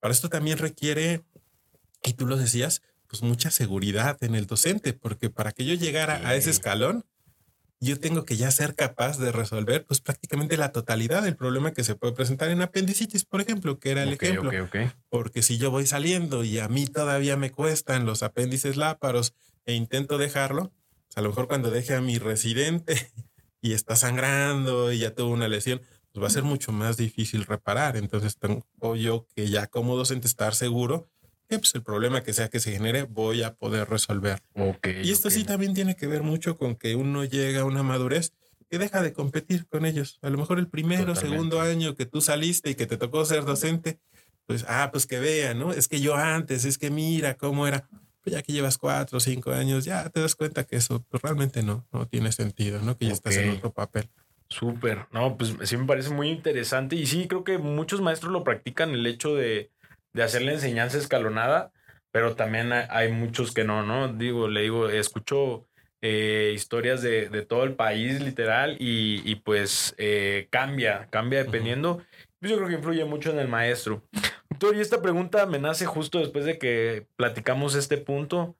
Para 0.00 0.10
esto 0.10 0.28
también 0.28 0.58
requiere, 0.58 1.22
y 2.02 2.14
tú 2.14 2.26
lo 2.26 2.36
decías, 2.36 2.82
pues 3.06 3.22
mucha 3.22 3.52
seguridad 3.52 4.18
en 4.24 4.34
el 4.34 4.48
docente, 4.48 4.92
porque 4.92 5.30
para 5.30 5.52
que 5.52 5.64
yo 5.64 5.74
llegara 5.74 6.26
a 6.28 6.34
ese 6.34 6.50
escalón, 6.50 7.04
yo 7.88 7.98
tengo 7.98 8.24
que 8.24 8.36
ya 8.36 8.50
ser 8.52 8.76
capaz 8.76 9.18
de 9.18 9.32
resolver 9.32 9.84
pues 9.84 10.00
prácticamente 10.00 10.56
la 10.56 10.70
totalidad 10.70 11.22
del 11.22 11.36
problema 11.36 11.72
que 11.72 11.82
se 11.82 11.96
puede 11.96 12.12
presentar 12.12 12.50
en 12.50 12.62
apendicitis, 12.62 13.24
por 13.24 13.40
ejemplo, 13.40 13.80
que 13.80 13.90
era 13.90 14.04
el 14.04 14.12
ejemplo. 14.12 14.50
Porque 15.08 15.42
si 15.42 15.58
yo 15.58 15.72
voy 15.72 15.86
saliendo 15.86 16.44
y 16.44 16.60
a 16.60 16.68
mí 16.68 16.86
todavía 16.86 17.36
me 17.36 17.50
cuestan 17.50 18.06
los 18.06 18.22
apéndices 18.22 18.76
láparos 18.76 19.34
e 19.66 19.74
intento 19.74 20.16
dejarlo, 20.16 20.72
pues, 21.08 21.16
a 21.16 21.22
lo 21.22 21.30
mejor 21.30 21.48
cuando 21.48 21.70
deje 21.70 21.94
a 21.94 22.00
mi 22.00 22.18
residente 22.18 22.94
y 23.60 23.72
está 23.72 23.96
sangrando 23.96 24.92
y 24.92 24.98
ya 25.00 25.14
tuvo 25.14 25.32
una 25.32 25.48
lesión, 25.48 25.82
pues 26.12 26.22
va 26.22 26.28
a 26.28 26.30
ser 26.30 26.44
mucho 26.44 26.70
más 26.70 26.96
difícil 26.96 27.44
reparar. 27.44 27.96
Entonces 27.96 28.38
tengo 28.38 28.96
yo 28.96 29.26
que 29.34 29.48
ya 29.48 29.66
como 29.66 29.96
docente 29.96 30.28
estar 30.28 30.54
seguro 30.54 31.10
pues 31.58 31.74
el 31.74 31.82
problema 31.82 32.22
que 32.22 32.32
sea 32.32 32.48
que 32.48 32.60
se 32.60 32.72
genere 32.72 33.04
voy 33.04 33.42
a 33.42 33.54
poder 33.54 33.88
resolver. 33.88 34.40
Okay, 34.54 35.02
y 35.04 35.10
esto 35.10 35.30
sí 35.30 35.44
también 35.44 35.74
tiene 35.74 35.96
que 35.96 36.06
ver 36.06 36.22
mucho 36.22 36.56
con 36.56 36.76
que 36.76 36.94
uno 36.94 37.24
llega 37.24 37.62
a 37.62 37.64
una 37.64 37.82
madurez 37.82 38.32
que 38.70 38.78
deja 38.78 39.02
de 39.02 39.12
competir 39.12 39.66
con 39.66 39.84
ellos. 39.84 40.18
A 40.22 40.30
lo 40.30 40.38
mejor 40.38 40.58
el 40.58 40.66
primero, 40.66 41.12
o 41.12 41.14
segundo 41.16 41.60
año 41.60 41.94
que 41.94 42.06
tú 42.06 42.22
saliste 42.22 42.70
y 42.70 42.74
que 42.74 42.86
te 42.86 42.96
tocó 42.96 43.24
ser 43.26 43.44
docente, 43.44 43.98
pues, 44.46 44.64
ah, 44.66 44.88
pues 44.90 45.06
que 45.06 45.20
vean, 45.20 45.58
¿no? 45.58 45.72
Es 45.72 45.88
que 45.88 46.00
yo 46.00 46.16
antes, 46.16 46.64
es 46.64 46.78
que 46.78 46.90
mira 46.90 47.36
cómo 47.36 47.66
era. 47.66 47.86
Pues 48.22 48.34
ya 48.34 48.42
que 48.42 48.52
llevas 48.52 48.78
cuatro 48.78 49.18
o 49.18 49.20
cinco 49.20 49.50
años, 49.50 49.84
ya 49.84 50.08
te 50.08 50.20
das 50.20 50.36
cuenta 50.36 50.64
que 50.64 50.76
eso 50.76 51.04
pues, 51.10 51.22
realmente 51.22 51.62
no, 51.62 51.86
no 51.92 52.06
tiene 52.06 52.32
sentido, 52.32 52.80
¿no? 52.80 52.96
Que 52.96 53.06
ya 53.06 53.12
estás 53.12 53.36
en 53.36 53.50
otro 53.50 53.72
papel. 53.72 54.08
Súper, 54.48 55.06
no, 55.12 55.36
pues 55.36 55.54
sí 55.64 55.76
me 55.76 55.86
parece 55.86 56.10
muy 56.10 56.28
interesante 56.28 56.94
y 56.96 57.06
sí 57.06 57.26
creo 57.26 57.42
que 57.42 57.58
muchos 57.58 58.00
maestros 58.00 58.32
lo 58.32 58.44
practican 58.44 58.90
el 58.90 59.06
hecho 59.06 59.34
de, 59.34 59.70
de 60.12 60.22
hacer 60.22 60.42
la 60.42 60.52
enseñanza 60.52 60.98
escalonada, 60.98 61.72
pero 62.10 62.34
también 62.34 62.72
hay 62.72 63.10
muchos 63.10 63.52
que 63.52 63.64
no, 63.64 63.82
¿no? 63.82 64.12
Digo, 64.12 64.48
le 64.48 64.62
digo, 64.62 64.88
escucho 64.88 65.66
eh, 66.02 66.52
historias 66.54 67.00
de, 67.00 67.28
de, 67.28 67.42
todo 67.42 67.64
el 67.64 67.74
país, 67.74 68.20
literal, 68.20 68.76
y, 68.78 69.22
y 69.24 69.36
pues 69.36 69.94
eh, 69.98 70.48
cambia, 70.50 71.06
cambia 71.10 71.44
dependiendo. 71.44 72.02
Yo 72.40 72.56
creo 72.56 72.68
que 72.68 72.74
influye 72.74 73.04
mucho 73.04 73.30
en 73.30 73.38
el 73.38 73.48
maestro. 73.48 74.02
Doctor, 74.50 74.76
y 74.76 74.80
esta 74.80 75.00
pregunta 75.00 75.46
me 75.46 75.60
nace 75.60 75.86
justo 75.86 76.18
después 76.18 76.44
de 76.44 76.58
que 76.58 77.06
platicamos 77.16 77.76
este 77.76 77.98
punto. 77.98 78.56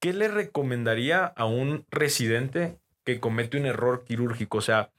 ¿Qué 0.00 0.12
le 0.12 0.28
recomendaría 0.28 1.24
a 1.24 1.44
un 1.44 1.86
residente 1.90 2.78
que 3.04 3.20
comete 3.20 3.56
un 3.56 3.66
error 3.66 4.04
quirúrgico? 4.04 4.58
O 4.58 4.62
sea, 4.62 4.90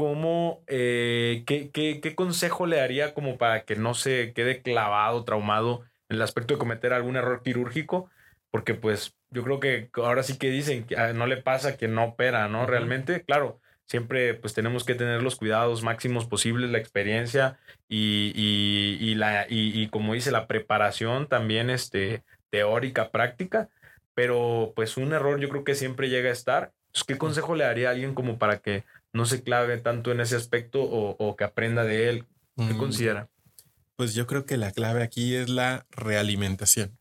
¿cómo, 0.00 0.64
eh, 0.66 1.42
qué, 1.46 1.70
qué, 1.70 2.00
qué, 2.00 2.14
consejo 2.14 2.64
le 2.64 2.76
daría 2.76 3.12
como 3.12 3.36
para 3.36 3.64
que 3.66 3.76
no 3.76 3.92
se 3.92 4.32
quede 4.32 4.62
clavado, 4.62 5.24
traumado 5.24 5.82
en 6.08 6.16
el 6.16 6.22
aspecto 6.22 6.54
de 6.54 6.58
cometer 6.58 6.94
algún 6.94 7.16
error 7.16 7.42
quirúrgico? 7.42 8.08
Porque 8.50 8.72
pues 8.72 9.14
yo 9.28 9.44
creo 9.44 9.60
que 9.60 9.90
ahora 9.96 10.22
sí 10.22 10.38
que 10.38 10.48
dicen 10.48 10.84
que 10.84 10.96
ah, 10.96 11.12
no 11.12 11.26
le 11.26 11.36
pasa 11.36 11.68
a 11.68 11.72
quien 11.76 11.94
no 11.94 12.04
opera, 12.04 12.48
¿no? 12.48 12.64
Realmente, 12.64 13.24
claro, 13.24 13.60
siempre 13.84 14.32
pues 14.32 14.54
tenemos 14.54 14.84
que 14.84 14.94
tener 14.94 15.22
los 15.22 15.36
cuidados 15.36 15.82
máximos 15.82 16.24
posibles, 16.24 16.70
la 16.70 16.78
experiencia 16.78 17.58
y, 17.86 18.32
y, 18.34 18.96
y 19.06 19.16
la, 19.16 19.44
y, 19.50 19.82
y, 19.82 19.88
como 19.88 20.14
dice, 20.14 20.30
la 20.30 20.46
preparación 20.46 21.28
también 21.28 21.68
este, 21.68 22.22
teórica, 22.48 23.10
práctica, 23.10 23.68
pero 24.14 24.72
pues 24.74 24.96
un 24.96 25.12
error 25.12 25.38
yo 25.40 25.50
creo 25.50 25.64
que 25.64 25.74
siempre 25.74 26.08
llega 26.08 26.30
a 26.30 26.32
estar. 26.32 26.72
¿Qué 27.06 27.18
consejo 27.18 27.54
le 27.54 27.64
daría 27.64 27.88
a 27.88 27.92
alguien 27.92 28.14
como 28.14 28.38
para 28.38 28.60
que 28.60 28.82
no 29.12 29.26
se 29.26 29.42
clave 29.42 29.78
tanto 29.78 30.12
en 30.12 30.20
ese 30.20 30.36
aspecto 30.36 30.80
o, 30.82 31.36
que 31.36 31.44
aprenda 31.44 31.84
de 31.84 32.08
él. 32.08 32.26
¿Qué 32.56 32.74
mm. 32.74 32.78
considera? 32.78 33.28
Pues 33.96 34.14
yo 34.14 34.26
creo 34.26 34.46
que 34.46 34.56
la 34.56 34.72
clave 34.72 35.02
aquí 35.02 35.34
es 35.34 35.48
la 35.48 35.86
realimentación. 35.90 36.98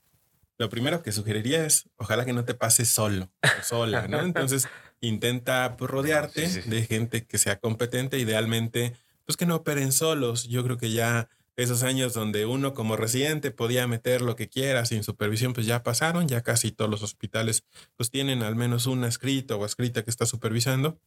Lo 0.57 0.69
primero 0.69 1.01
que 1.01 1.11
sugeriría 1.11 1.65
es, 1.65 1.89
ojalá 1.95 2.25
que 2.25 2.33
no 2.33 2.43
te 2.43 2.53
pases 2.53 2.89
solo 2.89 3.31
o 3.41 3.63
sola, 3.63 4.07
¿no? 4.07 4.19
Entonces, 4.23 4.67
intenta 4.99 5.75
rodearte 5.79 6.47
de 6.47 6.83
gente 6.83 7.25
que 7.25 7.37
sea 7.37 7.59
competente, 7.59 8.19
idealmente, 8.19 8.93
pues 9.25 9.37
que 9.37 9.45
no 9.45 9.55
operen 9.55 9.91
solos. 9.91 10.47
Yo 10.49 10.63
creo 10.63 10.77
que 10.77 10.91
ya 10.91 11.29
esos 11.55 11.83
años 11.83 12.13
donde 12.13 12.45
uno 12.45 12.73
como 12.73 12.95
residente 12.95 13.51
podía 13.51 13.85
meter 13.85 14.21
lo 14.21 14.35
que 14.35 14.49
quiera 14.49 14.85
sin 14.85 15.03
supervisión, 15.03 15.53
pues 15.53 15.65
ya 15.65 15.83
pasaron, 15.83 16.27
ya 16.27 16.41
casi 16.41 16.71
todos 16.71 16.89
los 16.89 17.03
hospitales 17.03 17.63
pues 17.97 18.09
tienen 18.09 18.43
al 18.43 18.55
menos 18.55 18.85
una 18.87 19.07
escrita 19.07 19.55
o 19.55 19.65
escrita 19.65 20.03
que 20.03 20.09
está 20.09 20.25
supervisando. 20.25 20.99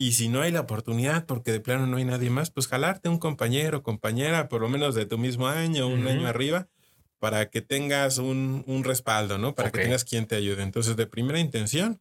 Y 0.00 0.12
si 0.12 0.28
no 0.28 0.42
hay 0.42 0.52
la 0.52 0.60
oportunidad, 0.60 1.26
porque 1.26 1.50
de 1.50 1.58
plano 1.58 1.86
no 1.86 1.96
hay 1.96 2.04
nadie 2.04 2.30
más, 2.30 2.50
pues 2.50 2.68
jalarte 2.68 3.08
un 3.08 3.18
compañero, 3.18 3.82
compañera, 3.82 4.48
por 4.48 4.60
lo 4.60 4.68
menos 4.68 4.94
de 4.94 5.06
tu 5.06 5.18
mismo 5.18 5.48
año, 5.48 5.88
un 5.88 6.06
año 6.06 6.28
arriba, 6.28 6.68
para 7.18 7.50
que 7.50 7.62
tengas 7.62 8.18
un, 8.18 8.82
respaldo, 8.84 9.38
¿no? 9.38 9.56
Para 9.56 9.72
que 9.72 9.82
tengas 9.82 10.04
quien 10.04 10.26
te 10.26 10.36
ayude. 10.36 10.62
Entonces, 10.62 10.94
de 10.94 11.08
primera 11.08 11.40
intención, 11.40 12.00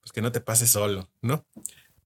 pues 0.00 0.10
que 0.12 0.20
no 0.20 0.32
te 0.32 0.40
pases 0.40 0.70
solo, 0.70 1.08
¿no? 1.22 1.46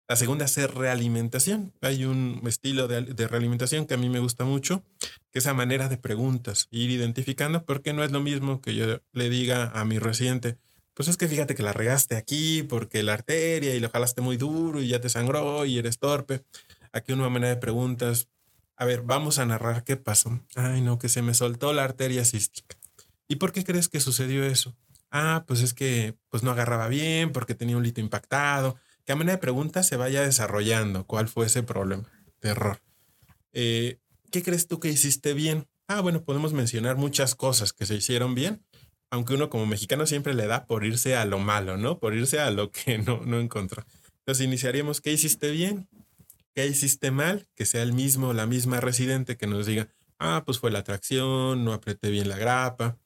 La 0.06 0.16
segunda 0.16 0.44
es 0.44 0.56
realimentación. 0.74 1.72
Hay 1.80 2.04
un 2.04 2.42
estilo 2.46 2.86
de, 2.86 3.00
de, 3.00 3.26
realimentación 3.26 3.86
que 3.86 3.94
a 3.94 3.96
mí 3.96 4.10
me 4.10 4.18
gusta 4.18 4.44
mucho, 4.44 4.84
que 5.30 5.38
es 5.38 5.46
a 5.46 5.54
manera 5.54 5.88
de 5.88 5.96
preguntas, 5.96 6.68
ir 6.70 6.90
identificando, 6.90 7.64
porque 7.64 7.94
no 7.94 8.04
es 8.04 8.10
lo 8.10 8.20
mismo 8.20 8.60
que 8.60 8.74
yo 8.74 9.00
le 9.12 9.30
diga 9.30 9.70
a 9.70 9.86
mi 9.86 9.98
residente, 9.98 10.58
pues 10.94 11.08
es 11.08 11.16
que 11.16 11.28
fíjate 11.28 11.54
que 11.54 11.62
la 11.62 11.72
regaste 11.72 12.16
aquí 12.16 12.62
porque 12.62 13.02
la 13.02 13.14
arteria 13.14 13.74
y 13.74 13.80
lo 13.80 13.90
jalaste 13.90 14.20
muy 14.20 14.36
duro 14.36 14.80
y 14.80 14.88
ya 14.88 15.00
te 15.00 15.08
sangró 15.08 15.64
y 15.64 15.78
eres 15.78 15.98
torpe. 15.98 16.44
Aquí 16.92 17.12
una 17.12 17.28
manera 17.28 17.54
de 17.54 17.60
preguntas. 17.60 18.28
A 18.76 18.84
ver, 18.84 19.02
vamos 19.02 19.38
a 19.38 19.46
narrar 19.46 19.84
qué 19.84 19.96
pasó. 19.96 20.40
Ay, 20.54 20.80
no, 20.80 20.98
que 20.98 21.08
se 21.08 21.22
me 21.22 21.34
soltó 21.34 21.72
la 21.72 21.84
arteria 21.84 22.24
cística. 22.24 22.76
¿Y 23.28 23.36
por 23.36 23.52
qué 23.52 23.64
crees 23.64 23.88
que 23.88 24.00
sucedió 24.00 24.44
eso? 24.44 24.76
Ah, 25.10 25.44
pues 25.46 25.60
es 25.60 25.74
que 25.74 26.16
pues 26.28 26.42
no 26.42 26.50
agarraba 26.50 26.88
bien 26.88 27.32
porque 27.32 27.54
tenía 27.54 27.76
un 27.76 27.82
lito 27.82 28.00
impactado 28.00 28.76
que 29.04 29.12
a 29.12 29.16
manera 29.16 29.36
de 29.36 29.40
pregunta 29.40 29.82
se 29.82 29.96
vaya 29.96 30.22
desarrollando 30.22 31.06
cuál 31.06 31.28
fue 31.28 31.46
ese 31.46 31.62
problema 31.62 32.08
de 32.40 32.50
error. 32.50 32.80
Eh, 33.52 33.98
¿Qué 34.30 34.42
crees 34.42 34.68
tú 34.68 34.80
que 34.80 34.88
hiciste 34.88 35.34
bien? 35.34 35.68
Ah, 35.88 36.00
bueno, 36.00 36.24
podemos 36.24 36.52
mencionar 36.52 36.96
muchas 36.96 37.34
cosas 37.34 37.72
que 37.72 37.86
se 37.86 37.94
hicieron 37.94 38.34
bien, 38.34 38.64
aunque 39.12 39.34
uno 39.34 39.50
como 39.50 39.66
mexicano 39.66 40.06
siempre 40.06 40.32
le 40.32 40.46
da 40.46 40.64
por 40.64 40.86
irse 40.86 41.16
a 41.16 41.26
lo 41.26 41.38
malo, 41.38 41.76
¿no? 41.76 41.98
Por 41.98 42.14
irse 42.14 42.40
a 42.40 42.50
lo 42.50 42.70
que 42.72 42.96
no, 43.06 43.20
no 43.26 43.38
encontró. 43.38 43.84
Entonces 44.20 44.44
iniciaríamos, 44.44 45.02
¿qué 45.02 45.12
hiciste 45.12 45.50
bien? 45.50 45.86
¿Qué 46.54 46.66
hiciste 46.66 47.10
mal? 47.10 47.46
Que 47.54 47.66
sea 47.66 47.82
el 47.82 47.92
mismo, 47.92 48.32
la 48.32 48.46
misma 48.46 48.80
residente 48.80 49.36
que 49.36 49.46
nos 49.46 49.66
diga, 49.66 49.88
ah, 50.18 50.42
pues 50.46 50.58
fue 50.58 50.70
la 50.70 50.82
tracción, 50.82 51.62
no 51.62 51.74
apreté 51.74 52.08
bien 52.08 52.30
la 52.30 52.38
grapa. 52.38 52.96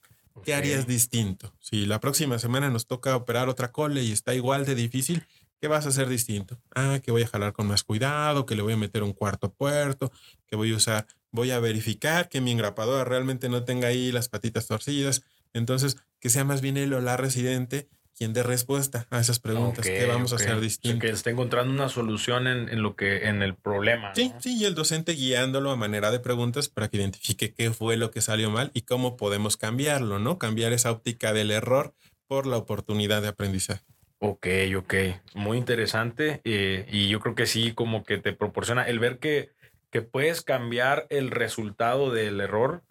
¿Qué 0.44 0.54
harías 0.54 0.86
distinto? 0.86 1.52
Si 1.58 1.86
la 1.86 1.98
próxima 1.98 2.38
semana 2.38 2.70
nos 2.70 2.86
toca 2.86 3.16
operar 3.16 3.48
otra 3.48 3.72
cole 3.72 4.04
y 4.04 4.12
está 4.12 4.32
igual 4.32 4.64
de 4.64 4.76
difícil, 4.76 5.26
¿Qué 5.60 5.68
vas 5.68 5.86
a 5.86 5.88
hacer 5.88 6.08
distinto? 6.08 6.60
Ah, 6.74 7.00
que 7.02 7.10
voy 7.10 7.22
a 7.22 7.26
jalar 7.26 7.54
con 7.54 7.66
más 7.66 7.82
cuidado, 7.82 8.44
que 8.44 8.54
le 8.54 8.62
voy 8.62 8.74
a 8.74 8.76
meter 8.76 9.02
un 9.02 9.14
cuarto 9.14 9.50
puerto, 9.50 10.12
que 10.46 10.54
voy 10.54 10.72
a 10.72 10.76
usar, 10.76 11.06
voy 11.30 11.50
a 11.50 11.60
verificar 11.60 12.28
que 12.28 12.42
mi 12.42 12.52
engrapadora 12.52 13.04
realmente 13.04 13.48
no 13.48 13.64
tenga 13.64 13.88
ahí 13.88 14.12
las 14.12 14.28
patitas 14.28 14.66
torcidas. 14.66 15.22
Entonces, 15.56 15.96
que 16.20 16.30
sea 16.30 16.44
más 16.44 16.60
bien 16.60 16.76
él 16.76 16.92
o 16.92 17.00
la 17.00 17.16
residente 17.16 17.88
quien 18.16 18.32
dé 18.32 18.42
respuesta 18.42 19.06
a 19.10 19.20
esas 19.20 19.38
preguntas. 19.38 19.86
¿Qué 19.86 20.06
vamos 20.06 20.32
a 20.32 20.36
hacer 20.36 20.58
distinto? 20.58 21.00
que 21.00 21.10
esté 21.10 21.30
encontrando 21.30 21.70
una 21.72 21.90
solución 21.90 22.46
en, 22.46 22.82
lo 22.82 22.96
que, 22.96 23.28
en 23.28 23.42
el 23.42 23.54
problema. 23.54 24.14
Sí, 24.14 24.32
sí, 24.38 24.56
y 24.58 24.64
el 24.64 24.74
docente 24.74 25.12
guiándolo 25.12 25.70
a 25.70 25.76
manera 25.76 26.10
de 26.10 26.18
preguntas 26.18 26.68
para 26.68 26.88
que 26.88 26.96
identifique 26.96 27.52
qué 27.52 27.70
fue 27.72 27.98
lo 27.98 28.10
que 28.10 28.22
salió 28.22 28.50
mal 28.50 28.70
y 28.72 28.82
cómo 28.82 29.16
podemos 29.16 29.58
cambiarlo, 29.58 30.18
¿no? 30.18 30.38
Cambiar 30.38 30.72
esa 30.72 30.90
óptica 30.90 31.34
del 31.34 31.50
error 31.50 31.94
por 32.26 32.46
la 32.46 32.56
oportunidad 32.56 33.20
de 33.20 33.28
aprendizaje. 33.28 33.84
Ok, 34.18 34.46
ok. 34.76 34.94
Muy 35.34 35.58
interesante. 35.58 36.40
Eh, 36.44 36.86
y 36.90 37.08
yo 37.08 37.20
creo 37.20 37.34
que 37.34 37.46
sí, 37.46 37.72
como 37.72 38.02
que 38.02 38.16
te 38.16 38.32
proporciona 38.32 38.84
el 38.84 38.98
ver 38.98 39.18
que, 39.18 39.50
que 39.90 40.00
puedes 40.00 40.40
cambiar 40.40 41.06
el 41.10 41.30
resultado 41.30 42.10
del 42.10 42.40
error, 42.40 42.82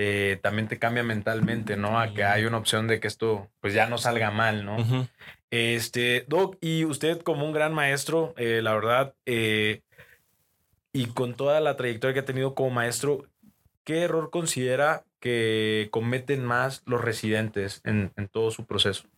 eh, 0.00 0.38
también 0.42 0.68
te 0.68 0.78
cambia 0.78 1.02
mentalmente, 1.02 1.76
¿no? 1.76 2.00
A 2.00 2.14
que 2.14 2.24
hay 2.24 2.44
una 2.44 2.58
opción 2.58 2.86
de 2.88 3.00
que 3.00 3.08
esto 3.08 3.50
pues 3.60 3.74
ya 3.74 3.86
no 3.86 3.98
salga 3.98 4.30
mal, 4.30 4.64
¿no? 4.64 5.08
Este, 5.50 6.24
Doc, 6.28 6.56
y 6.60 6.84
usted 6.84 7.20
como 7.20 7.44
un 7.44 7.52
gran 7.52 7.74
maestro, 7.74 8.34
eh, 8.36 8.60
la 8.62 8.74
verdad, 8.74 9.14
y 9.26 11.06
con 11.14 11.34
toda 11.34 11.60
la 11.60 11.76
trayectoria 11.76 12.14
que 12.14 12.20
ha 12.20 12.24
tenido 12.24 12.54
como 12.54 12.70
maestro, 12.70 13.26
¿qué 13.84 14.02
error 14.02 14.30
considera 14.30 15.04
que 15.18 15.88
cometen 15.90 16.44
más 16.44 16.82
los 16.86 17.00
residentes 17.00 17.80
en, 17.84 18.12
en 18.16 18.28
todo 18.28 18.50
su 18.50 18.64
proceso? 18.64 19.08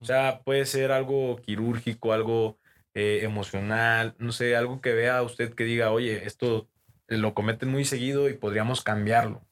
O 0.00 0.04
sea, 0.04 0.42
puede 0.44 0.64
ser 0.66 0.92
algo 0.92 1.36
quirúrgico, 1.36 2.12
algo 2.12 2.58
eh, 2.94 3.20
emocional, 3.22 4.14
no 4.18 4.32
sé, 4.32 4.56
algo 4.56 4.80
que 4.80 4.92
vea 4.92 5.22
usted 5.22 5.54
que 5.54 5.64
diga, 5.64 5.90
oye, 5.90 6.26
esto 6.26 6.68
lo 7.06 7.34
cometen 7.34 7.68
muy 7.68 7.84
seguido 7.84 8.28
y 8.28 8.34
podríamos 8.34 8.82
cambiarlo. 8.82 9.42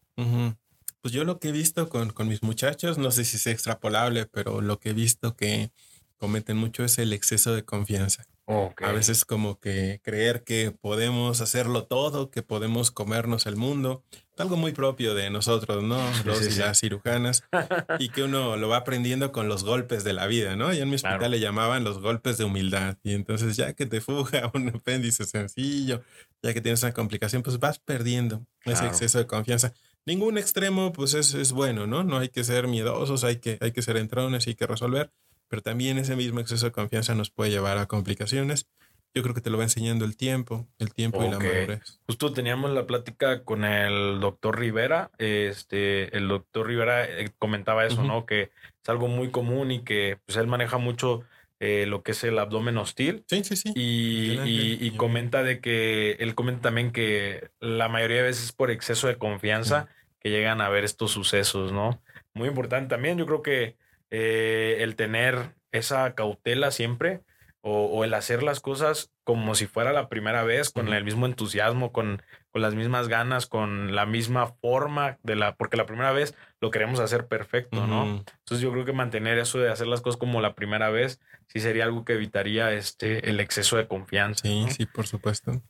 Pues 1.07 1.15
yo 1.15 1.23
lo 1.23 1.39
que 1.39 1.51
he 1.51 1.53
visto 1.53 1.89
con, 1.89 2.11
con 2.11 2.27
mis 2.27 2.43
muchachos, 2.43 2.99
no 2.99 3.13
sé 3.13 3.25
si 3.25 3.37
es 3.37 3.47
extrapolable, 3.47 4.27
pero 4.27 4.61
lo 4.61 4.81
que 4.81 4.91
he 4.91 4.93
visto 4.93 5.37
que 5.37 5.71
cometen 6.17 6.57
mucho 6.57 6.83
es 6.83 6.99
el 6.99 7.13
exceso 7.13 7.55
de 7.55 7.65
confianza. 7.65 8.27
A 8.49 8.91
veces 8.91 9.25
como 9.25 9.61
que 9.61 10.01
creer 10.03 10.43
que 10.43 10.73
podemos 10.73 11.41
hacerlo 11.41 11.85
todo, 11.85 12.31
que 12.33 12.43
podemos 12.43 12.91
comernos 12.91 13.47
el 13.47 13.55
mundo, 13.55 14.03
algo 14.37 14.57
muy 14.57 14.73
propio 14.73 15.15
de 15.15 15.31
nosotros, 15.31 15.85
¿no? 15.85 15.99
Los 16.25 16.43
y 16.45 16.59
las 16.59 16.81
cirujanas, 16.81 17.45
y 18.01 18.09
que 18.09 18.25
uno 18.25 18.57
lo 18.57 18.69
va 18.69 18.79
aprendiendo 18.79 19.31
con 19.31 19.49
los 19.49 19.63
golpes 19.63 20.03
de 20.03 20.13
la 20.13 20.27
vida, 20.27 20.57
¿no? 20.57 20.73
Y 20.73 20.81
en 20.81 20.89
mi 20.89 20.97
hospital 20.97 21.31
le 21.31 21.39
llamaban 21.39 21.85
los 21.85 22.01
golpes 22.01 22.37
de 22.37 22.45
humildad. 22.45 22.99
Y 23.05 23.15
entonces 23.15 23.57
ya 23.57 23.75
que 23.75 23.87
te 23.87 24.01
fuga 24.01 24.51
un 24.55 24.69
apéndice 24.71 25.25
sencillo, 25.25 26.03
ya 26.43 26.53
que 26.53 26.61
tienes 26.61 26.83
una 26.83 26.93
complicación, 26.93 27.43
pues 27.43 27.61
vas 27.61 27.79
perdiendo 27.79 28.45
ese 28.65 28.87
exceso 28.87 29.19
de 29.19 29.27
confianza. 29.29 29.73
Ningún 30.07 30.39
extremo, 30.39 30.93
pues 30.93 31.15
es, 31.15 31.35
es 31.35 31.53
bueno, 31.53 31.87
¿no? 31.87 32.05
No 32.05 32.19
hay 32.19 32.29
que 32.29 32.45
ser 32.45 32.69
miedosos, 32.69 33.25
hay 33.25 33.37
que, 33.37 33.59
hay 33.61 33.73
que 33.73 33.83
ser 33.83 33.97
entrones, 33.97 34.47
hay 34.47 34.55
que 34.55 34.67
resolver 34.67 35.11
pero 35.49 35.63
también 35.63 35.99
ese 35.99 36.17
mismo 36.17 36.41
exceso 36.41 36.67
de 36.67 36.73
confianza 36.73 37.15
nos 37.15 37.31
puede 37.31 37.51
llevar 37.51 37.79
a 37.79 37.87
complicaciones. 37.87 38.69
Yo 39.15 39.23
creo 39.23 39.35
que 39.35 39.41
te 39.41 39.49
lo 39.49 39.57
va 39.57 39.65
enseñando 39.65 40.05
el 40.05 40.17
tiempo, 40.17 40.69
el 40.79 40.93
tiempo 40.93 41.25
y 41.25 41.31
la 41.31 41.39
madurez. 41.39 42.01
Justo 42.07 42.33
teníamos 42.33 42.71
la 42.73 42.87
plática 42.87 43.45
con 43.45 43.65
el 43.65 44.21
doctor 44.21 44.59
Rivera. 44.59 45.11
Este, 45.17 46.15
el 46.15 46.29
doctor 46.29 46.67
Rivera 46.67 47.05
eh, 47.05 47.31
comentaba 47.39 47.87
eso, 47.87 48.03
¿no? 48.03 48.27
Que 48.27 48.43
es 48.43 48.89
algo 48.89 49.09
muy 49.09 49.31
común 49.31 49.71
y 49.71 49.83
que 49.83 50.19
pues, 50.27 50.37
él 50.37 50.47
maneja 50.49 50.77
mucho 50.77 51.23
eh, 51.61 51.87
lo 51.87 52.03
que 52.03 52.13
es 52.13 52.25
el 52.25 52.39
abdomen 52.39 52.77
hostil. 52.77 53.25
Sí, 53.27 53.43
sí, 53.43 53.57
sí. 53.57 53.73
Y, 53.75 54.39
y, 54.87 54.91
comenta 54.99 55.43
de 55.43 55.61
que, 55.61 56.13
él 56.19 56.35
comenta 56.35 56.63
también 56.69 56.93
que 56.93 57.49
la 57.59 57.89
mayoría 57.89 58.19
de 58.19 58.25
veces 58.25 58.53
por 58.53 58.71
exceso 58.71 59.07
de 59.07 59.17
confianza 59.17 59.89
que 60.27 60.31
llegan 60.31 60.61
a 60.61 60.69
ver 60.69 60.83
estos 60.83 61.13
sucesos, 61.13 61.71
¿no? 61.71 62.03
Muy 62.35 62.49
importante 62.49 62.89
también, 62.89 63.17
yo 63.17 63.27
creo 63.27 63.43
que 63.43 63.77
eh, 64.11 64.79
el 64.81 64.97
tener 64.97 65.55
esa 65.71 66.17
cautela 66.17 66.73
siempre 66.73 67.21
o, 67.61 68.03
el 68.03 68.13
hacer 68.13 68.43
las 68.43 68.59
cosas 68.59 69.13
como 69.23 69.55
si 69.55 69.67
fuera 69.67 69.93
la 69.93 70.09
primera 70.09 70.43
vez, 70.43 70.71
con 70.71 70.93
el 70.93 71.05
mismo 71.05 71.27
entusiasmo, 71.27 71.93
con, 71.93 72.23
con, 72.51 72.61
las 72.61 72.75
mismas 72.75 73.07
ganas, 73.07 73.47
con 73.47 73.95
la 73.95 74.05
misma 74.05 74.49
forma 74.49 75.19
de 75.23 75.37
la, 75.37 75.55
porque 75.55 75.77
la 75.77 75.87
primera 75.87 76.11
vez 76.11 76.35
lo 76.61 76.73
queremos 76.73 76.99
hacer 76.99 77.29
perfecto, 77.29 77.87
¿no? 77.87 78.05
Entonces 78.05 78.61
yo 78.61 78.73
creo 78.73 78.85
que 78.85 78.93
mantener 78.93 79.39
eso 79.39 79.61
de 79.61 79.71
hacer 79.71 79.87
las 79.87 80.01
cosas 80.01 80.19
como 80.19 80.41
la 80.41 80.57
primera 80.57 80.91
vez, 80.91 81.21
sí 81.47 81.61
sería 81.61 81.85
algo 81.85 82.05
que 82.05 82.15
evitaría 82.15 82.73
este, 82.73 83.31
el 83.31 83.39
exceso 83.39 83.77
de 83.77 83.87
confianza. 83.87 84.43
Sí, 84.43 84.67
sí, 84.71 84.87
por 84.87 85.07
supuesto. 85.07 85.63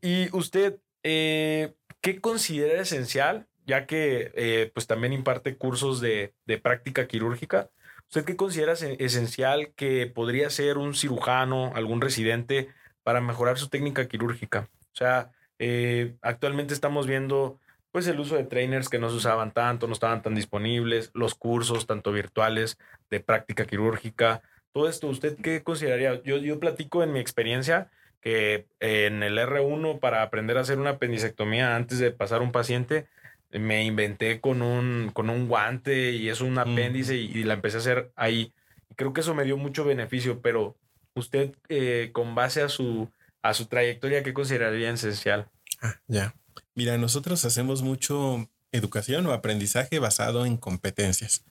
y 0.00 0.34
usted, 0.34 0.78
eh, 1.02 1.74
¿qué 2.00 2.18
considera 2.22 2.80
esencial 2.80 3.46
ya 3.70 3.86
que 3.86 4.32
eh, 4.34 4.72
pues 4.74 4.88
también 4.88 5.12
imparte 5.12 5.56
cursos 5.56 6.00
de, 6.00 6.34
práctica 6.60 7.06
quirúrgica. 7.06 7.70
¿Usted 8.08 8.24
qué 8.24 8.34
considera 8.34 8.72
esencial 8.72 9.72
que 9.76 10.08
podría 10.08 10.50
ser 10.50 10.76
un 10.76 10.94
cirujano, 10.94 11.72
algún 11.76 12.00
residente, 12.00 12.68
para 13.04 13.20
mejorar 13.20 13.58
su 13.58 13.68
técnica 13.68 14.08
quirúrgica? 14.08 14.68
O 14.92 14.96
sea, 14.96 15.30
eh, 15.60 16.16
actualmente 16.20 16.74
estamos 16.74 17.06
viendo 17.06 17.60
pues 17.92 18.08
el 18.08 18.18
uso 18.18 18.34
de 18.34 18.44
trainers 18.44 18.88
que 18.88 18.98
no 18.98 19.08
se 19.08 19.16
usaban 19.16 19.52
tanto, 19.52 19.86
no 19.86 19.92
estaban 19.92 20.22
tan 20.22 20.34
disponibles, 20.34 21.12
los 21.14 21.36
cursos 21.36 21.86
tanto 21.86 22.10
virtuales 22.10 22.76
de 23.08 23.20
práctica 23.20 23.66
quirúrgica, 23.66 24.42
todo 24.72 24.88
esto, 24.88 25.06
¿usted 25.06 25.36
qué 25.40 25.62
consideraría? 25.62 26.20
Yo, 26.24 26.38
yo 26.38 26.58
platico 26.58 27.04
en 27.04 27.12
mi 27.12 27.20
experiencia 27.20 27.90
que 28.20 28.66
en 28.80 29.22
el 29.22 29.38
R1 29.38 30.00
para 30.00 30.22
aprender 30.22 30.58
a 30.58 30.62
hacer 30.62 30.78
una 30.78 30.90
apendicectomía 30.90 31.76
antes 31.76 31.98
de 31.98 32.10
pasar 32.10 32.42
un 32.42 32.52
paciente, 32.52 33.08
me 33.52 33.84
inventé 33.84 34.40
con 34.40 34.62
un, 34.62 35.10
con 35.12 35.30
un 35.30 35.48
guante 35.48 36.12
y 36.12 36.28
es 36.28 36.40
un 36.40 36.58
apéndice 36.58 37.16
y, 37.16 37.44
la 37.44 37.54
empecé 37.54 37.78
a 37.78 37.80
hacer 37.80 38.12
ahí. 38.16 38.52
Creo 38.96 39.12
que 39.12 39.20
eso 39.22 39.34
me 39.34 39.44
dio 39.44 39.56
mucho 39.56 39.84
beneficio, 39.84 40.40
pero 40.40 40.76
usted 41.14 41.54
eh, 41.68 42.10
con 42.12 42.34
base 42.34 42.62
a 42.62 42.68
su, 42.68 43.10
a 43.42 43.54
su 43.54 43.66
trayectoria, 43.66 44.22
¿qué 44.22 44.32
consideraría 44.32 44.90
esencial? 44.90 45.48
Ah, 45.80 46.00
ya. 46.06 46.34
Mira, 46.74 46.96
nosotros 46.98 47.44
hacemos 47.44 47.82
mucho 47.82 48.48
educación 48.72 49.26
o 49.26 49.32
aprendizaje 49.32 49.98
basado 49.98 50.46
en 50.46 50.56
competencias. 50.56 51.44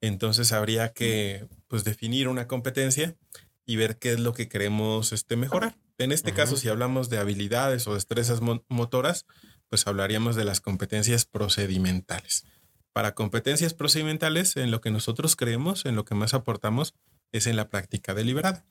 Entonces 0.00 0.52
habría 0.52 0.92
que 0.92 1.46
pues, 1.68 1.84
definir 1.84 2.28
una 2.28 2.46
competencia 2.46 3.16
y 3.64 3.76
ver 3.76 3.98
qué 3.98 4.12
es 4.12 4.20
lo 4.20 4.32
que 4.32 4.48
queremos 4.48 5.12
este, 5.12 5.36
mejorar. 5.36 5.76
En 5.98 6.12
este 6.12 6.32
caso, 6.32 6.56
si 6.56 6.68
hablamos 6.68 7.08
de 7.08 7.18
habilidades 7.18 7.86
o 7.86 7.94
destrezas 7.94 8.40
motoras, 8.68 9.24
pues 9.68 9.86
hablaríamos 9.86 10.36
de 10.36 10.44
las 10.44 10.60
competencias 10.60 11.24
procedimentales. 11.24 12.44
Para 12.92 13.14
competencias 13.14 13.74
procedimentales, 13.74 14.56
en 14.56 14.70
lo 14.70 14.80
que 14.80 14.90
nosotros 14.90 15.36
creemos, 15.36 15.84
en 15.84 15.96
lo 15.96 16.04
que 16.04 16.14
más 16.14 16.34
aportamos, 16.34 16.94
es 17.32 17.46
en 17.46 17.56
la 17.56 17.68
práctica 17.68 18.14
deliberada. 18.14 18.64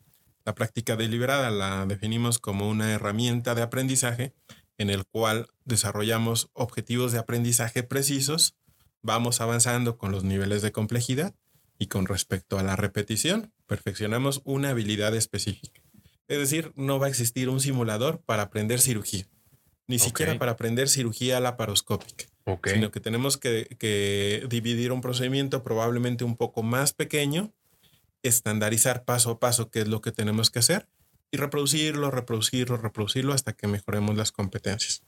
La 0.46 0.56
práctica 0.56 0.96
deliberada 0.96 1.50
la 1.52 1.86
definimos 1.86 2.40
como 2.40 2.70
una 2.70 2.92
herramienta 2.92 3.56
de 3.56 3.62
aprendizaje 3.62 4.34
en 4.78 4.90
el 4.90 5.06
cual 5.06 5.48
desarrollamos 5.64 6.50
objetivos 6.54 7.12
de 7.12 7.20
aprendizaje 7.20 7.84
precisos, 7.84 8.56
vamos 9.02 9.42
avanzando 9.42 9.98
con 9.98 10.12
los 10.12 10.24
niveles 10.24 10.62
de 10.62 10.72
complejidad 10.72 11.36
y 11.78 11.88
con 11.88 12.06
respecto 12.06 12.58
a 12.58 12.64
la 12.64 12.76
repetición, 12.76 13.54
perfeccionamos 13.68 14.42
una 14.44 14.70
habilidad 14.70 15.16
específica. 15.16 15.82
Es 16.28 16.40
decir, 16.40 16.74
no 16.76 17.00
va 17.00 17.08
a 17.08 17.10
existir 17.10 17.50
un 17.50 17.60
simulador 17.60 18.22
para 18.26 18.44
aprender 18.44 18.82
cirugía, 18.82 19.28
ni 19.88 20.00
siquiera 20.00 20.38
para 20.40 20.54
aprender 20.54 20.90
cirugía 20.90 21.40
laparoscópica, 21.40 22.26
sino 22.64 22.92
que 22.92 23.00
tenemos 23.00 23.38
que, 23.38 24.46
dividir 24.50 24.92
un 24.92 25.02
procedimiento 25.02 25.64
probablemente 25.64 26.24
un 26.24 26.36
poco 26.36 26.64
más 26.64 26.94
pequeño, 26.94 27.54
estandarizar 28.24 29.06
paso 29.06 29.32
a 29.32 29.40
paso 29.40 29.70
qué 29.70 29.82
es 29.82 29.88
lo 29.88 30.02
que 30.02 30.12
tenemos 30.12 30.50
que 30.50 30.60
hacer 30.60 30.88
y 31.32 31.38
reproducirlo, 31.38 32.12
reproducirlo, 32.12 32.78
reproducirlo 32.78 33.34
hasta 33.34 33.54
que 33.54 33.68
mejoremos 33.68 34.16
las 34.16 34.32
competencias. 34.32 35.04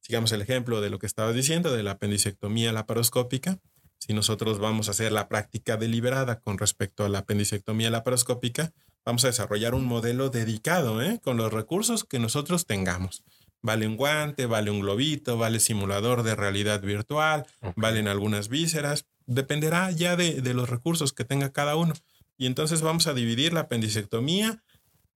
Sigamos 0.00 0.32
el 0.32 0.42
ejemplo 0.42 0.80
de 0.80 0.90
lo 0.90 0.98
que 0.98 1.06
estabas 1.06 1.34
diciendo 1.34 1.72
de 1.72 1.82
la 1.82 1.92
apendicectomía 1.92 2.72
laparoscópica. 2.72 3.58
Si 3.98 4.14
nosotros 4.14 4.58
vamos 4.58 4.88
a 4.88 4.92
hacer 4.92 5.12
la 5.12 5.28
práctica 5.28 5.76
deliberada 5.76 6.40
con 6.40 6.58
respecto 6.58 7.04
a 7.04 7.08
la 7.08 7.18
apendicectomía 7.18 7.90
laparoscópica, 7.90 8.72
vamos 9.04 9.24
a 9.24 9.28
desarrollar 9.28 9.74
un 9.74 9.84
modelo 9.84 10.30
dedicado 10.30 11.02
¿eh? 11.02 11.20
con 11.22 11.36
los 11.36 11.52
recursos 11.52 12.04
que 12.04 12.18
nosotros 12.18 12.66
tengamos. 12.66 13.24
Vale 13.62 13.86
un 13.86 13.96
guante, 13.96 14.46
vale 14.46 14.70
un 14.70 14.80
globito, 14.80 15.36
vale 15.36 15.60
simulador 15.60 16.22
de 16.22 16.34
realidad 16.34 16.80
virtual, 16.80 17.46
valen 17.76 18.08
algunas 18.08 18.48
vísceras. 18.48 19.06
Dependerá 19.26 19.90
ya 19.90 20.16
de, 20.16 20.40
de 20.40 20.54
los 20.54 20.68
recursos 20.68 21.12
que 21.12 21.24
tenga 21.24 21.52
cada 21.52 21.76
uno. 21.76 21.94
Y 22.38 22.46
entonces 22.46 22.80
vamos 22.80 23.06
a 23.06 23.14
dividir 23.14 23.52
la 23.52 23.60
apendicectomía. 23.60 24.62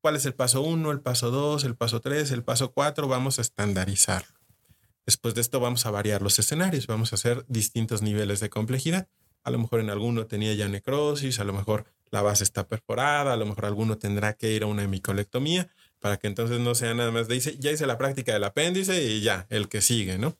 ¿Cuál 0.00 0.16
es 0.16 0.26
el 0.26 0.35
paso 0.35 0.61
1, 0.61 0.90
el 0.90 1.00
paso 1.00 1.30
2, 1.30 1.64
el 1.64 1.74
paso 1.74 2.00
3, 2.00 2.30
el 2.33 2.44
paso 2.44 2.72
4? 2.72 3.09
Vamos 3.09 3.38
a 3.38 3.42
estandarizar. 3.42 4.26
Después 5.07 5.35
de 5.35 5.40
esto 5.40 5.61
vamos 5.61 5.85
a 5.87 5.90
variar 5.90 6.22
los 6.22 6.38
escenarios, 6.38 6.87
vamos 6.87 7.12
a 7.12 7.16
hacer 7.16 7.44
distintos 7.48 8.02
niveles 8.02 8.40
de 8.40 8.50
complejidad. 8.50 9.09
A 9.42 9.50
lo 9.50 9.59
mejor 9.59 9.80
en 9.80 9.90
alguno 9.90 10.26
tenía 10.26 10.54
ya 10.54 10.68
necrosis, 10.68 11.40
a 11.40 11.44
lo 11.44 11.52
mejor 11.52 11.85
la 12.11 12.22
base 12.22 12.44
está 12.44 12.66
perforada, 12.66 13.35
a 13.35 13.37
lo 13.37 13.44
mejor 13.44 13.66
alguno 13.66 13.98
tendrá 13.98 14.35
que 14.35 14.52
ir 14.52 14.62
a 14.62 14.66
una 14.66 14.85
hemicolectomía 14.85 15.68
para 16.04 16.18
que 16.18 16.26
entonces 16.26 16.60
no 16.60 16.74
sea 16.74 16.92
nada 16.92 17.10
más 17.10 17.28
de 17.28 17.36
dice, 17.36 17.56
ya 17.58 17.72
hice 17.72 17.86
la 17.86 17.96
práctica 17.96 18.34
del 18.34 18.44
apéndice 18.44 19.02
y 19.02 19.22
ya, 19.22 19.46
el 19.48 19.70
que 19.70 19.80
sigue, 19.80 20.18
¿no? 20.18 20.36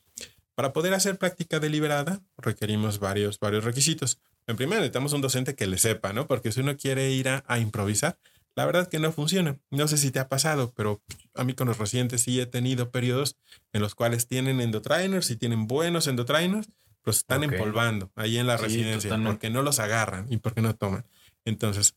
Para 0.55 0.75
poder 0.75 0.93
hacer 0.93 1.17
práctica 1.17 1.59
deliberada 1.59 2.21
requerimos 2.37 2.99
varios, 2.99 3.41
varios 3.41 3.65
requisitos. 3.65 4.19
En 4.47 4.57
primer 4.57 4.81
necesitamos 4.81 5.15
un 5.15 5.23
docente 5.23 5.55
que 5.55 5.67
le 5.67 5.79
sepa, 5.79 6.13
¿no? 6.13 6.27
Porque 6.27 6.53
si 6.53 6.61
uno 6.61 6.77
quiere 6.77 7.13
ir 7.13 7.31
a, 7.31 7.45
a 7.47 7.61
improvisar, 7.61 8.19
la 8.55 8.67
verdad 8.67 8.91
que 8.91 8.99
no 8.99 9.11
funciona. 9.11 9.59
No 9.71 9.89
sé 9.89 9.97
si 9.97 10.11
te 10.11 10.19
ha 10.19 10.29
pasado, 10.29 10.75
pero 10.77 11.01
a 11.35 11.45
mí 11.45 11.55
con 11.55 11.67
los 11.67 11.79
recientes 11.79 12.21
sí 12.21 12.39
he 12.39 12.45
tenido 12.45 12.91
periodos 12.91 13.39
en 13.73 13.81
los 13.81 13.95
cuales 13.95 14.27
tienen 14.27 14.61
endotrainers 14.61 15.31
y 15.31 15.37
tienen 15.37 15.67
buenos 15.67 16.09
endotrainers, 16.09 16.69
pues 17.01 17.17
están 17.17 17.43
empolvando 17.43 18.13
ahí 18.17 18.37
en 18.37 18.47
la 18.47 18.59
residencia 18.59 19.19
porque 19.25 19.49
no 19.49 19.63
los 19.63 19.79
agarran 19.79 20.31
y 20.31 20.37
porque 20.37 20.61
no 20.61 20.77
toman. 20.77 21.07
Entonces, 21.47 21.95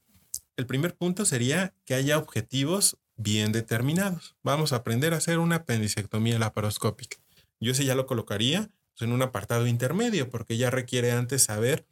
el 0.56 0.65
primer 0.65 0.95
punto 0.95 1.25
sería 1.25 1.73
que 1.84 1.95
haya 1.95 2.17
objetivos 2.17 2.97
bien 3.17 3.51
determinados. 3.51 4.36
Vamos 4.43 4.71
a 4.71 4.77
aprender 4.77 5.13
a 5.13 5.17
hacer 5.17 5.39
una 5.39 5.58
apendicectomía 5.58 6.39
laparoscópica. 6.39 7.17
Yo 7.60 7.71
ese 7.71 7.86
ya 7.86 7.95
lo 7.95 8.06
colocaría 8.06 8.69
en 8.99 9.12
un 9.12 9.21
apartado 9.21 9.67
intermedio 9.67 10.30
porque 10.30 10.58
ya 10.58 10.69
requiere 10.69 11.12
antes 11.12 11.43
saber 11.43 11.86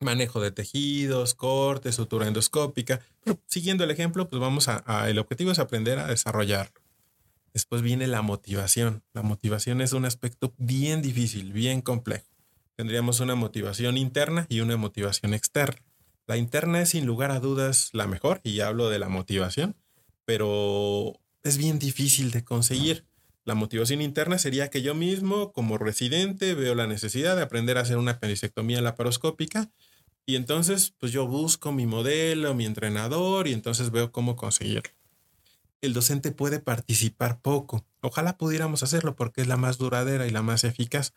manejo 0.00 0.40
de 0.40 0.50
tejidos, 0.50 1.34
cortes, 1.34 1.94
sutura 1.94 2.26
endoscópica. 2.26 3.00
Pero 3.22 3.40
siguiendo 3.46 3.84
el 3.84 3.90
ejemplo, 3.90 4.28
pues 4.28 4.40
vamos 4.40 4.68
a, 4.68 5.08
el 5.08 5.18
objetivo 5.18 5.50
es 5.50 5.58
aprender 5.58 5.98
a 5.98 6.06
desarrollarlo. 6.06 6.80
Después 7.52 7.80
viene 7.80 8.06
la 8.06 8.20
motivación. 8.22 9.02
La 9.14 9.22
motivación 9.22 9.80
es 9.80 9.92
un 9.92 10.04
aspecto 10.04 10.52
bien 10.58 11.00
difícil, 11.00 11.52
bien 11.52 11.80
complejo. 11.80 12.26
Tendríamos 12.74 13.20
una 13.20 13.34
motivación 13.34 13.96
interna 13.96 14.44
y 14.50 14.60
una 14.60 14.76
motivación 14.76 15.32
externa. 15.32 15.80
La 16.26 16.36
interna 16.36 16.82
es 16.82 16.90
sin 16.90 17.06
lugar 17.06 17.30
a 17.30 17.40
dudas 17.40 17.88
la 17.92 18.06
mejor, 18.06 18.40
y 18.42 18.54
ya 18.54 18.66
hablo 18.66 18.90
de 18.90 18.98
la 18.98 19.08
motivación, 19.08 19.76
pero 20.26 21.18
es 21.42 21.56
bien 21.56 21.78
difícil 21.78 22.30
de 22.30 22.44
conseguir. 22.44 23.06
La 23.44 23.54
motivación 23.54 24.02
interna 24.02 24.36
sería 24.36 24.68
que 24.68 24.82
yo 24.82 24.94
mismo, 24.94 25.52
como 25.52 25.78
residente, 25.78 26.54
veo 26.54 26.74
la 26.74 26.86
necesidad 26.86 27.36
de 27.36 27.42
aprender 27.42 27.78
a 27.78 27.82
hacer 27.82 27.96
una 27.96 28.12
apendicectomía 28.12 28.82
laparoscópica 28.82 29.70
y 30.26 30.34
entonces, 30.34 30.92
pues 30.98 31.12
yo 31.12 31.28
busco 31.28 31.70
mi 31.70 31.86
modelo, 31.86 32.54
mi 32.54 32.66
entrenador 32.66 33.46
y 33.46 33.52
entonces 33.52 33.92
veo 33.92 34.10
cómo 34.10 34.34
conseguirlo. 34.34 34.92
El 35.80 35.94
docente 35.94 36.32
puede 36.32 36.58
participar 36.58 37.40
poco. 37.40 37.86
Ojalá 38.00 38.36
pudiéramos 38.36 38.82
hacerlo 38.82 39.14
porque 39.14 39.42
es 39.42 39.46
la 39.46 39.56
más 39.56 39.78
duradera 39.78 40.26
y 40.26 40.30
la 40.30 40.42
más 40.42 40.64
eficaz. 40.64 41.12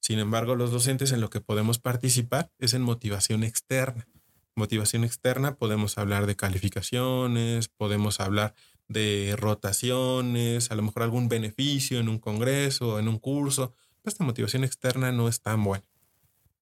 Sin 0.00 0.18
embargo, 0.18 0.56
los 0.56 0.70
docentes 0.70 1.12
en 1.12 1.20
lo 1.20 1.28
que 1.28 1.42
podemos 1.42 1.78
participar 1.78 2.50
es 2.58 2.72
en 2.72 2.80
motivación 2.80 3.44
externa. 3.44 4.08
Motivación 4.56 5.02
externa 5.02 5.56
podemos 5.56 5.98
hablar 5.98 6.26
de 6.26 6.36
calificaciones, 6.36 7.68
podemos 7.68 8.20
hablar 8.20 8.54
de 8.86 9.34
rotaciones, 9.36 10.70
a 10.70 10.76
lo 10.76 10.82
mejor 10.82 11.02
algún 11.02 11.28
beneficio 11.28 11.98
en 11.98 12.08
un 12.08 12.18
congreso, 12.18 12.98
en 13.00 13.08
un 13.08 13.18
curso. 13.18 13.74
esta 14.04 14.22
motivación 14.22 14.62
externa 14.62 15.10
no 15.10 15.28
es 15.28 15.40
tan 15.40 15.64
buena. 15.64 15.84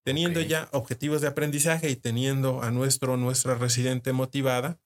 Teniendo 0.05 0.40
ya 0.40 0.68
objetivos 0.72 1.20
de 1.20 1.28
aprendizaje 1.28 1.90
y 1.90 1.96
teniendo 1.96 2.62
a 2.62 2.70
nuestro 2.70 3.16
nuestra 3.16 3.57
residente 3.57 4.12
motivada, 4.12 4.78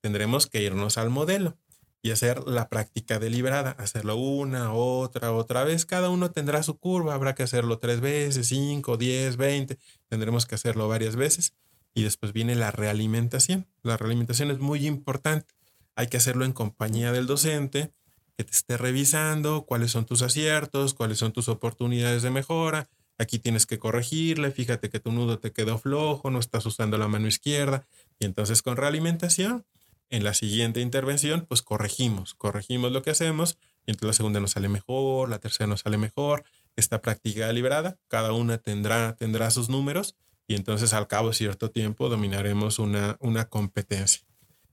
tendremos 0.00 0.46
que 0.46 0.62
irnos 0.62 0.98
al 0.98 1.10
modelo 1.10 1.58
y 2.00 2.10
hacer 2.10 2.46
la 2.46 2.68
práctica 2.68 3.18
deliberada, 3.18 3.72
hacerlo 3.72 4.16
una, 4.16 4.72
otra, 4.72 5.32
otra 5.32 5.64
vez. 5.64 5.84
Cada 5.84 6.10
uno 6.10 6.30
tendrá 6.30 6.62
su 6.62 6.78
curva, 6.78 7.14
habrá 7.14 7.34
que 7.34 7.42
hacerlo 7.42 7.78
tres 7.78 8.00
veces, 8.00 8.48
cinco, 8.48 8.96
diez, 8.96 9.36
veinte, 9.36 9.78
tendremos 10.08 10.46
que 10.46 10.54
hacerlo 10.54 10.88
varias 10.88 11.16
veces. 11.16 11.54
Y 11.94 12.02
después 12.02 12.32
viene 12.32 12.54
la 12.54 12.70
realimentación. 12.70 13.66
La 13.82 13.96
realimentación 13.96 14.50
es 14.50 14.58
muy 14.58 14.86
importante. 14.86 15.54
Hay 15.94 16.06
que 16.06 16.16
hacerlo 16.16 16.44
en 16.44 16.52
compañía 16.52 17.12
del 17.12 17.26
docente, 17.26 17.92
que 18.36 18.44
te 18.44 18.52
esté 18.52 18.76
revisando 18.76 19.66
cuáles 19.66 19.90
son 19.90 20.06
tus 20.06 20.22
aciertos, 20.22 20.94
cuáles 20.94 21.18
son 21.18 21.32
tus 21.32 21.48
oportunidades 21.48 22.22
de 22.22 22.30
mejora, 22.30 22.88
Aquí 23.18 23.38
tienes 23.38 23.66
que 23.66 23.78
corregirle, 23.78 24.50
fíjate 24.50 24.90
que 24.90 24.98
tu 24.98 25.12
nudo 25.12 25.38
te 25.38 25.52
quedó 25.52 25.78
flojo, 25.78 26.30
no 26.30 26.38
estás 26.38 26.66
usando 26.66 26.98
la 26.98 27.08
mano 27.08 27.28
izquierda. 27.28 27.86
Y 28.18 28.24
entonces 28.24 28.62
con 28.62 28.76
realimentación, 28.76 29.64
en 30.10 30.24
la 30.24 30.34
siguiente 30.34 30.80
intervención, 30.80 31.46
pues 31.48 31.62
corregimos, 31.62 32.34
corregimos 32.34 32.90
lo 32.90 33.02
que 33.02 33.10
hacemos. 33.10 33.58
Y 33.86 33.92
entonces 33.92 34.08
la 34.08 34.12
segunda 34.14 34.40
nos 34.40 34.52
sale 34.52 34.68
mejor, 34.68 35.28
la 35.28 35.38
tercera 35.38 35.66
nos 35.66 35.80
sale 35.82 35.98
mejor. 35.98 36.44
Esta 36.74 37.00
práctica 37.00 37.46
deliberada, 37.46 37.96
cada 38.08 38.32
una 38.32 38.58
tendrá, 38.58 39.14
tendrá 39.14 39.50
sus 39.50 39.68
números 39.68 40.16
y 40.52 40.54
entonces 40.54 40.92
al 40.92 41.08
cabo 41.08 41.28
de 41.28 41.34
cierto 41.34 41.70
tiempo 41.70 42.10
dominaremos 42.10 42.78
una, 42.78 43.16
una 43.20 43.48
competencia. 43.48 44.22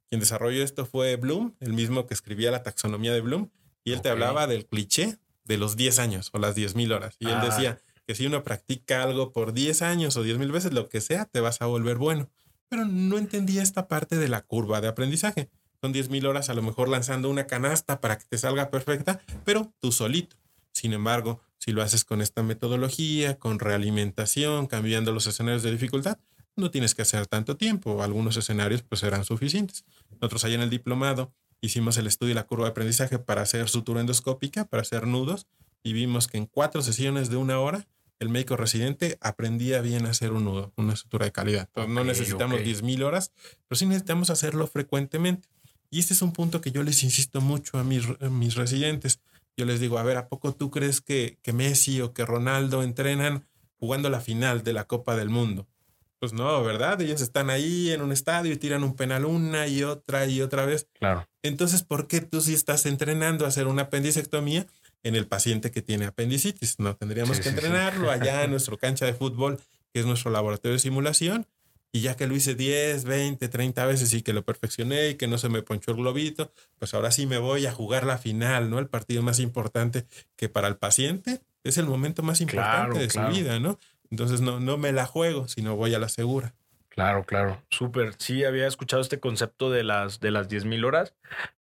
Quien 0.10 0.20
desarrolló 0.20 0.62
esto 0.62 0.86
fue 0.86 1.16
Bloom, 1.16 1.56
el 1.62 1.72
mismo 1.72 2.06
que 2.06 2.14
escribía 2.14 2.52
la 2.52 2.64
taxonomía 2.64 3.14
de 3.14 3.22
Bloom, 3.22 3.50
y 3.86 3.94
él 3.94 4.02
te 4.02 4.10
hablaba 4.10 4.46
del 4.46 4.66
cliché 4.66 5.20
de 5.46 5.58
los 5.58 5.78
10 5.78 6.00
años 6.00 6.32
o 6.34 6.40
las 6.40 6.58
10.000 6.58 6.94
horas. 6.94 7.16
Y 7.20 7.28
él 7.28 7.36
ah. 7.36 7.46
decía, 7.46 7.80
que 8.10 8.16
si 8.16 8.26
uno 8.26 8.44
practica 8.44 9.04
algo 9.04 9.32
por 9.32 9.54
10 9.54 9.84
años 9.84 10.18
o 10.18 10.24
10 10.24 10.40
mil 10.40 10.52
veces, 10.52 10.74
lo 10.74 10.90
que 10.90 11.00
sea, 11.00 11.26
te 11.26 11.42
vas 11.42 11.62
a 11.62 11.68
volver 11.68 11.98
bueno. 11.98 12.28
Pero 12.68 12.84
no 12.86 13.20
entendía 13.20 13.62
esta 13.62 13.88
parte 13.88 14.18
de 14.18 14.28
la 14.28 14.42
curva 14.42 14.82
de 14.82 14.88
aprendizaje. 14.88 15.52
Son 15.80 15.94
10 15.94 16.10
mil 16.10 16.26
horas 16.26 16.50
a 16.50 16.56
lo 16.56 16.64
mejor 16.64 16.90
lanzando 16.90 17.30
una 17.30 17.46
canasta 17.46 18.02
para 18.02 18.18
que 18.18 18.26
te 18.28 18.40
salga 18.40 18.72
perfecta, 18.72 19.22
pero 19.46 19.72
tú 19.80 19.92
solito. 19.92 20.36
Sin 20.74 20.94
embargo, 20.94 21.40
si 21.60 21.72
lo 21.72 21.82
haces 21.84 22.04
con 22.04 22.22
esta 22.22 22.42
metodología, 22.42 23.38
con 23.38 23.60
realimentación, 23.60 24.68
cambiando 24.68 25.12
los 25.12 25.28
escenarios 25.28 25.62
de 25.62 25.72
dificultad, 25.72 26.18
no 26.56 26.72
tienes 26.72 26.96
que 26.96 27.04
hacer 27.04 27.28
tanto 27.28 27.56
tiempo. 27.58 28.02
Algunos 28.02 28.38
escenarios 28.38 28.82
pues 28.82 29.02
serán 29.02 29.26
suficientes. 29.26 29.86
Nosotros 30.12 30.44
allá 30.46 30.56
en 30.56 30.62
el 30.62 30.70
diplomado 30.70 31.32
hicimos 31.62 31.98
el 31.98 32.08
estudio 32.08 32.30
de 32.30 32.36
la 32.36 32.48
curva 32.48 32.66
de 32.66 32.72
aprendizaje 32.72 33.20
para 33.20 33.42
hacer 33.42 33.70
sutura 33.70 34.02
endoscópica, 34.02 34.66
para 34.66 34.82
hacer 34.82 35.08
nudos, 35.08 35.48
y 35.84 35.94
vimos 35.94 36.28
que 36.28 36.38
en 36.38 36.46
cuatro 36.46 36.82
sesiones 36.82 37.30
de 37.30 37.38
una 37.38 37.60
hora 37.60 37.88
el 38.20 38.30
médico 38.30 38.58
residente 38.58 39.18
aprendía 39.22 39.82
bien 39.82 40.06
a 40.06 40.10
hacer 40.10 40.34
un 40.34 40.44
nudo, 40.44 40.74
una 40.76 40.94
estructura 40.94 41.26
de 41.26 41.32
calidad. 41.32 41.70
no 41.76 42.04
necesitamos 42.04 42.60
10.000 42.60 43.04
horas, 43.04 43.32
pero 43.68 43.78
sí 43.78 43.86
necesitamos 43.86 44.30
hacerlo 44.30 44.68
frecuentemente. 44.68 45.48
Y 45.90 46.00
este 46.00 46.14
es 46.14 46.22
un 46.22 46.34
punto 46.34 46.62
que 46.62 46.72
yo 46.72 46.84
les 46.84 47.04
insisto 47.04 47.42
mucho 47.42 47.78
a 47.80 47.84
mis, 47.84 48.04
mis 48.30 48.56
residentes. 48.56 49.22
Yo 49.58 49.66
les 49.66 49.80
digo, 49.80 49.98
a 49.98 50.04
ver, 50.04 50.18
¿a 50.18 50.28
poco 50.30 50.54
tú 50.54 50.72
crees 50.72 51.02
que, 51.02 51.38
que 51.42 51.54
Messi 51.54 52.02
o 52.02 52.14
que 52.14 52.26
Ronaldo 52.26 52.82
entrenan 52.84 53.46
jugando 53.80 54.10
la 54.10 54.20
final 54.22 54.64
de 54.64 54.74
la 54.74 54.86
Copa 54.86 55.16
del 55.16 55.30
Mundo. 55.30 55.68
Pues 56.20 56.34
no, 56.34 56.62
¿verdad? 56.64 57.00
Ellos 57.02 57.22
están 57.22 57.50
ahí 57.50 57.92
en 57.92 58.02
un 58.02 58.12
estadio 58.12 58.52
y 58.52 58.58
tiran 58.58 58.84
un 58.84 58.94
penal 58.94 59.24
una 59.24 59.68
y 59.68 59.84
otra 59.84 60.26
y 60.26 60.42
otra 60.42 60.66
vez. 60.66 60.88
Claro. 61.00 61.26
Entonces, 61.44 61.82
¿por 61.84 62.08
qué 62.08 62.20
tú 62.20 62.42
sí 62.42 62.54
estás 62.54 62.86
entrenando 62.86 63.46
a 63.46 63.48
hacer 63.48 63.68
una 63.68 63.84
apendicectomía 63.84 64.68
en 65.04 65.16
el 65.16 65.28
paciente 65.28 65.72
que 65.72 65.82
tiene 65.82 66.06
apendicitis? 66.08 66.78
No 66.78 66.98
tendríamos 66.98 67.38
Sí, 67.38 67.44
que 67.44 67.50
sí, 67.50 67.56
sí. 67.56 67.66
entrenarlo 67.66 68.12
allá 68.12 68.44
en 68.44 68.52
nuestro 68.52 68.78
cancha 68.78 69.06
de 69.06 69.14
fútbol, 69.14 69.62
que 69.94 70.02
es 70.02 70.06
nuestro 70.06 70.30
laboratorio 70.30 70.74
de 70.74 70.80
simulación. 70.80 71.48
Y 71.92 72.02
ya 72.02 72.16
que 72.16 72.28
lo 72.28 72.36
hice 72.36 72.54
10, 72.56 73.04
20, 73.06 73.48
30 73.50 73.86
veces 73.86 74.14
y 74.14 74.22
que 74.22 74.34
lo 74.34 74.44
perfeccioné 74.44 75.10
y 75.10 75.16
que 75.16 75.28
no 75.28 75.38
se 75.40 75.50
me 75.50 75.64
ponchó 75.64 75.92
el 75.92 75.98
globito, 75.98 76.52
pues 76.78 76.94
ahora 76.94 77.10
sí 77.12 77.26
me 77.26 77.40
voy 77.40 77.66
a 77.66 77.72
jugar 77.72 78.06
la 78.06 78.18
final, 78.20 78.70
¿no? 78.70 78.78
El 78.80 78.88
partido 78.88 79.24
más 79.24 79.40
importante 79.40 80.06
que 80.36 80.50
para 80.50 80.68
el 80.68 80.78
paciente 80.78 81.42
es 81.64 81.78
el 81.78 81.86
momento 81.88 82.22
más 82.22 82.42
importante 82.42 82.90
Claro, 82.92 83.00
de 83.00 83.08
claro. 83.08 83.34
su 83.34 83.40
vida, 83.42 83.60
¿no? 83.60 83.80
Entonces 84.12 84.42
no, 84.42 84.60
no 84.60 84.78
me 84.78 84.92
la 84.92 85.06
juego, 85.06 85.48
sino 85.48 85.76
voy 85.76 85.94
a 85.96 86.00
la 86.00 86.10
segura. 86.10 86.54
Claro, 86.90 87.24
claro. 87.24 87.64
Súper. 87.70 88.16
Sí, 88.18 88.44
había 88.44 88.68
escuchado 88.68 89.02
este 89.02 89.20
concepto 89.20 89.70
de 89.72 89.84
las, 89.84 90.20
de 90.20 90.32
las 90.32 90.50
10.000 90.50 90.84
horas, 90.86 91.14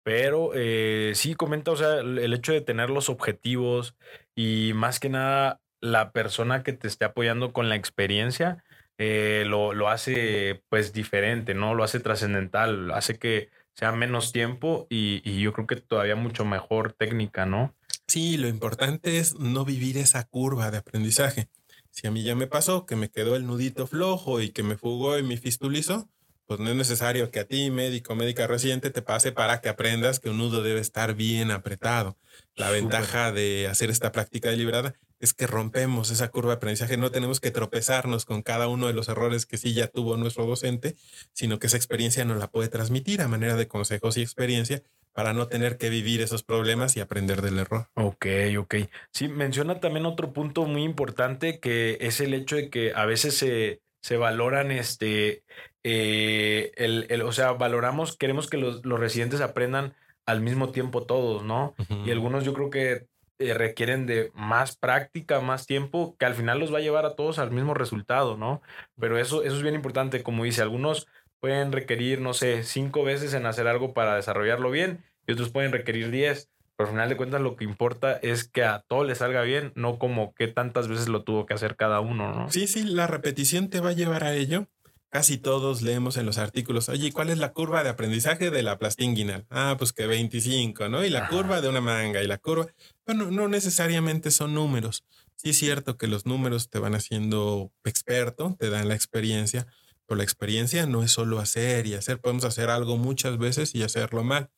pero 0.03 0.51
eh, 0.55 1.13
sí 1.15 1.35
comenta, 1.35 1.71
o 1.71 1.77
sea, 1.77 1.99
el 2.01 2.19
el 2.19 2.33
hecho 2.35 2.53
de 2.53 2.61
tener 2.61 2.91
los 2.91 3.09
objetivos 3.09 3.95
y 4.35 4.73
más 4.75 4.99
que 5.01 5.09
nada 5.11 5.61
la 5.81 6.11
persona 6.13 6.63
que 6.65 6.73
te 6.73 6.89
esté 6.89 7.05
apoyando 7.05 7.53
con 7.53 7.69
la 7.69 7.77
experiencia 7.77 8.65
eh, 8.99 9.45
lo, 9.47 9.73
lo 9.73 9.89
hace 9.89 10.63
pues 10.69 10.93
diferente, 10.93 11.55
¿no? 11.55 11.75
Lo 11.75 11.85
hace 11.85 12.01
trascendental, 12.01 12.91
hace 12.91 13.19
que 13.19 13.49
sea 13.75 13.93
menos 13.93 14.33
tiempo 14.33 14.87
y, 14.91 15.23
y 15.25 15.41
yo 15.41 15.53
creo 15.53 15.67
que 15.67 15.77
todavía 15.77 16.17
mucho 16.17 16.45
mejor 16.45 16.93
técnica, 16.93 17.47
¿no? 17.47 17.75
Sí, 18.09 18.37
lo 18.37 18.49
importante 18.49 19.19
es 19.19 19.39
no 19.39 19.65
vivir 19.65 19.99
esa 19.99 20.25
curva 20.25 20.71
de 20.71 20.79
aprendizaje. 20.79 21.49
Si 21.91 22.07
a 22.07 22.11
mí 22.11 22.23
ya 22.23 22.35
me 22.35 22.47
pasó 22.47 22.87
que 22.87 22.97
me 22.97 23.11
quedó 23.11 23.37
el 23.37 23.47
nudito 23.47 23.87
flojo 23.87 24.41
y 24.41 24.51
que 24.51 24.63
me 24.63 24.77
fugó 24.77 25.19
y 25.19 25.23
me 25.23 25.37
fistulizó, 25.37 26.09
pues 26.47 26.61
no 26.61 26.71
es 26.71 26.77
necesario 26.77 27.31
que 27.31 27.41
a 27.41 27.45
ti, 27.45 27.71
médico, 27.71 28.15
médica 28.15 28.47
reciente, 28.47 28.91
te 28.91 29.03
pase 29.03 29.33
para 29.33 29.61
que 29.61 29.69
aprendas 29.69 30.19
que 30.19 30.31
un 30.31 30.39
nudo 30.39 30.63
debe 30.63 30.81
estar 30.81 31.15
bien 31.15 31.51
apretado. 31.51 32.17
La 32.57 32.71
ventaja 32.71 33.33
de 33.33 33.69
hacer 33.69 33.91
esta 33.91 34.13
práctica 34.13 34.49
deliberada 34.49 34.95
es 35.21 35.35
que 35.35 35.47
rompemos 35.47 36.11
esa 36.11 36.29
curva 36.29 36.51
de 36.53 36.57
aprendizaje. 36.57 36.97
No 36.97 37.11
tenemos 37.11 37.41
que 37.41 37.51
tropezarnos 37.51 38.25
con 38.25 38.43
cada 38.43 38.69
uno 38.69 38.87
de 38.87 38.93
los 38.93 39.09
errores 39.09 39.47
que 39.47 39.57
sí 39.59 39.75
ya 39.75 39.89
tuvo 39.89 40.17
nuestro 40.17 40.47
docente, 40.47 40.95
sino 41.33 41.59
que 41.59 41.67
esa 41.67 41.77
experiencia 41.77 42.25
nos 42.25 42.39
la 42.39 42.49
puede 42.49 42.69
transmitir 42.69 43.21
a 43.23 43.29
manera 43.29 43.57
de 43.57 43.67
consejos 43.69 44.17
y 44.17 44.23
experiencia 44.23 44.83
para 45.13 45.33
no 45.33 45.49
tener 45.49 45.79
que 45.79 45.91
vivir 45.91 46.21
esos 46.21 46.45
problemas 46.45 46.97
y 46.97 47.01
aprender 47.01 47.43
del 47.43 47.59
error. 47.59 47.89
Ok, 47.95 48.27
ok. 48.59 48.75
Sí, 49.13 49.27
menciona 49.27 49.81
también 49.81 50.07
otro 50.07 50.33
punto 50.33 50.65
muy 50.67 50.85
importante 50.85 51.59
que 51.59 51.99
es 52.01 52.21
el 52.21 52.35
hecho 52.35 52.55
de 52.55 52.71
que 52.71 52.93
a 52.95 53.05
veces 53.05 53.35
se, 53.37 53.81
se 54.01 54.17
valoran 54.17 54.71
este, 54.71 55.43
eh, 55.83 56.71
el, 56.77 57.07
el- 57.09 57.23
o 57.23 57.33
sea, 57.33 57.53
valoramos, 57.53 58.17
queremos 58.17 58.49
que 58.49 58.59
los, 58.59 58.85
los 58.85 59.01
residentes 59.01 59.41
aprendan 59.41 59.95
al 60.27 60.41
mismo 60.43 60.71
tiempo 60.71 61.05
todos, 61.07 61.43
¿no? 61.43 61.75
Y 62.05 62.11
algunos 62.11 62.45
yo 62.45 62.53
creo 62.53 62.69
que 62.71 63.07
eh, 63.39 63.55
requieren 63.55 64.07
de 64.07 64.31
más 64.35 64.77
práctica, 64.77 65.41
más 65.41 65.67
tiempo, 65.67 66.17
que 66.19 66.27
al 66.27 66.35
final 66.35 66.59
los 66.59 66.73
va 66.73 66.79
a 66.79 66.83
llevar 66.83 67.07
a 67.07 67.15
todos 67.15 67.39
al 67.39 67.51
mismo 67.51 67.75
resultado, 67.75 68.37
¿no? 68.37 68.63
Pero 68.99 69.19
eso, 69.19 69.43
eso 69.43 69.57
es 69.57 69.63
bien 69.63 69.75
importante, 69.75 70.23
como 70.23 70.45
dice, 70.45 70.63
algunos 70.63 71.07
pueden 71.41 71.73
requerir, 71.73 72.21
no 72.21 72.35
sé, 72.35 72.65
cinco 72.65 73.05
veces 73.05 73.35
en 73.35 73.47
hacer 73.47 73.69
algo 73.69 73.95
para 73.95 74.17
desarrollarlo 74.17 74.71
bien 74.71 75.05
y 75.27 75.33
otros 75.33 75.51
pueden 75.51 75.73
requerir 75.73 76.11
diez. 76.11 76.51
Pero 76.77 76.89
al 76.89 76.95
final 76.95 77.09
de 77.09 77.17
cuentas 77.17 77.41
lo 77.41 77.57
que 77.57 77.65
importa 77.65 78.13
es 78.23 78.49
que 78.49 78.63
a 78.63 78.85
todo 78.87 79.03
le 79.03 79.17
salga 79.17 79.43
bien, 79.43 79.73
no 79.75 79.99
como 79.99 80.33
qué 80.35 80.47
tantas 80.47 80.87
veces 80.87 81.09
lo 81.09 81.25
tuvo 81.25 81.45
que 81.45 81.55
hacer 81.55 81.75
cada 81.75 82.01
uno, 82.01 82.33
¿no? 82.33 82.51
Sí, 82.51 82.69
sí, 82.69 82.85
la 82.85 83.09
repetición 83.09 83.69
te 83.69 83.81
va 83.81 83.91
a 83.91 83.95
llevar 83.95 84.23
a 84.23 84.35
ello. 84.35 84.69
Casi 85.11 85.39
todos 85.39 85.81
leemos 85.81 86.19
en 86.19 86.27
los 86.27 86.37
artículos, 86.37 86.91
oye, 86.91 87.13
¿cuál 87.13 87.31
es 87.31 87.39
la 87.39 87.53
curva 87.53 87.83
de 87.83 87.89
aprendizaje 87.89 88.51
de 88.51 88.63
la 88.63 88.79
plastinguinal? 88.79 89.47
Ah, 89.49 89.75
pues 89.79 89.95
que 89.95 90.07
25, 90.07 90.89
¿no? 90.91 91.03
Y 91.03 91.09
la 91.09 91.21
Ajá. 91.21 91.29
curva 91.31 91.61
de 91.63 91.69
una 91.69 91.81
manga 91.81 92.23
y 92.23 92.27
la 92.27 92.37
curva. 92.37 92.67
Bueno, 93.09 93.31
no 93.31 93.49
necesariamente 93.49 94.31
son 94.31 94.53
números. 94.53 95.03
Sí 95.35 95.49
es 95.51 95.57
cierto 95.57 95.97
que 95.97 96.09
los 96.09 96.27
números 96.27 96.69
te 96.69 96.79
van 96.79 96.95
haciendo 96.95 97.73
experto, 97.85 98.55
te 98.61 98.69
dan 98.69 98.87
la 98.87 98.95
experiencia, 98.95 99.67
pero 100.05 100.19
la 100.19 100.25
experiencia 100.25 100.85
no 100.85 101.03
es 101.03 101.11
solo 101.11 101.39
hacer 101.39 101.87
y 101.87 101.95
hacer. 101.95 102.21
Podemos 102.21 102.45
hacer 102.45 102.69
algo 102.69 102.99
muchas 102.99 103.39
veces 103.39 103.75
y 103.75 103.83
hacerlo 103.83 104.25
mal. 104.25 104.51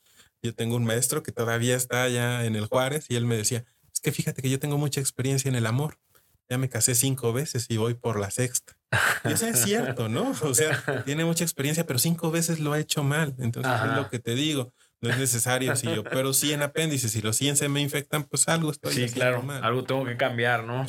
Yo 0.43 0.53
tengo 0.53 0.75
un 0.75 0.85
maestro 0.85 1.23
que 1.23 1.31
todavía 1.31 1.77
está 1.77 2.03
allá 2.03 2.45
en 2.45 2.57
el 2.57 2.67
Juárez 2.67 3.07
y 3.09 3.15
él 3.15 3.25
me 3.25 3.37
decía, 3.37 3.65
es 3.95 4.01
que 4.01 4.11
fíjate 4.11 4.43
que 4.43 4.51
yo 4.51 4.59
tengo 4.59 4.79
mucha 4.79 5.01
experiencia 5.01 5.49
en 5.49 5.55
el 5.55 5.67
amor. 5.67 6.01
Ya 6.49 6.59
me 6.59 6.69
casé 6.69 6.97
cinco 6.97 7.33
veces 7.33 7.67
y 7.69 7.77
voy 7.77 7.95
por 7.95 8.19
la 8.19 8.33
sexta. 8.33 8.77
Y 9.25 9.31
eso 9.31 9.47
es 9.47 9.63
cierto, 9.63 10.09
¿no? 10.09 10.35
O 10.43 10.55
sea, 10.55 10.83
tiene 11.05 11.25
mucha 11.25 11.45
experiencia, 11.45 11.87
pero 11.87 12.01
cinco 12.01 12.33
veces 12.33 12.59
lo 12.59 12.73
ha 12.73 12.81
hecho 12.81 13.05
mal. 13.05 13.37
Entonces 13.39 13.71
Ajá. 13.71 13.91
es 13.91 13.97
lo 13.97 14.11
que 14.11 14.19
te 14.19 14.35
digo. 14.35 14.73
No 15.01 15.09
es 15.11 15.19
necesario 15.19 15.75
si 15.77 15.87
yo, 15.95 16.05
pero 16.05 16.33
100 16.33 16.63
apéndices 16.63 17.17
y 17.17 17.23
los 17.23 17.37
100 17.37 17.57
se 17.57 17.69
me 17.69 17.81
infectan, 17.81 18.25
pues 18.25 18.49
algo 18.49 18.71
estoy 18.71 18.93
Sí, 18.93 19.09
claro, 19.09 19.43
mal. 19.43 19.65
algo 19.65 19.85
tengo 19.85 20.05
que 20.05 20.17
cambiar, 20.17 20.65
¿no? 20.65 20.85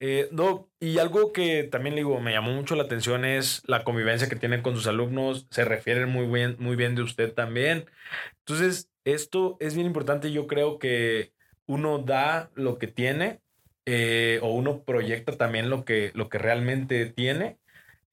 Eh, 0.00 0.28
Doc, 0.30 0.68
y 0.78 0.98
algo 0.98 1.32
que 1.32 1.64
también 1.64 1.94
le 1.96 2.02
digo, 2.02 2.20
me 2.20 2.32
llamó 2.32 2.52
mucho 2.52 2.76
la 2.76 2.84
atención 2.84 3.24
es 3.24 3.62
la 3.66 3.82
convivencia 3.84 4.28
que 4.28 4.36
tienen 4.36 4.62
con 4.62 4.76
sus 4.76 4.86
alumnos, 4.86 5.46
se 5.50 5.64
refieren 5.64 6.08
muy 6.08 6.26
bien, 6.26 6.56
muy 6.58 6.76
bien 6.76 6.94
de 6.94 7.02
usted 7.02 7.32
también. 7.32 7.86
Entonces, 8.40 8.90
esto 9.04 9.56
es 9.60 9.74
bien 9.74 9.86
importante, 9.86 10.30
yo 10.30 10.46
creo 10.46 10.78
que 10.78 11.32
uno 11.66 11.98
da 11.98 12.50
lo 12.54 12.78
que 12.78 12.86
tiene 12.86 13.40
eh, 13.86 14.38
o 14.42 14.52
uno 14.52 14.82
proyecta 14.84 15.32
también 15.36 15.70
lo 15.70 15.84
que, 15.84 16.12
lo 16.14 16.28
que 16.28 16.38
realmente 16.38 17.06
tiene. 17.06 17.58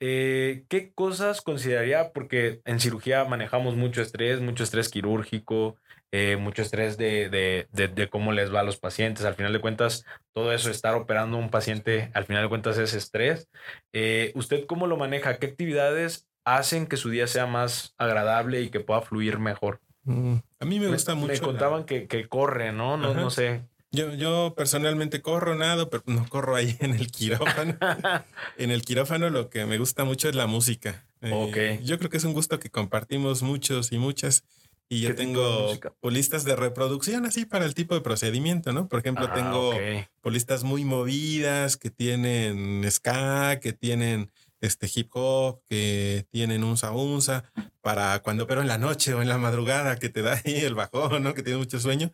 Eh, 0.07 0.65
¿Qué 0.69 0.93
cosas 0.93 1.41
consideraría? 1.41 2.11
Porque 2.13 2.61
en 2.65 2.79
cirugía 2.79 3.25
manejamos 3.25 3.75
mucho 3.75 4.03
estrés, 4.03 4.39
mucho 4.39 4.63
estrés 4.63 4.89
quirúrgico, 4.89 5.77
eh, 6.11 6.35
mucho 6.35 6.61
estrés 6.61 6.95
de, 6.97 7.27
de, 7.29 7.67
de, 7.71 7.87
de 7.87 8.07
cómo 8.07 8.31
les 8.31 8.53
va 8.53 8.59
a 8.59 8.63
los 8.63 8.77
pacientes. 8.77 9.25
Al 9.25 9.33
final 9.33 9.51
de 9.51 9.61
cuentas, 9.61 10.05
todo 10.35 10.53
eso, 10.53 10.69
estar 10.69 10.93
operando 10.93 11.37
a 11.37 11.39
un 11.39 11.49
paciente, 11.49 12.11
al 12.13 12.25
final 12.25 12.43
de 12.43 12.49
cuentas 12.49 12.77
es 12.77 12.93
estrés. 12.93 13.49
Eh, 13.93 14.31
¿Usted 14.35 14.67
cómo 14.67 14.85
lo 14.85 14.95
maneja? 14.95 15.39
¿Qué 15.39 15.47
actividades 15.47 16.27
hacen 16.45 16.85
que 16.85 16.97
su 16.97 17.09
día 17.09 17.25
sea 17.25 17.47
más 17.47 17.95
agradable 17.97 18.61
y 18.61 18.69
que 18.69 18.81
pueda 18.81 19.01
fluir 19.01 19.39
mejor? 19.39 19.79
Mm, 20.03 20.35
A 20.59 20.65
mí 20.65 20.79
me 20.79 20.87
gusta 20.89 21.15
mucho. 21.15 21.29
Me 21.33 21.39
la- 21.39 21.43
contaban 21.45 21.85
que, 21.85 22.05
que 22.07 22.27
corre, 22.29 22.71
¿no? 22.73 22.95
No, 22.97 23.09
Ajá. 23.09 23.21
no 23.21 23.29
sé. 23.31 23.63
Yo, 23.95 24.13
yo 24.13 24.53
personalmente 24.55 25.21
corro 25.21 25.55
nado, 25.55 25.89
pero 25.89 26.03
no 26.07 26.27
corro 26.27 26.55
ahí 26.55 26.75
en 26.79 26.93
el 26.93 27.11
quirófano. 27.11 27.77
en 28.57 28.71
el 28.71 28.81
quirófano 28.83 29.29
lo 29.29 29.49
que 29.49 29.65
me 29.65 29.77
gusta 29.77 30.03
mucho 30.03 30.29
es 30.29 30.35
la 30.35 30.47
música. 30.47 31.05
Eh, 31.21 31.31
Ok. 31.33 31.83
Yo 31.83 31.97
creo 31.97 32.09
que 32.09 32.17
es 32.17 32.23
un 32.23 32.33
gusto 32.33 32.59
que 32.59 32.69
compartimos 32.69 33.41
muchos 33.41 33.91
y 33.91 33.97
muchas. 33.97 34.43
Y 34.87 35.01
yo 35.01 35.09
¿Qué 35.09 35.13
tipo 35.25 35.39
de 35.39 35.77
tengo 35.79 35.95
polistas 35.99 36.43
de 36.43 36.55
reproducción 36.55 37.25
así 37.25 37.45
para 37.45 37.65
el 37.65 37.73
tipo 37.73 37.95
de 37.95 38.01
procedimiento, 38.01 38.71
¿no? 38.71 38.87
Por 38.87 38.99
ejemplo, 38.99 39.27
Ah, 39.29 39.33
tengo 39.33 39.69
ok. 39.69 40.07
polistas 40.21 40.63
muy 40.63 40.83
movidas 40.85 41.75
que 41.77 41.89
tienen 41.89 42.85
ska, 42.91 43.59
que 43.59 43.73
tienen 43.73 44.31
este 44.61 44.89
hip 44.93 45.09
hop, 45.13 45.61
que 45.67 46.25
tienen 46.31 46.63
unza 46.63 46.91
unza 46.91 47.45
para 47.81 48.19
cuando 48.19 48.43
opero 48.43 48.61
en 48.61 48.67
la 48.67 48.77
noche 48.77 49.13
o 49.13 49.21
en 49.21 49.27
la 49.29 49.37
madrugada 49.37 49.97
que 49.97 50.09
te 50.09 50.21
da 50.21 50.39
ahí 50.45 50.55
el 50.55 50.75
bajón, 50.75 51.23
¿no? 51.23 51.33
Que 51.33 51.41
tiene 51.43 51.57
mucho 51.57 51.79
sueño. 51.79 52.11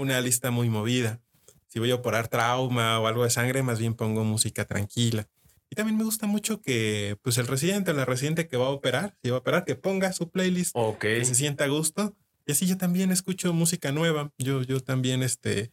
Una 0.00 0.18
lista 0.22 0.50
muy 0.50 0.70
movida. 0.70 1.20
Si 1.68 1.78
voy 1.78 1.90
a 1.90 1.96
operar 1.96 2.28
trauma 2.28 2.98
o 3.00 3.06
algo 3.06 3.22
de 3.24 3.28
sangre, 3.28 3.62
más 3.62 3.78
bien 3.78 3.92
pongo 3.92 4.24
música 4.24 4.64
tranquila. 4.64 5.28
Y 5.68 5.76
también 5.76 5.98
me 5.98 6.04
gusta 6.04 6.26
mucho 6.26 6.62
que, 6.62 7.18
pues, 7.20 7.36
el 7.36 7.46
residente 7.46 7.90
o 7.90 7.94
la 7.94 8.06
residente 8.06 8.48
que 8.48 8.56
va 8.56 8.64
a 8.68 8.70
operar, 8.70 9.14
si 9.22 9.28
va 9.28 9.36
a 9.36 9.40
operar, 9.40 9.66
que 9.66 9.74
ponga 9.74 10.10
su 10.14 10.30
playlist 10.30 10.70
Ok. 10.74 11.00
que 11.00 11.24
se 11.26 11.34
sienta 11.34 11.64
a 11.64 11.68
gusto. 11.68 12.16
Y 12.46 12.52
así 12.52 12.66
yo 12.66 12.78
también 12.78 13.12
escucho 13.12 13.52
música 13.52 13.92
nueva. 13.92 14.32
Yo, 14.38 14.62
yo 14.62 14.80
también 14.80 15.22
este, 15.22 15.70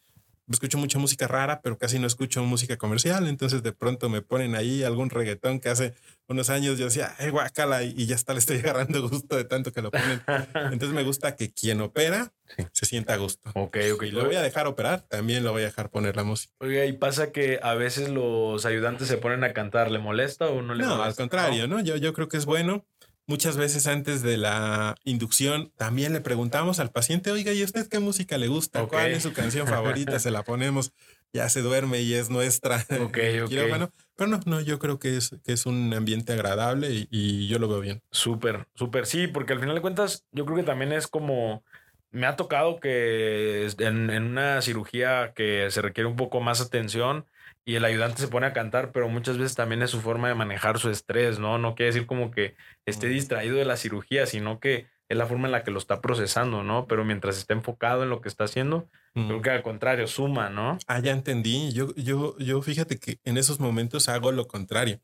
escucho 0.51 0.77
mucha 0.77 0.99
música 0.99 1.25
rara, 1.25 1.61
pero 1.61 1.77
casi 1.77 1.97
no 1.97 2.05
escucho 2.05 2.43
música 2.43 2.75
comercial. 2.75 3.27
Entonces 3.29 3.63
de 3.63 3.71
pronto 3.71 4.09
me 4.09 4.21
ponen 4.21 4.55
ahí 4.55 4.83
algún 4.83 5.09
reggaetón 5.09 5.61
que 5.61 5.69
hace 5.69 5.93
unos 6.27 6.49
años 6.49 6.77
yo 6.77 6.83
decía, 6.83 7.15
ay, 7.17 7.29
guácala, 7.29 7.81
y, 7.83 7.93
y 7.97 8.07
ya 8.07 8.15
está, 8.15 8.33
le 8.33 8.39
estoy 8.39 8.57
agarrando 8.59 9.07
gusto 9.07 9.37
de 9.37 9.45
tanto 9.45 9.71
que 9.71 9.81
lo 9.81 9.89
ponen. 9.89 10.21
Entonces 10.73 10.89
me 10.93 11.03
gusta 11.03 11.37
que 11.37 11.49
quien 11.53 11.79
opera 11.79 12.33
Sí. 12.55 12.65
se 12.71 12.85
sienta 12.85 13.13
a 13.13 13.17
gusto. 13.17 13.49
Ok, 13.55 13.77
ok. 13.93 14.03
Lo 14.11 14.25
voy 14.25 14.35
a 14.35 14.41
dejar 14.41 14.67
operar, 14.67 15.01
también 15.01 15.43
lo 15.43 15.51
voy 15.51 15.63
a 15.63 15.65
dejar 15.65 15.89
poner 15.89 16.15
la 16.15 16.23
música. 16.23 16.53
Oiga, 16.59 16.85
y 16.85 16.93
pasa 16.93 17.31
que 17.31 17.59
a 17.61 17.73
veces 17.75 18.09
los 18.09 18.65
ayudantes 18.65 19.07
se 19.07 19.17
ponen 19.17 19.43
a 19.43 19.53
cantar. 19.53 19.91
¿Le 19.91 19.99
molesta 19.99 20.47
o 20.47 20.61
no 20.61 20.73
le 20.73 20.83
No, 20.83 20.89
molesta? 20.91 21.07
al 21.07 21.15
contrario, 21.15 21.67
¿no? 21.67 21.81
Yo, 21.81 21.97
yo 21.97 22.13
creo 22.13 22.27
que 22.29 22.37
es 22.37 22.45
bueno. 22.45 22.85
Muchas 23.29 23.57
veces 23.57 23.87
antes 23.87 24.21
de 24.21 24.37
la 24.37 24.95
inducción 25.03 25.73
también 25.75 26.13
le 26.13 26.21
preguntamos 26.21 26.79
al 26.79 26.91
paciente, 26.91 27.29
oiga, 27.29 27.51
¿y 27.51 27.61
usted 27.61 27.85
qué 27.89 27.99
música 27.99 28.37
le 28.37 28.47
gusta? 28.47 28.81
Ok. 28.83 28.91
¿Cuál 28.91 29.11
es 29.11 29.23
su 29.23 29.33
canción 29.33 29.67
favorita? 29.67 30.17
Se 30.19 30.31
la 30.31 30.43
ponemos, 30.43 30.93
ya 31.33 31.49
se 31.49 31.61
duerme 31.61 31.99
y 31.99 32.13
es 32.13 32.29
nuestra. 32.29 32.77
Ok, 33.01 33.17
ok. 33.43 33.49
quirófano. 33.49 33.91
Pero 34.15 34.29
no, 34.29 34.39
no, 34.45 34.61
yo 34.61 34.79
creo 34.79 34.97
que 34.97 35.17
es, 35.17 35.35
que 35.43 35.51
es 35.51 35.65
un 35.65 35.93
ambiente 35.93 36.31
agradable 36.31 36.89
y, 36.91 37.07
y 37.11 37.49
yo 37.49 37.59
lo 37.59 37.67
veo 37.67 37.81
bien. 37.81 38.01
Súper, 38.11 38.65
súper, 38.75 39.05
sí, 39.05 39.27
porque 39.27 39.51
al 39.51 39.59
final 39.59 39.75
de 39.75 39.81
cuentas 39.81 40.23
yo 40.31 40.45
creo 40.45 40.55
que 40.55 40.63
también 40.63 40.93
es 40.93 41.07
como 41.07 41.65
me 42.11 42.25
ha 42.25 42.35
tocado 42.35 42.79
que 42.79 43.67
en, 43.79 44.09
en, 44.09 44.23
una 44.23 44.61
cirugía 44.61 45.33
que 45.35 45.69
se 45.71 45.81
requiere 45.81 46.07
un 46.07 46.15
poco 46.15 46.39
más 46.41 46.61
atención 46.61 47.25
y 47.65 47.75
el 47.75 47.85
ayudante 47.85 48.21
se 48.21 48.29
pone 48.29 48.47
a 48.47 48.53
cantar, 48.53 48.91
pero 48.93 49.09
muchas 49.09 49.37
veces 49.37 49.55
también 49.55 49.81
es 49.81 49.91
su 49.91 49.99
forma 49.99 50.29
de 50.29 50.35
manejar 50.35 50.79
su 50.79 50.89
estrés, 50.89 51.37
¿no? 51.37 51.57
No 51.57 51.75
quiere 51.75 51.91
decir 51.91 52.07
como 52.07 52.31
que 52.31 52.55
esté 52.85 53.07
distraído 53.07 53.57
de 53.57 53.65
la 53.65 53.75
cirugía, 53.75 54.25
sino 54.25 54.59
que 54.59 54.87
es 55.09 55.17
la 55.17 55.25
forma 55.25 55.47
en 55.47 55.51
la 55.51 55.63
que 55.63 55.71
lo 55.71 55.79
está 55.79 55.99
procesando, 55.99 56.63
¿no? 56.63 56.87
Pero 56.87 57.03
mientras 57.03 57.37
está 57.37 57.53
enfocado 57.53 58.03
en 58.03 58.09
lo 58.09 58.21
que 58.21 58.29
está 58.29 58.45
haciendo, 58.45 58.87
creo 59.13 59.41
que 59.41 59.49
al 59.49 59.63
contrario, 59.63 60.07
suma, 60.07 60.49
¿no? 60.49 60.77
Ah, 60.87 60.99
ya 60.99 61.11
entendí. 61.11 61.73
Yo, 61.73 61.93
yo, 61.95 62.37
yo 62.39 62.61
fíjate 62.61 62.99
que 62.99 63.19
en 63.25 63.37
esos 63.37 63.59
momentos 63.59 64.07
hago 64.09 64.31
lo 64.31 64.47
contrario. 64.47 64.99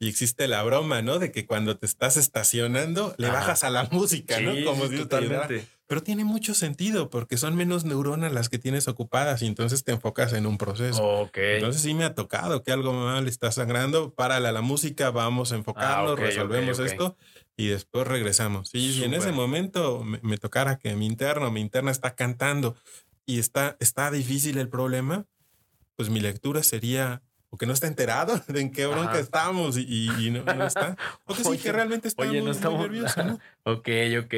Y 0.00 0.08
existe 0.08 0.46
la 0.46 0.62
broma, 0.62 1.02
¿no? 1.02 1.18
De 1.18 1.32
que 1.32 1.46
cuando 1.46 1.76
te 1.76 1.86
estás 1.86 2.16
estacionando, 2.16 3.14
le 3.18 3.28
bajas 3.28 3.64
a 3.64 3.70
la 3.70 3.84
música, 3.90 4.40
¿no? 4.40 4.52
Como 4.64 4.86
si 4.86 4.96
totalmente. 4.96 5.66
Pero 5.88 6.02
tiene 6.02 6.22
mucho 6.22 6.54
sentido 6.54 7.08
porque 7.08 7.38
son 7.38 7.56
menos 7.56 7.86
neuronas 7.86 8.30
las 8.30 8.50
que 8.50 8.58
tienes 8.58 8.88
ocupadas 8.88 9.40
y 9.40 9.46
entonces 9.46 9.84
te 9.84 9.92
enfocas 9.92 10.34
en 10.34 10.46
un 10.46 10.58
proceso. 10.58 11.02
Ok. 11.02 11.38
Entonces 11.38 11.80
sí 11.80 11.94
me 11.94 12.04
ha 12.04 12.14
tocado 12.14 12.62
que 12.62 12.72
algo 12.72 12.92
mal 12.92 13.26
está 13.26 13.50
sangrando, 13.50 14.12
párale 14.14 14.48
a 14.48 14.52
la 14.52 14.60
música, 14.60 15.10
vamos 15.10 15.50
a 15.50 15.56
enfocarnos, 15.56 16.12
ah, 16.12 16.22
resolvemos 16.22 16.78
esto 16.78 17.16
y 17.56 17.68
después 17.68 18.06
regresamos. 18.06 18.70
Y 18.74 19.02
en 19.02 19.14
ese 19.14 19.32
momento 19.32 20.04
me, 20.04 20.36
tocara 20.36 20.78
que 20.78 20.94
mi 20.94 21.06
interno, 21.06 21.50
mi 21.50 21.62
interna 21.62 21.90
está 21.90 22.14
cantando 22.14 22.76
y 23.24 23.38
está, 23.38 23.76
está 23.80 24.10
difícil 24.10 24.58
el 24.58 24.68
problema, 24.68 25.24
pues 25.96 26.10
mi 26.10 26.20
lectura 26.20 26.62
sería 26.62 27.22
o 27.50 27.56
que 27.56 27.66
no 27.66 27.72
está 27.72 27.86
enterado 27.86 28.38
de 28.48 28.60
en 28.60 28.70
qué 28.70 28.86
bronca 28.86 29.18
estamos 29.18 29.78
y, 29.78 30.30
no, 30.30 30.66
está. 30.66 30.96
O 31.24 31.34
que 31.34 31.44
sí, 31.44 31.58
que 31.58 31.72
realmente 31.72 32.08
está 32.08 32.24
muy, 32.24 32.40
nervioso, 32.40 33.24
¿no? 33.24 33.40
ok, 33.64 33.88
ok. 34.22 34.34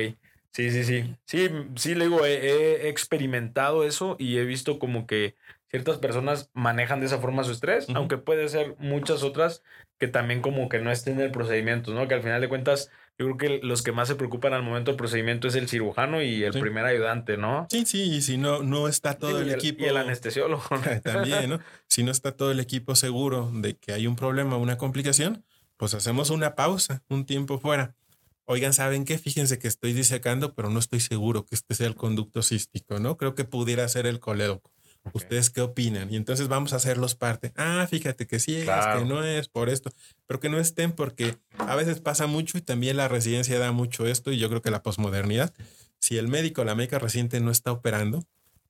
Sí, 0.53 0.71
sí, 0.71 0.85
sí. 0.85 1.17
Sí, 1.27 1.49
sí, 1.77 1.95
le 1.95 2.07
digo, 2.07 2.25
he, 2.27 2.89
experimentado 2.89 3.85
eso 3.85 4.17
y 4.19 4.39
he 4.39 4.45
visto 4.45 4.79
como 4.79 5.07
que 5.07 5.37
ciertas 5.69 5.99
personas 5.99 6.51
manejan 6.53 7.01
de 7.01 7.07
esa 7.07 7.19
forma 7.19 7.45
su 7.45 7.53
estrés, 7.53 7.87
aunque 7.95 8.19
puede 8.19 8.49
ser 8.49 8.75
muchas 8.79 9.23
otras 9.23 9.63
que 9.99 10.09
también 10.09 10.41
como 10.41 10.69
que 10.69 10.81
no 10.81 10.91
estén 10.91 11.15
en 11.15 11.27
el 11.27 11.31
procedimiento, 11.31 11.95
¿no? 11.95 12.09
Que 12.09 12.15
al 12.15 12.23
final 12.23 12.41
de 12.41 12.49
cuentas 12.49 12.91
yo 13.19 13.27
creo 13.27 13.37
que 13.37 13.67
los 13.67 13.83
que 13.83 13.93
más 13.93 14.09
se 14.09 14.15
preocupan 14.15 14.55
al 14.55 14.63
momento 14.63 14.91
del 14.91 14.97
procedimiento 14.97 15.47
es 15.47 15.55
el 15.55 15.69
cirujano 15.69 16.23
y 16.23 16.43
el 16.43 16.53
primer 16.53 16.87
ayudante, 16.87 17.37
¿no? 17.37 17.67
Sí, 17.71 17.85
sí, 17.85 18.15
y 18.15 18.23
si 18.23 18.39
no, 18.39 18.63
no 18.63 18.89
está 18.89 19.19
todo 19.19 19.41
el, 19.41 19.51
equipo. 19.51 19.85
Y 19.85 19.89
el 19.89 19.99
anestesiólogo. 19.99 20.65
También, 21.05 21.51
¿no? 21.51 21.61
Si 21.87 22.03
no 22.03 22.13
está 22.13 22.33
todo 22.33 22.51
el 22.51 22.61
equipo 22.61 22.97
seguro 22.97 23.51
de 23.53 23.77
que 23.77 23.93
hay 23.93 24.07
un 24.07 24.17
problema, 24.17 24.57
una 24.57 24.79
complicación, 24.79 25.45
pues 25.77 25.93
hacemos 25.93 26.31
una 26.31 26.55
pausa, 26.55 27.03
un 27.11 27.27
tiempo 27.27 27.59
fuera. 27.59 27.95
Oigan, 28.51 28.73
¿saben 28.73 29.05
qué? 29.05 29.17
Fíjense 29.17 29.61
que 29.61 29.69
estoy 29.69 29.93
disecando, 29.93 30.55
pero 30.57 30.71
no 30.71 30.81
estoy 30.81 30.99
seguro 30.99 31.47
que 31.47 31.55
este 31.55 31.73
sea 31.77 31.87
el 31.87 31.95
conducto 31.95 32.43
cístico, 32.43 32.99
¿no? 32.99 33.17
Creo 33.17 33.37
que 33.37 33.45
pudiera 33.45 33.87
ser 33.87 34.09
el 34.09 34.19
colédoco. 34.19 34.73
¿Ustedes 35.13 35.51
qué 35.51 35.61
opinan? 35.61 36.13
Y 36.13 36.17
entonces 36.17 36.49
vamos 36.49 36.73
a 36.73 36.77
hacerlos 36.77 37.15
parte. 37.15 37.53
Ah, 37.55 37.87
fíjate 37.89 38.27
que 38.27 38.41
sí, 38.41 38.57
es 38.57 38.67
que 38.67 39.05
no 39.05 39.23
es 39.23 39.47
por 39.47 39.69
esto, 39.69 39.93
pero 40.27 40.41
que 40.41 40.49
no 40.49 40.59
estén 40.59 40.91
porque 40.91 41.37
a 41.59 41.77
veces 41.77 42.01
pasa 42.01 42.27
mucho 42.27 42.59
y 42.59 42.61
también 42.61 42.97
la 42.97 43.07
residencia 43.07 43.57
da 43.61 43.71
mucho 43.71 44.09
esto 44.09 44.33
y 44.33 44.39
yo 44.39 44.49
creo 44.49 44.63
que 44.63 44.73
la 44.73 44.83
posmodernidad, 44.83 45.55
si 46.01 46.19
el 46.19 46.27
médico, 46.27 46.65
la 46.65 46.75
médica 46.75 46.99
reciente 46.99 47.39
no 47.39 47.53
está 47.53 47.71
operando, 47.71 48.25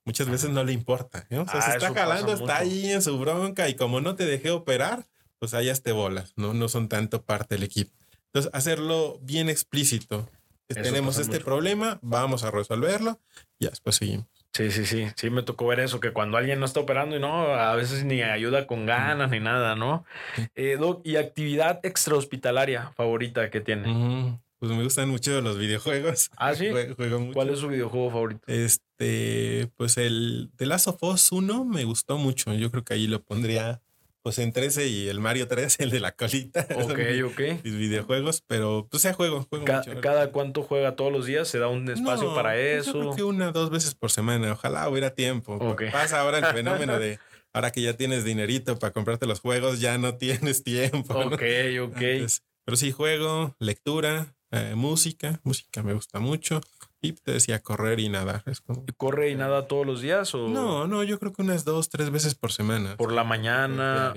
muchas 0.05 0.29
veces 0.29 0.51
no 0.51 0.63
le 0.63 0.73
importa. 0.73 1.25
¿no? 1.31 1.41
O 1.41 1.47
sea, 1.47 1.59
se 1.59 1.71
ah, 1.71 1.73
está 1.77 1.91
jalando, 1.91 2.33
está 2.33 2.59
ahí 2.59 2.91
en 2.91 3.01
su 3.01 3.17
bronca 3.17 3.67
y 3.67 3.73
como 3.73 3.99
no 3.99 4.13
te 4.13 4.27
dejé 4.27 4.51
operar, 4.51 5.07
pues 5.39 5.55
allá 5.55 5.73
te 5.73 5.91
bolas, 5.91 6.33
¿no? 6.35 6.53
No 6.53 6.69
son 6.69 6.87
tanto 6.87 7.23
parte 7.23 7.55
del 7.55 7.63
equipo. 7.63 8.00
Entonces, 8.33 8.51
hacerlo 8.53 9.19
bien 9.21 9.49
explícito. 9.49 10.29
Tenemos 10.67 11.17
este 11.17 11.41
problema, 11.41 11.99
vamos 12.01 12.43
a 12.43 12.51
resolverlo 12.51 13.19
y 13.59 13.65
después 13.65 13.97
seguimos. 13.97 14.27
Sí, 14.53 14.71
sí, 14.71 14.85
sí. 14.85 15.07
Sí, 15.15 15.29
me 15.29 15.43
tocó 15.43 15.67
ver 15.67 15.79
eso, 15.79 15.99
que 15.99 16.11
cuando 16.11 16.37
alguien 16.37 16.59
no 16.59 16.65
está 16.65 16.79
operando 16.81 17.15
y 17.15 17.19
no, 17.19 17.53
a 17.53 17.75
veces 17.75 18.03
ni 18.03 18.21
ayuda 18.21 18.67
con 18.67 18.85
ganas 18.85 19.31
ni 19.31 19.39
nada, 19.39 19.75
¿no? 19.75 20.05
Eh, 20.55 20.77
Doc, 20.77 21.01
¿y 21.05 21.15
actividad 21.15 21.79
extrahospitalaria 21.83 22.91
favorita 22.95 23.49
que 23.49 23.61
tiene? 23.61 24.39
Pues 24.59 24.71
me 24.71 24.83
gustan 24.83 25.09
mucho 25.09 25.41
los 25.41 25.57
videojuegos. 25.57 26.29
Ah, 26.37 26.53
sí. 26.53 26.69
¿Cuál 27.33 27.49
es 27.49 27.59
su 27.59 27.67
videojuego 27.67 28.11
favorito? 28.11 28.41
Este, 28.47 29.69
pues 29.75 29.97
el 29.97 30.51
The 30.55 30.65
Last 30.67 30.87
of 30.87 31.01
Us 31.01 31.31
1 31.31 31.65
me 31.65 31.83
gustó 31.85 32.17
mucho. 32.17 32.53
Yo 32.53 32.71
creo 32.71 32.83
que 32.83 32.93
ahí 32.93 33.07
lo 33.07 33.23
pondría 33.23 33.81
pues 34.23 34.39
en 34.39 34.51
13 34.53 34.87
y 34.87 35.07
el 35.07 35.19
Mario 35.19 35.47
3, 35.47 35.79
el 35.79 35.89
de 35.89 35.99
la 35.99 36.11
colita. 36.13 36.67
Ok, 36.81 36.99
ok. 37.25 37.63
Mis 37.63 37.77
videojuegos, 37.77 38.43
pero 38.45 38.87
pues 38.89 39.03
ya 39.03 39.13
juego. 39.13 39.47
juego 39.49 39.65
¿Cada 40.01 40.31
cuánto 40.31 40.63
juega 40.63 40.95
todos 40.95 41.11
los 41.11 41.25
días? 41.25 41.47
¿Se 41.47 41.59
da 41.59 41.67
un 41.67 41.89
espacio 41.89 42.33
para 42.33 42.57
eso? 42.57 42.93
Yo 42.93 42.99
creo 42.99 43.15
que 43.15 43.23
una, 43.23 43.51
dos 43.51 43.69
veces 43.69 43.95
por 43.95 44.11
semana. 44.11 44.51
Ojalá 44.53 44.89
hubiera 44.89 45.13
tiempo. 45.13 45.59
Pasa 45.91 46.21
ahora 46.21 46.39
el 46.39 46.45
fenómeno 46.55 46.99
de 46.99 47.19
ahora 47.53 47.71
que 47.71 47.81
ya 47.81 47.95
tienes 47.95 48.23
dinerito 48.23 48.77
para 48.79 48.93
comprarte 48.93 49.25
los 49.25 49.39
juegos, 49.39 49.79
ya 49.79 49.97
no 49.97 50.15
tienes 50.17 50.63
tiempo. 50.63 51.13
Ok, 51.13 51.43
ok. 51.81 52.01
pero 52.65 52.77
sí, 52.77 52.91
juego, 52.91 53.55
lectura, 53.59 54.35
eh, 54.51 54.73
música. 54.75 55.39
Música 55.43 55.83
me 55.83 55.93
gusta 55.93 56.19
mucho. 56.19 56.61
Y 57.01 57.13
te 57.13 57.33
decía 57.33 57.59
correr 57.59 57.99
y 57.99 58.09
nadar. 58.09 58.43
Es 58.45 58.61
como... 58.61 58.85
¿Corre 58.95 59.31
y 59.31 59.35
nada 59.35 59.67
todos 59.67 59.85
los 59.87 60.01
días? 60.01 60.35
O... 60.35 60.47
No, 60.47 60.87
no, 60.87 61.03
yo 61.03 61.19
creo 61.19 61.33
que 61.33 61.41
unas 61.41 61.65
dos, 61.65 61.89
tres 61.89 62.11
veces 62.11 62.35
por 62.35 62.51
semana. 62.51 62.95
Por 62.95 63.11
la 63.11 63.23
mañana. 63.23 64.13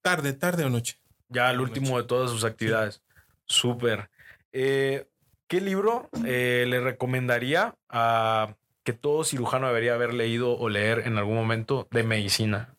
Tarde, 0.00 0.32
tarde 0.32 0.64
o 0.64 0.70
noche. 0.70 0.98
Ya, 1.28 1.50
el 1.50 1.60
último 1.60 2.00
de 2.00 2.06
todas 2.06 2.30
sus 2.30 2.44
actividades. 2.44 3.02
Súper. 3.46 4.10
Eh, 4.52 5.08
¿Qué 5.48 5.60
libro 5.60 6.08
eh, 6.24 6.64
le 6.68 6.80
recomendaría 6.80 7.74
a 7.88 8.54
que 8.84 8.92
todo 8.92 9.24
cirujano 9.24 9.66
debería 9.66 9.94
haber 9.94 10.14
leído 10.14 10.56
o 10.56 10.68
leer 10.68 11.00
en 11.06 11.18
algún 11.18 11.34
momento 11.34 11.88
de 11.90 12.04
medicina? 12.04 12.76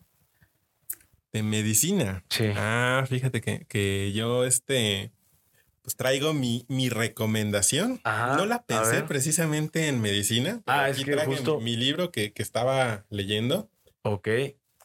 De 1.33 1.43
medicina. 1.43 2.23
Sí. 2.29 2.51
Ah, 2.55 3.05
fíjate 3.07 3.41
que, 3.41 3.65
que 3.67 4.13
yo 4.13 4.45
este 4.45 5.11
pues 5.81 5.95
traigo 5.95 6.33
mi, 6.33 6.65
mi 6.67 6.89
recomendación. 6.89 8.01
no 8.03 8.45
la 8.45 8.63
pensé 8.63 9.03
precisamente 9.03 9.87
en 9.87 10.01
medicina. 10.01 10.61
Ah, 10.65 10.89
es 10.89 11.03
que 11.03 11.15
justo 11.25 11.59
mi, 11.59 11.75
libro 11.75 12.11
que, 12.11 12.33
que, 12.33 12.43
estaba 12.43 13.05
leyendo. 13.09 13.69
Ok. 14.03 14.27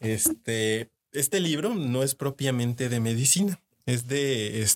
Este, 0.01 0.91
este 1.13 1.41
libro 1.41 1.75
no 1.75 2.03
es 2.03 2.15
propiamente 2.15 2.89
de 2.89 3.01
medicina, 3.01 3.61
es 3.87 4.09
de, 4.09 4.67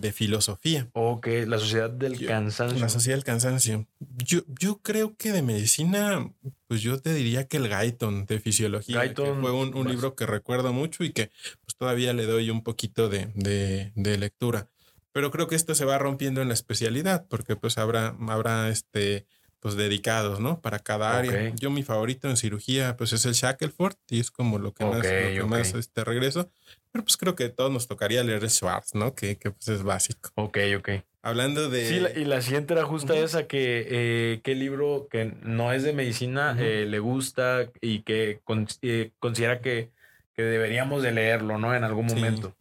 de 0.00 0.12
filosofía. 0.12 0.88
Ok, 0.92 1.28
la 1.46 1.58
sociedad 1.58 1.90
del 1.90 2.26
cansancio. 2.26 2.78
La 2.78 2.88
sociedad 2.88 3.16
del 3.16 3.24
cansancio. 3.24 3.86
Yo, 4.24 4.40
yo 4.46 4.78
creo 4.82 5.16
que 5.16 5.32
de 5.32 5.42
medicina, 5.42 6.30
pues 6.66 6.80
yo 6.82 7.00
te 7.00 7.14
diría 7.14 7.46
que 7.48 7.56
el 7.56 7.68
Gaiton 7.68 8.26
de 8.26 8.40
fisiología. 8.40 8.96
Gaiton, 8.96 9.40
fue 9.40 9.52
un, 9.52 9.74
un 9.74 9.88
libro 9.88 10.14
que 10.14 10.26
recuerdo 10.26 10.72
mucho 10.72 11.04
y 11.04 11.12
que 11.12 11.30
pues 11.64 11.76
todavía 11.76 12.12
le 12.12 12.26
doy 12.26 12.50
un 12.50 12.62
poquito 12.62 13.08
de, 13.08 13.30
de, 13.34 13.92
de 13.94 14.18
lectura. 14.18 14.68
Pero 15.12 15.30
creo 15.30 15.48
que 15.48 15.56
esto 15.56 15.74
se 15.74 15.84
va 15.84 15.98
rompiendo 15.98 16.40
en 16.42 16.48
la 16.48 16.54
especialidad, 16.54 17.26
porque 17.28 17.56
pues 17.56 17.78
habrá, 17.78 18.16
habrá 18.28 18.68
este, 18.68 19.26
pues 19.60 19.76
dedicados, 19.76 20.40
¿no? 20.40 20.60
Para 20.60 20.78
cada 20.78 21.18
área. 21.18 21.52
Yo 21.54 21.70
mi 21.70 21.82
favorito 21.82 22.28
en 22.28 22.36
cirugía, 22.36 22.96
pues 22.96 23.12
es 23.12 23.24
el 23.26 23.34
Shackelford, 23.34 23.96
y 24.08 24.20
es 24.20 24.30
como 24.30 24.58
lo 24.58 24.72
que 24.72 24.84
más, 24.84 24.96
lo 24.96 25.02
que 25.02 25.44
más 25.46 25.74
este, 25.74 26.04
regreso. 26.04 26.50
Pero 26.92 27.04
pues 27.04 27.16
creo 27.16 27.34
que 27.34 27.44
a 27.44 27.54
todos 27.54 27.70
nos 27.70 27.86
tocaría 27.86 28.24
leer 28.24 28.48
Schwartz, 28.48 28.94
¿no? 28.94 29.14
Que, 29.14 29.36
que 29.36 29.50
pues 29.50 29.68
es 29.68 29.82
básico. 29.82 30.30
Ok, 30.34 30.58
ok. 30.78 30.88
Hablando 31.22 31.68
de... 31.68 31.86
Sí, 31.86 32.20
y 32.20 32.24
la 32.24 32.40
siguiente 32.40 32.72
era 32.72 32.84
justa 32.84 33.14
esa, 33.14 33.46
que 33.46 33.86
eh, 33.90 34.40
qué 34.42 34.54
libro 34.54 35.06
que 35.10 35.36
no 35.42 35.72
es 35.72 35.82
de 35.82 35.92
medicina 35.92 36.56
eh, 36.58 36.86
le 36.88 36.98
gusta 36.98 37.70
y 37.82 38.00
que 38.02 38.40
eh, 38.82 39.12
considera 39.18 39.60
que, 39.60 39.90
que, 40.34 40.42
deberíamos 40.42 41.02
de 41.02 41.12
leerlo, 41.12 41.58
¿no? 41.58 41.74
En 41.74 41.84
algún 41.84 42.06
momento. 42.06 42.56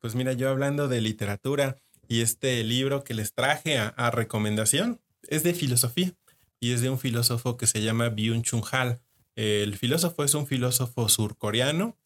Pues 0.00 0.16
mira, 0.16 0.32
yo 0.32 0.48
hablando 0.48 0.88
de 0.88 1.00
literatura, 1.00 1.76
y 2.10 2.22
este 2.22 2.64
libro 2.64 3.04
que 3.04 3.14
les 3.14 3.34
traje 3.34 3.78
a, 3.78 4.10
recomendación 4.10 5.00
es 5.28 5.44
de 5.44 5.54
filosofía 5.54 6.12
y 6.58 6.72
es 6.72 6.80
de 6.80 6.90
un 6.90 6.98
filósofo 6.98 7.56
que 7.56 7.68
se 7.68 7.82
llama 7.82 8.08
Byung-Chun 8.10 8.64
Han. 8.72 8.98
El 9.36 9.76
filósofo 9.76 10.24
es 10.24 10.34
un 10.34 10.48
filósofo 10.48 11.08
surcoreano. 11.08 11.96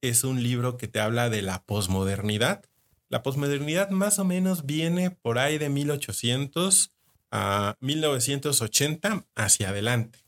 Es 0.00 0.24
un 0.24 0.42
libro 0.42 0.76
que 0.76 0.88
te 0.88 0.98
habla 0.98 1.30
de 1.30 1.40
la 1.40 1.62
posmodernidad. 1.62 2.64
La 3.08 3.22
posmodernidad 3.22 3.90
más 3.90 4.18
o 4.18 4.24
menos 4.24 4.66
viene 4.66 5.12
por 5.12 5.38
ahí 5.38 5.56
de 5.56 5.68
1800 5.68 6.90
a 7.30 7.76
1980 7.78 9.24
hacia 9.36 9.68
adelante. 9.68 10.18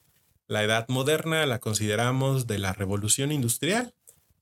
La 0.46 0.62
edad 0.62 0.86
moderna 0.88 1.44
la 1.46 1.58
consideramos 1.58 2.46
de 2.46 2.60
la 2.60 2.72
revolución 2.72 3.32
industrial, 3.32 3.92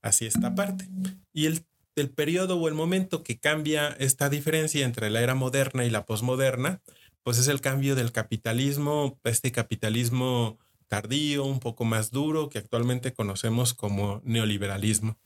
así 0.02 0.26
esta 0.26 0.54
parte. 0.54 0.86
Y 1.32 1.46
el 1.46 1.64
el 1.96 2.10
periodo 2.10 2.56
o 2.58 2.68
el 2.68 2.74
momento 2.74 3.22
que 3.22 3.38
cambia 3.38 3.88
esta 3.98 4.28
diferencia 4.28 4.84
entre 4.84 5.10
la 5.10 5.20
era 5.20 5.34
moderna 5.34 5.84
y 5.84 5.90
la 5.90 6.06
posmoderna, 6.06 6.80
pues 7.22 7.38
es 7.38 7.48
el 7.48 7.60
cambio 7.60 7.94
del 7.94 8.12
capitalismo, 8.12 9.18
este 9.24 9.52
capitalismo 9.52 10.58
tardío, 10.88 11.44
un 11.44 11.60
poco 11.60 11.84
más 11.84 12.10
duro, 12.10 12.50
que 12.50 12.58
actualmente 12.58 13.12
conocemos 13.12 13.74
como 13.74 14.20
neoliberalismo. 14.24 15.18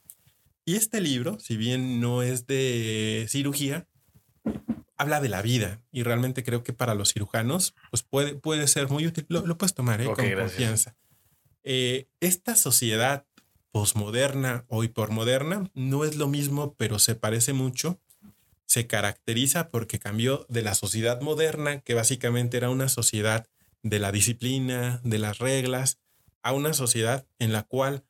Y 0.64 0.76
este 0.76 1.00
libro, 1.00 1.38
si 1.40 1.56
bien 1.56 2.00
no 2.00 2.22
es 2.22 2.46
de 2.46 3.26
cirugía, 3.28 3.86
habla 4.98 5.20
de 5.20 5.28
la 5.28 5.42
vida 5.42 5.80
y 5.92 6.02
realmente 6.02 6.42
creo 6.44 6.62
que 6.62 6.72
para 6.72 6.94
los 6.94 7.12
cirujanos 7.12 7.74
pues 7.90 8.02
puede, 8.02 8.34
puede 8.34 8.66
ser 8.68 8.88
muy 8.88 9.06
útil. 9.06 9.24
Lo, 9.28 9.56
puedes 9.56 9.74
tomar 9.74 10.00
¿eh? 10.00 10.04
con 10.04 10.16
confianza. 10.16 10.96
Eh, 11.62 12.08
esta 12.20 12.56
sociedad 12.56 13.26
posmoderna 13.72 14.64
o 14.68 14.84
hipermoderna 14.84 15.70
no 15.74 16.04
es 16.04 16.16
lo 16.16 16.28
mismo, 16.28 16.74
pero 16.74 16.98
se 16.98 17.14
parece 17.14 17.52
mucho. 17.52 17.98
Se 18.66 18.86
caracteriza 18.86 19.68
porque 19.68 19.98
cambió 19.98 20.46
de 20.48 20.62
la 20.62 20.74
sociedad 20.74 21.20
moderna, 21.20 21.80
que 21.80 21.94
básicamente 21.94 22.56
era 22.56 22.70
una 22.70 22.88
sociedad 22.88 23.46
de 23.82 23.98
la 23.98 24.12
disciplina, 24.12 25.00
de 25.04 25.18
las 25.18 25.38
reglas, 25.38 25.98
a 26.42 26.52
una 26.52 26.72
sociedad 26.72 27.26
en 27.38 27.52
la 27.52 27.62
cual 27.62 28.04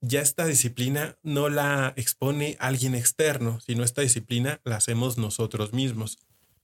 ya 0.00 0.20
esta 0.20 0.46
disciplina 0.46 1.18
no 1.22 1.48
la 1.48 1.92
expone 1.96 2.56
alguien 2.58 2.94
externo, 2.94 3.60
sino 3.60 3.84
esta 3.84 4.02
disciplina 4.02 4.60
la 4.64 4.76
hacemos 4.76 5.18
nosotros 5.18 5.72
mismos. 5.72 6.18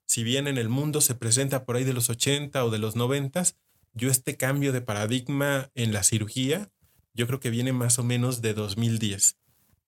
Si 0.06 0.24
bien 0.24 0.46
en 0.46 0.56
el 0.56 0.68
mundo 0.68 1.00
se 1.00 1.14
presenta 1.14 1.64
por 1.64 1.76
ahí 1.76 1.84
de 1.84 1.92
los 1.92 2.08
80 2.08 2.64
o 2.64 2.70
de 2.70 2.78
los 2.78 2.96
90, 2.96 3.42
yo 3.92 4.10
este 4.10 4.36
cambio 4.36 4.72
de 4.72 4.80
paradigma 4.80 5.70
en 5.74 5.92
la 5.92 6.02
cirugía, 6.02 6.70
yo 7.16 7.26
creo 7.26 7.40
que 7.40 7.50
viene 7.50 7.72
más 7.72 7.98
o 7.98 8.04
menos 8.04 8.42
de 8.42 8.54
2010. 8.54 9.36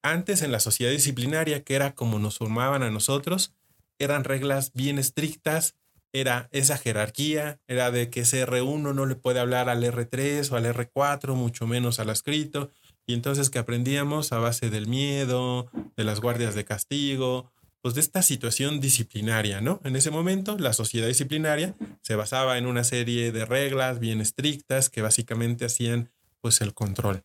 Antes 0.02 0.42
en 0.42 0.52
la 0.52 0.60
sociedad 0.60 0.90
disciplinaria, 0.92 1.62
que 1.62 1.74
era 1.74 1.94
como 1.94 2.18
nos 2.18 2.38
formaban 2.38 2.82
a 2.82 2.90
nosotros, 2.90 3.54
eran 3.98 4.24
reglas 4.24 4.72
bien 4.72 4.98
estrictas, 4.98 5.74
era 6.12 6.48
esa 6.52 6.78
jerarquía, 6.78 7.60
era 7.68 7.90
de 7.90 8.08
que 8.08 8.20
ese 8.20 8.46
R1 8.46 8.94
no 8.94 9.06
le 9.06 9.14
puede 9.14 9.40
hablar 9.40 9.68
al 9.68 9.84
R3 9.84 10.50
o 10.50 10.56
al 10.56 10.64
R4, 10.64 11.34
mucho 11.34 11.66
menos 11.66 12.00
al 12.00 12.08
escrito, 12.08 12.70
y 13.06 13.14
entonces 13.14 13.50
que 13.50 13.58
aprendíamos 13.58 14.32
a 14.32 14.38
base 14.38 14.70
del 14.70 14.86
miedo, 14.86 15.70
de 15.96 16.04
las 16.04 16.20
guardias 16.20 16.54
de 16.54 16.64
castigo, 16.64 17.50
pues 17.82 17.94
de 17.94 18.00
esta 18.00 18.22
situación 18.22 18.80
disciplinaria, 18.80 19.60
¿no? 19.60 19.80
En 19.84 19.96
ese 19.96 20.10
momento 20.10 20.58
la 20.58 20.72
sociedad 20.72 21.06
disciplinaria 21.06 21.74
se 22.02 22.16
basaba 22.16 22.58
en 22.58 22.66
una 22.66 22.84
serie 22.84 23.32
de 23.32 23.44
reglas 23.44 23.98
bien 23.98 24.20
estrictas 24.20 24.90
que 24.90 25.02
básicamente 25.02 25.64
hacían 25.64 26.10
pues 26.40 26.60
el 26.60 26.74
control. 26.74 27.24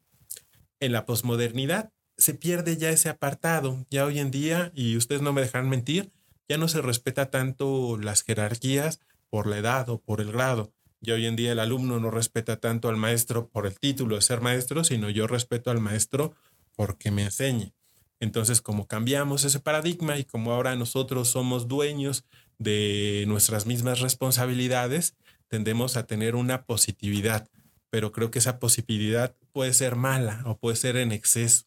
En 0.79 0.91
la 0.91 1.05
posmodernidad 1.05 1.91
se 2.17 2.33
pierde 2.33 2.77
ya 2.77 2.89
ese 2.89 3.09
apartado, 3.09 3.85
ya 3.89 4.05
hoy 4.05 4.19
en 4.19 4.31
día, 4.31 4.71
y 4.75 4.97
ustedes 4.97 5.21
no 5.21 5.33
me 5.33 5.41
dejan 5.41 5.69
mentir, 5.69 6.11
ya 6.47 6.57
no 6.57 6.67
se 6.67 6.81
respeta 6.81 7.29
tanto 7.31 7.97
las 7.97 8.23
jerarquías 8.23 8.99
por 9.29 9.47
la 9.47 9.57
edad 9.57 9.89
o 9.89 9.99
por 9.99 10.21
el 10.21 10.31
grado, 10.31 10.73
y 11.01 11.11
hoy 11.11 11.25
en 11.25 11.35
día 11.35 11.51
el 11.51 11.59
alumno 11.59 11.99
no 11.99 12.11
respeta 12.11 12.57
tanto 12.57 12.87
al 12.87 12.97
maestro 12.97 13.49
por 13.49 13.65
el 13.65 13.79
título 13.79 14.15
de 14.15 14.21
ser 14.21 14.41
maestro, 14.41 14.83
sino 14.83 15.09
yo 15.09 15.27
respeto 15.27 15.69
al 15.69 15.81
maestro 15.81 16.33
porque 16.75 17.11
me 17.11 17.23
enseñe. 17.23 17.73
Entonces, 18.19 18.61
como 18.61 18.87
cambiamos 18.87 19.43
ese 19.43 19.59
paradigma 19.59 20.17
y 20.17 20.23
como 20.23 20.53
ahora 20.53 20.77
nosotros 20.77 21.27
somos 21.27 21.67
dueños 21.67 22.23
de 22.57 23.25
nuestras 23.27 23.65
mismas 23.65 23.99
responsabilidades, 23.99 25.17
tendemos 25.49 25.97
a 25.97 26.07
tener 26.07 26.35
una 26.35 26.63
positividad, 26.63 27.49
pero 27.93 28.11
creo 28.11 28.31
que 28.31 28.39
esa 28.39 28.57
positividad 28.57 29.35
puede 29.51 29.71
ser 29.71 29.95
mala 29.95 30.41
o 30.47 30.57
puede 30.57 30.75
ser 30.75 30.97
en 30.97 31.11
exceso. 31.11 31.65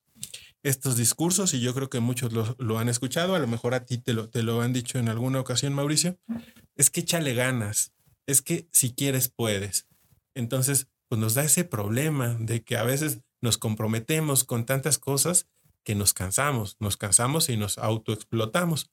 Estos 0.64 0.97
discursos, 0.97 1.55
y 1.55 1.61
yo 1.61 1.72
creo 1.72 1.89
que 1.89 2.01
muchos 2.01 2.33
lo, 2.33 2.79
han 2.81 2.89
escuchado, 2.89 3.37
a 3.37 3.39
lo 3.39 3.47
mejor 3.47 3.74
a 3.74 3.87
ti 3.87 3.99
te 3.99 4.12
lo, 4.12 4.29
te 4.29 4.43
lo 4.43 4.61
han 4.61 4.72
dicho 4.72 4.99
en 4.99 5.09
alguna 5.09 5.39
ocasión, 5.39 5.72
Mauricio, 5.72 6.18
es 6.74 6.91
que 6.91 7.03
échale 7.03 7.33
ganas, 7.35 7.93
es 8.27 8.43
que 8.43 8.66
si 8.72 8.93
quieres 8.93 9.29
puedes. 9.29 9.87
Entonces, 10.35 10.89
pues 11.09 11.20
nos 11.20 11.35
da 11.35 11.45
ese 11.45 11.62
problema 11.62 12.37
de 12.41 12.64
que 12.64 12.77
a 12.77 12.83
veces 12.83 13.20
nos 13.41 13.57
comprometemos 13.57 14.43
con 14.43 14.66
tantas 14.66 14.99
cosas 14.99 15.47
que 15.85 15.95
nos 15.95 16.12
cansamos, 16.12 16.77
nos 16.81 16.97
cansamos 16.97 17.49
y 17.51 17.57
nos 17.57 17.79
autoexplotamos. 17.79 18.91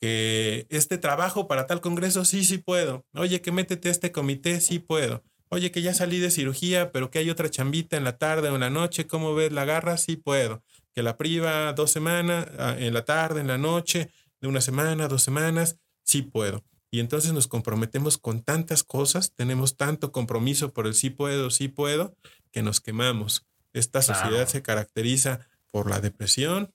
Que 0.00 0.68
este 0.70 0.98
trabajo 0.98 1.48
para 1.48 1.66
tal 1.66 1.80
congreso, 1.80 2.24
sí, 2.24 2.44
sí 2.44 2.58
puedo. 2.58 3.04
Oye, 3.12 3.40
que 3.40 3.50
métete 3.50 3.88
a 3.88 3.92
este 3.92 4.12
comité, 4.12 4.60
sí 4.60 4.78
puedo. 4.78 5.24
Oye, 5.48 5.70
que 5.70 5.82
ya 5.82 5.94
salí 5.94 6.18
de 6.18 6.30
cirugía, 6.30 6.90
pero 6.90 7.10
que 7.10 7.20
hay 7.20 7.30
otra 7.30 7.48
chambita 7.50 7.96
en 7.96 8.04
la 8.04 8.18
tarde 8.18 8.48
o 8.48 8.54
en 8.54 8.60
la 8.60 8.70
noche, 8.70 9.06
¿cómo 9.06 9.34
ves 9.34 9.52
la 9.52 9.64
garra? 9.64 9.96
Sí 9.96 10.16
puedo. 10.16 10.62
Que 10.92 11.02
la 11.02 11.16
priva 11.16 11.72
dos 11.72 11.90
semanas, 11.90 12.48
ah, 12.58 12.74
en 12.78 12.92
la 12.94 13.04
tarde, 13.04 13.40
en 13.40 13.46
la 13.46 13.58
noche, 13.58 14.10
de 14.40 14.48
una 14.48 14.60
semana, 14.60 15.08
dos 15.08 15.22
semanas, 15.22 15.76
sí 16.02 16.22
puedo. 16.22 16.64
Y 16.90 17.00
entonces 17.00 17.32
nos 17.32 17.48
comprometemos 17.48 18.18
con 18.18 18.42
tantas 18.42 18.82
cosas, 18.82 19.32
tenemos 19.34 19.76
tanto 19.76 20.12
compromiso 20.12 20.72
por 20.72 20.86
el 20.86 20.94
sí 20.94 21.10
puedo, 21.10 21.50
sí 21.50 21.68
puedo, 21.68 22.16
que 22.52 22.62
nos 22.62 22.80
quemamos. 22.80 23.44
Esta 23.72 24.02
sociedad 24.02 24.48
se 24.48 24.62
caracteriza 24.62 25.46
por 25.70 25.90
la 25.90 26.00
depresión, 26.00 26.72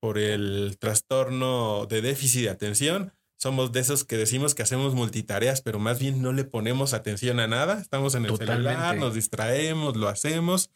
por 0.00 0.18
el 0.18 0.76
trastorno 0.78 1.86
de 1.86 2.02
déficit 2.02 2.42
de 2.42 2.50
atención. 2.50 3.12
Somos 3.44 3.72
de 3.72 3.80
esos 3.80 4.04
que 4.04 4.16
decimos 4.16 4.54
que 4.54 4.62
hacemos 4.62 4.94
multitareas, 4.94 5.60
pero 5.60 5.78
más 5.78 5.98
bien 5.98 6.22
no 6.22 6.32
le 6.32 6.44
ponemos 6.44 6.94
atención 6.94 7.40
a 7.40 7.46
nada. 7.46 7.78
Estamos 7.78 8.14
en 8.14 8.24
el 8.24 8.34
celular, 8.38 8.96
nos 8.96 9.12
distraemos, 9.12 9.98
lo 9.98 10.08
hacemos. 10.08 10.70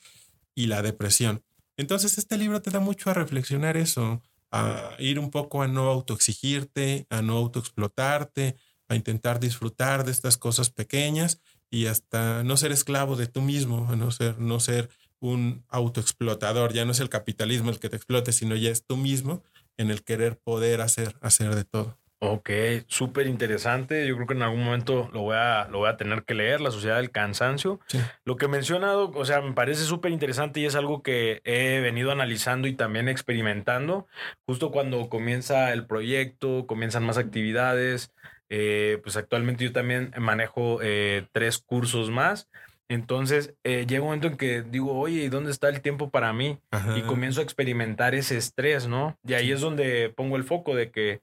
Y 0.54 0.66
la 0.66 0.82
depresión. 0.82 1.42
Entonces, 1.78 2.18
este 2.18 2.36
libro 2.36 2.60
te 2.60 2.70
da 2.70 2.78
mucho 2.78 3.08
a 3.08 3.14
reflexionar 3.14 3.78
eso, 3.78 4.20
a 4.50 4.90
ir 4.98 5.18
un 5.18 5.30
poco 5.30 5.62
a 5.62 5.66
no 5.66 5.88
autoexigirte, 5.88 7.06
a 7.08 7.22
no 7.22 7.38
autoexplotarte, 7.38 8.56
a 8.86 8.96
intentar 8.96 9.40
disfrutar 9.40 10.04
de 10.04 10.10
estas 10.10 10.36
cosas 10.36 10.68
pequeñas 10.68 11.40
y 11.70 11.86
hasta 11.86 12.44
no 12.44 12.58
ser 12.58 12.72
esclavo 12.72 13.16
de 13.16 13.28
tú 13.28 13.40
mismo, 13.40 13.88
a 13.88 13.96
no 13.96 14.10
ser, 14.10 14.38
no 14.38 14.60
ser 14.60 14.90
un 15.20 15.64
autoexplotador. 15.68 16.74
Ya 16.74 16.84
no 16.84 16.92
es 16.92 17.00
el 17.00 17.08
capitalismo 17.08 17.70
el 17.70 17.78
que 17.78 17.88
te 17.88 17.96
explote, 17.96 18.32
sino 18.32 18.56
ya 18.56 18.68
es 18.68 18.84
tú 18.84 18.98
mismo 18.98 19.42
en 19.78 19.90
el 19.90 20.04
querer 20.04 20.38
poder 20.38 20.82
hacer, 20.82 21.16
hacer 21.22 21.54
de 21.54 21.64
todo. 21.64 21.96
Ok, 22.20 22.50
súper 22.88 23.28
interesante. 23.28 24.04
Yo 24.06 24.16
creo 24.16 24.26
que 24.26 24.34
en 24.34 24.42
algún 24.42 24.64
momento 24.64 25.08
lo 25.12 25.20
voy 25.20 25.36
a, 25.36 25.68
lo 25.70 25.78
voy 25.78 25.88
a 25.88 25.96
tener 25.96 26.24
que 26.24 26.34
leer, 26.34 26.60
La 26.60 26.72
Sociedad 26.72 26.96
del 26.96 27.12
Cansancio. 27.12 27.78
Lo 28.24 28.36
que 28.36 28.46
he 28.46 28.48
mencionado, 28.48 29.12
o 29.14 29.24
sea, 29.24 29.40
me 29.40 29.52
parece 29.52 29.84
súper 29.84 30.10
interesante 30.10 30.58
y 30.58 30.66
es 30.66 30.74
algo 30.74 31.02
que 31.02 31.40
he 31.44 31.78
venido 31.80 32.10
analizando 32.10 32.66
y 32.66 32.74
también 32.74 33.08
experimentando. 33.08 34.08
Justo 34.46 34.72
cuando 34.72 35.08
comienza 35.08 35.72
el 35.72 35.86
proyecto, 35.86 36.66
comienzan 36.66 37.04
más 37.04 37.18
actividades, 37.18 38.12
eh, 38.50 38.98
pues 39.04 39.16
actualmente 39.16 39.64
yo 39.64 39.72
también 39.72 40.12
manejo 40.18 40.80
eh, 40.82 41.28
tres 41.30 41.58
cursos 41.58 42.10
más. 42.10 42.48
Entonces 42.88 43.54
eh, 43.64 43.84
llega 43.86 44.00
un 44.00 44.08
momento 44.08 44.28
en 44.28 44.36
que 44.38 44.62
digo, 44.62 44.98
oye, 44.98 45.22
¿y 45.22 45.28
dónde 45.28 45.50
está 45.50 45.68
el 45.68 45.82
tiempo 45.82 46.10
para 46.10 46.32
mí? 46.32 46.58
Y 46.96 47.02
comienzo 47.02 47.40
a 47.40 47.44
experimentar 47.44 48.14
ese 48.14 48.38
estrés, 48.38 48.88
¿no? 48.88 49.18
Y 49.26 49.34
ahí 49.34 49.52
es 49.52 49.60
donde 49.60 50.08
pongo 50.16 50.36
el 50.36 50.44
foco 50.44 50.74
de 50.74 50.90
que 50.90 51.20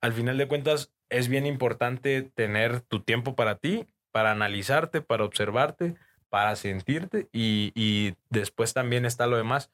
al 0.00 0.12
final 0.12 0.38
de 0.38 0.48
cuentas 0.48 0.92
es 1.08 1.28
bien 1.28 1.46
importante 1.46 2.22
tener 2.22 2.80
tu 2.80 3.00
tiempo 3.00 3.34
para 3.34 3.56
ti, 3.56 3.86
para 4.12 4.32
analizarte, 4.32 5.00
para 5.00 5.24
observarte, 5.24 5.94
para 6.28 6.56
sentirte 6.56 7.28
y, 7.32 7.72
y 7.74 8.14
después 8.30 8.74
también 8.74 9.04
está 9.04 9.26
lo 9.26 9.36
demás 9.36 9.70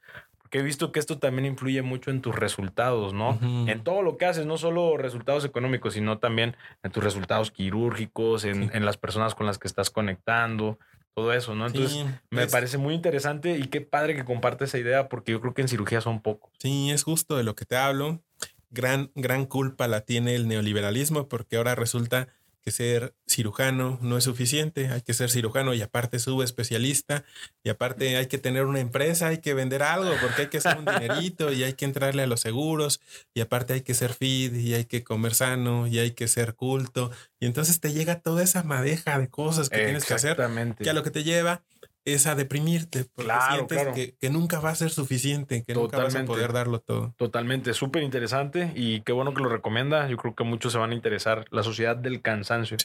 he 0.58 0.62
visto 0.62 0.92
que 0.92 1.00
esto 1.00 1.18
también 1.18 1.46
influye 1.46 1.82
mucho 1.82 2.10
en 2.10 2.20
tus 2.20 2.34
resultados, 2.34 3.12
¿no? 3.12 3.38
En 3.42 3.82
todo 3.82 4.02
lo 4.02 4.16
que 4.16 4.26
haces, 4.26 4.46
no 4.46 4.56
solo 4.56 4.96
resultados 4.96 5.44
económicos, 5.44 5.94
sino 5.94 6.18
también 6.18 6.56
en 6.82 6.92
tus 6.92 7.02
resultados 7.02 7.50
quirúrgicos, 7.50 8.44
en, 8.44 8.84
las 8.84 8.96
personas 8.96 9.34
con 9.34 9.46
las 9.46 9.58
que 9.58 9.66
estás 9.66 9.90
conectando, 9.90 10.78
todo 11.14 11.32
eso, 11.32 11.54
¿no? 11.54 11.66
Entonces, 11.66 12.06
me 12.30 12.46
parece 12.46 12.78
muy 12.78 12.94
interesante 12.94 13.58
y 13.58 13.64
qué 13.64 13.80
padre 13.80 14.14
que 14.14 14.24
comparte 14.24 14.64
esa 14.64 14.78
idea, 14.78 15.08
porque 15.08 15.32
yo 15.32 15.40
creo 15.40 15.54
que 15.54 15.62
en 15.62 15.68
cirugía 15.68 16.00
son 16.00 16.20
poco. 16.20 16.50
Sí, 16.58 16.90
es 16.90 17.02
justo 17.02 17.36
de 17.36 17.42
lo 17.42 17.56
que 17.56 17.64
te 17.64 17.76
hablo. 17.76 18.20
Gran, 18.74 19.12
gran 19.14 19.46
culpa 19.46 19.88
la 19.88 20.02
tiene 20.02 20.34
el 20.34 20.48
neoliberalismo, 20.48 21.28
porque 21.28 21.56
ahora 21.56 21.74
resulta 21.74 22.28
que 22.64 22.70
ser 22.70 23.14
cirujano 23.28 23.98
no 24.00 24.16
es 24.16 24.24
suficiente, 24.24 24.88
hay 24.88 25.02
que 25.02 25.12
ser 25.12 25.30
cirujano 25.30 25.74
y 25.74 25.82
aparte 25.82 26.18
subespecialista 26.18 27.22
y 27.62 27.68
aparte 27.68 28.16
hay 28.16 28.26
que 28.26 28.38
tener 28.38 28.64
una 28.64 28.80
empresa, 28.80 29.28
hay 29.28 29.38
que 29.38 29.52
vender 29.52 29.82
algo 29.82 30.10
porque 30.22 30.42
hay 30.42 30.48
que 30.48 30.58
hacer 30.58 30.78
un 30.78 30.86
dinerito 30.86 31.52
y 31.52 31.62
hay 31.62 31.74
que 31.74 31.84
entrarle 31.84 32.22
a 32.22 32.26
los 32.26 32.40
seguros 32.40 33.02
y 33.34 33.42
aparte 33.42 33.74
hay 33.74 33.82
que 33.82 33.92
ser 33.92 34.14
fit 34.14 34.54
y 34.54 34.72
hay 34.72 34.86
que 34.86 35.04
comer 35.04 35.34
sano 35.34 35.86
y 35.86 35.98
hay 35.98 36.12
que 36.12 36.26
ser 36.26 36.54
culto. 36.54 37.10
Y 37.38 37.44
entonces 37.44 37.80
te 37.80 37.92
llega 37.92 38.20
toda 38.20 38.42
esa 38.42 38.62
madeja 38.62 39.18
de 39.18 39.28
cosas 39.28 39.68
que 39.68 39.84
tienes 39.84 40.06
que 40.06 40.14
hacer 40.14 40.38
que 40.78 40.88
a 40.88 40.94
lo 40.94 41.02
que 41.02 41.10
te 41.10 41.22
lleva 41.22 41.62
es 42.04 42.26
a 42.26 42.34
deprimirte, 42.34 43.04
porque 43.04 43.32
sientes 43.50 44.14
Que, 44.20 44.30
nunca 44.30 44.60
va 44.60 44.70
a 44.70 44.74
ser 44.74 44.90
suficiente, 44.90 45.64
que 45.64 45.74
nunca 45.74 45.98
vas 45.98 46.14
a 46.14 46.24
poder 46.24 46.52
darlo 46.52 46.80
todo. 46.80 47.14
Totalmente, 47.16 47.72
súper 47.72 48.02
interesante 48.02 48.72
y 48.74 49.00
qué 49.02 49.12
bueno 49.12 49.34
que 49.34 49.42
lo 49.42 49.48
recomienda. 49.48 50.08
Yo 50.08 50.16
creo 50.16 50.34
que 50.34 50.44
muchos 50.44 50.72
se 50.72 50.78
van 50.78 50.90
a 50.90 50.94
interesar. 50.94 51.46
La 51.50 51.62
sociedad 51.62 51.96
del 51.96 52.20
cansancio. 52.20 52.76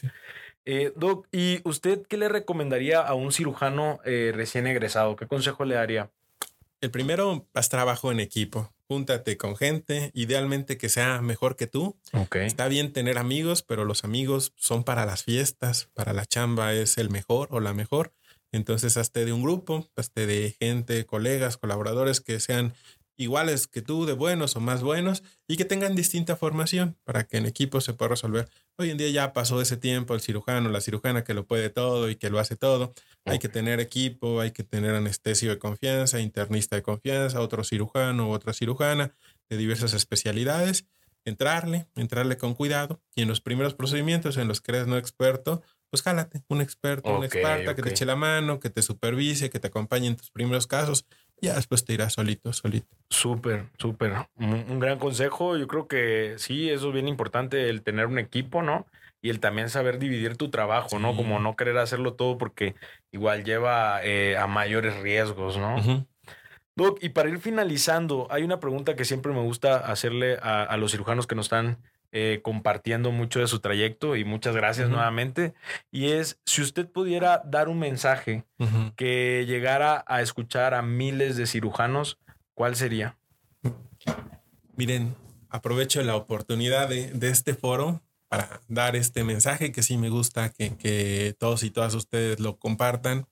Eh, 0.64 0.92
Doc, 0.96 1.26
¿y 1.32 1.60
usted 1.64 2.02
qué 2.08 2.16
le 2.16 2.28
recomendaría 2.28 3.00
a 3.00 3.14
un 3.14 3.32
cirujano 3.32 4.00
eh, 4.04 4.32
recién 4.34 4.66
egresado? 4.66 5.16
¿Qué 5.16 5.26
consejo 5.26 5.64
le 5.64 5.74
daría? 5.74 6.10
El 6.80 6.90
primero, 6.90 7.46
haz 7.52 7.68
trabajo 7.68 8.10
en 8.10 8.20
equipo. 8.20 8.72
Júntate 8.88 9.36
con 9.36 9.54
gente, 9.56 10.10
idealmente 10.14 10.76
que 10.78 10.88
sea 10.88 11.20
mejor 11.20 11.54
que 11.56 11.66
tú. 11.66 11.96
Está 12.32 12.68
bien 12.68 12.92
tener 12.92 13.18
amigos, 13.18 13.62
pero 13.62 13.84
los 13.84 14.02
amigos 14.02 14.52
son 14.56 14.82
para 14.82 15.06
las 15.06 15.22
fiestas, 15.22 15.88
para 15.94 16.12
la 16.12 16.24
chamba 16.24 16.72
es 16.72 16.98
el 16.98 17.10
mejor 17.10 17.48
o 17.52 17.60
la 17.60 17.72
mejor 17.72 18.12
entonces, 18.52 18.96
hazte 18.96 19.24
de 19.24 19.32
un 19.32 19.42
grupo, 19.42 19.88
hazte 19.96 20.26
de 20.26 20.56
gente, 20.58 21.06
colegas, 21.06 21.56
colaboradores 21.56 22.20
que 22.20 22.40
sean 22.40 22.74
iguales 23.20 23.66
que 23.66 23.82
tú, 23.82 24.06
de 24.06 24.14
buenos 24.14 24.56
o 24.56 24.60
más 24.60 24.82
buenos, 24.82 25.22
y 25.46 25.56
que 25.56 25.66
tengan 25.66 25.94
distinta 25.94 26.36
formación 26.36 26.96
para 27.04 27.24
que 27.24 27.36
en 27.36 27.44
equipo 27.46 27.80
se 27.80 27.92
pueda 27.92 28.10
resolver. 28.10 28.48
Hoy 28.78 28.90
en 28.90 28.96
día 28.96 29.10
ya 29.10 29.32
pasó 29.34 29.60
ese 29.60 29.76
tiempo 29.76 30.14
el 30.14 30.22
cirujano, 30.22 30.70
la 30.70 30.80
cirujana 30.80 31.22
que 31.22 31.34
lo 31.34 31.46
puede 31.46 31.68
todo 31.68 32.08
y 32.08 32.16
que 32.16 32.30
lo 32.30 32.38
hace 32.38 32.56
todo. 32.56 32.94
Hay 33.26 33.38
que 33.38 33.50
tener 33.50 33.78
equipo, 33.78 34.40
hay 34.40 34.52
que 34.52 34.64
tener 34.64 34.94
anestesio 34.94 35.50
de 35.50 35.58
confianza, 35.58 36.18
internista 36.18 36.76
de 36.76 36.82
confianza, 36.82 37.42
otro 37.42 37.62
cirujano 37.62 38.30
u 38.30 38.32
otra 38.32 38.54
cirujana 38.54 39.14
de 39.50 39.58
diversas 39.58 39.92
especialidades. 39.92 40.86
Entrarle, 41.26 41.86
entrarle 41.96 42.38
con 42.38 42.54
cuidado. 42.54 43.02
Y 43.14 43.20
en 43.22 43.28
los 43.28 43.42
primeros 43.42 43.74
procedimientos 43.74 44.38
en 44.38 44.48
los 44.48 44.62
que 44.62 44.72
eres 44.72 44.86
no 44.86 44.96
experto, 44.96 45.62
pues 45.90 46.02
jálate 46.02 46.42
un 46.48 46.60
experto, 46.60 47.16
una 47.16 47.26
experta 47.26 47.74
que 47.74 47.82
te 47.82 47.90
eche 47.90 48.04
la 48.04 48.16
mano, 48.16 48.60
que 48.60 48.70
te 48.70 48.80
supervise, 48.80 49.50
que 49.50 49.58
te 49.58 49.66
acompañe 49.66 50.06
en 50.06 50.16
tus 50.16 50.30
primeros 50.30 50.66
casos. 50.66 51.04
Ya 51.42 51.54
después 51.54 51.84
te 51.84 51.94
irás 51.94 52.12
solito, 52.12 52.52
solito. 52.52 52.94
Súper, 53.08 53.66
súper. 53.78 54.12
Un, 54.36 54.78
gran 54.78 54.98
consejo. 54.98 55.56
Yo 55.56 55.66
creo 55.66 55.88
que 55.88 56.34
sí, 56.38 56.70
eso 56.70 56.88
es 56.88 56.94
bien 56.94 57.08
importante, 57.08 57.68
el 57.68 57.82
tener 57.82 58.06
un 58.06 58.18
equipo, 58.18 58.62
¿no? 58.62 58.86
Y 59.22 59.30
el 59.30 59.40
también 59.40 59.68
saber 59.68 59.98
dividir 59.98 60.36
tu 60.36 60.50
trabajo, 60.50 60.98
¿no? 60.98 61.16
Como 61.16 61.40
no 61.40 61.56
querer 61.56 61.78
hacerlo 61.78 62.14
todo 62.14 62.38
porque 62.38 62.74
igual 63.10 63.44
lleva 63.44 64.00
eh, 64.04 64.36
a 64.36 64.46
mayores 64.46 64.96
riesgos, 65.00 65.56
¿no? 65.56 66.06
Doc, 66.76 66.98
y 67.02 67.10
para 67.10 67.28
ir 67.28 67.38
finalizando, 67.40 68.28
hay 68.30 68.44
una 68.44 68.60
pregunta 68.60 68.94
que 68.94 69.04
siempre 69.04 69.32
me 69.32 69.42
gusta 69.42 69.76
hacerle 69.76 70.38
a, 70.40 70.62
a 70.62 70.76
los 70.76 70.92
cirujanos 70.92 71.26
que 71.26 71.34
nos 71.34 71.46
están 71.46 71.78
eh, 72.12 72.40
compartiendo 72.42 73.12
mucho 73.12 73.38
de 73.38 73.46
su 73.46 73.60
trayecto 73.60 74.16
y 74.16 74.24
muchas 74.24 74.56
gracias 74.56 74.88
nuevamente. 74.88 75.54
Y 75.92 76.06
es, 76.10 76.40
si 76.44 76.60
usted 76.60 76.88
pudiera 76.88 77.40
dar 77.44 77.68
un 77.68 77.78
mensaje 77.78 78.44
que 78.96 79.44
llegara 79.46 80.04
a 80.08 80.20
escuchar 80.20 80.74
a 80.74 80.82
miles 80.82 81.36
de 81.36 81.46
cirujanos, 81.46 82.18
¿cuál 82.54 82.74
sería? 82.74 83.16
Miren, 84.74 85.14
aprovecho 85.50 86.02
la 86.02 86.16
oportunidad 86.16 86.88
de, 86.88 87.12
este 87.28 87.54
foro 87.54 88.02
para 88.28 88.60
dar 88.66 88.96
este 88.96 89.22
mensaje 89.22 89.70
que 89.70 89.84
sí 89.84 89.96
me 89.96 90.08
gusta 90.08 90.48
que, 90.48 90.76
que 90.76 91.36
todos 91.38 91.62
y 91.62 91.70
todas 91.70 91.94
ustedes 91.94 92.40
lo 92.40 92.58
compartan. 92.58 93.28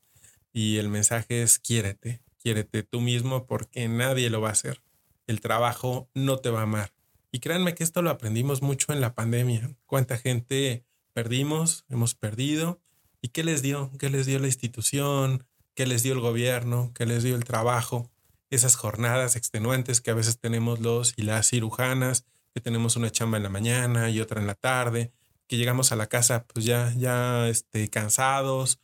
Y 0.53 0.77
el 0.77 0.89
mensaje 0.89 1.43
es 1.43 1.59
quiérete, 1.59 2.23
quiérete 2.41 2.85
tú 2.85 3.01
mismo 3.01 3.45
porque 3.47 3.89
nadie 3.89 4.31
lo 4.31 4.41
va 4.41 4.51
a 4.51 4.53
hacer. 4.53 4.83
El 5.27 5.41
trabajo 5.41 6.09
no 6.15 6.37
te 6.37 6.51
va 6.51 6.61
a 6.61 6.63
amar 6.63 6.98
y 7.31 7.41
créanme 7.41 7.75
que 7.75 7.85
esto 7.85 8.03
lo 8.03 8.11
aprendimos 8.11 8.63
mucho 8.63 8.93
en 8.93 9.01
la 9.01 9.15
pandemia. 9.15 9.71
Cuánta 9.87 10.17
gente 10.17 10.85
perdimos, 11.13 11.85
hemos 11.89 12.15
perdido. 12.15 12.81
¿Y 13.21 13.29
qué 13.29 13.45
les 13.45 13.63
dio? 13.63 13.91
¿Qué 13.99 14.09
les 14.09 14.27
dio 14.27 14.39
la 14.39 14.47
institución? 14.47 15.47
¿Qué 15.75 15.87
les 15.87 16.03
dio 16.03 16.15
el 16.15 16.21
gobierno? 16.21 16.93
¿Qué 16.95 17.07
les 17.07 17.23
dio 17.23 17.37
el 17.37 17.45
trabajo? 17.45 18.11
Esas 18.51 18.77
jornadas 18.77 19.37
extenuantes 19.37 20.01
que 20.01 20.11
a 20.11 20.15
veces 20.15 20.39
tenemos 20.39 20.81
los 20.81 21.13
y 21.17 21.23
las 21.23 21.49
cirujanas, 21.49 22.25
que 22.55 22.61
tenemos 22.61 22.97
una 22.97 23.11
chamba 23.11 23.37
en 23.37 23.43
la 23.43 23.51
mañana 23.51 24.09
y 24.09 24.21
otra 24.21 24.41
en 24.41 24.47
la 24.47 24.55
tarde, 24.55 25.13
que 25.47 25.57
llegamos 25.57 25.93
a 25.93 25.97
la 25.97 26.07
casa 26.07 26.47
pues 26.47 26.65
ya, 26.65 26.95
ya 26.97 27.49
este, 27.49 27.89
cansados. 27.89 28.81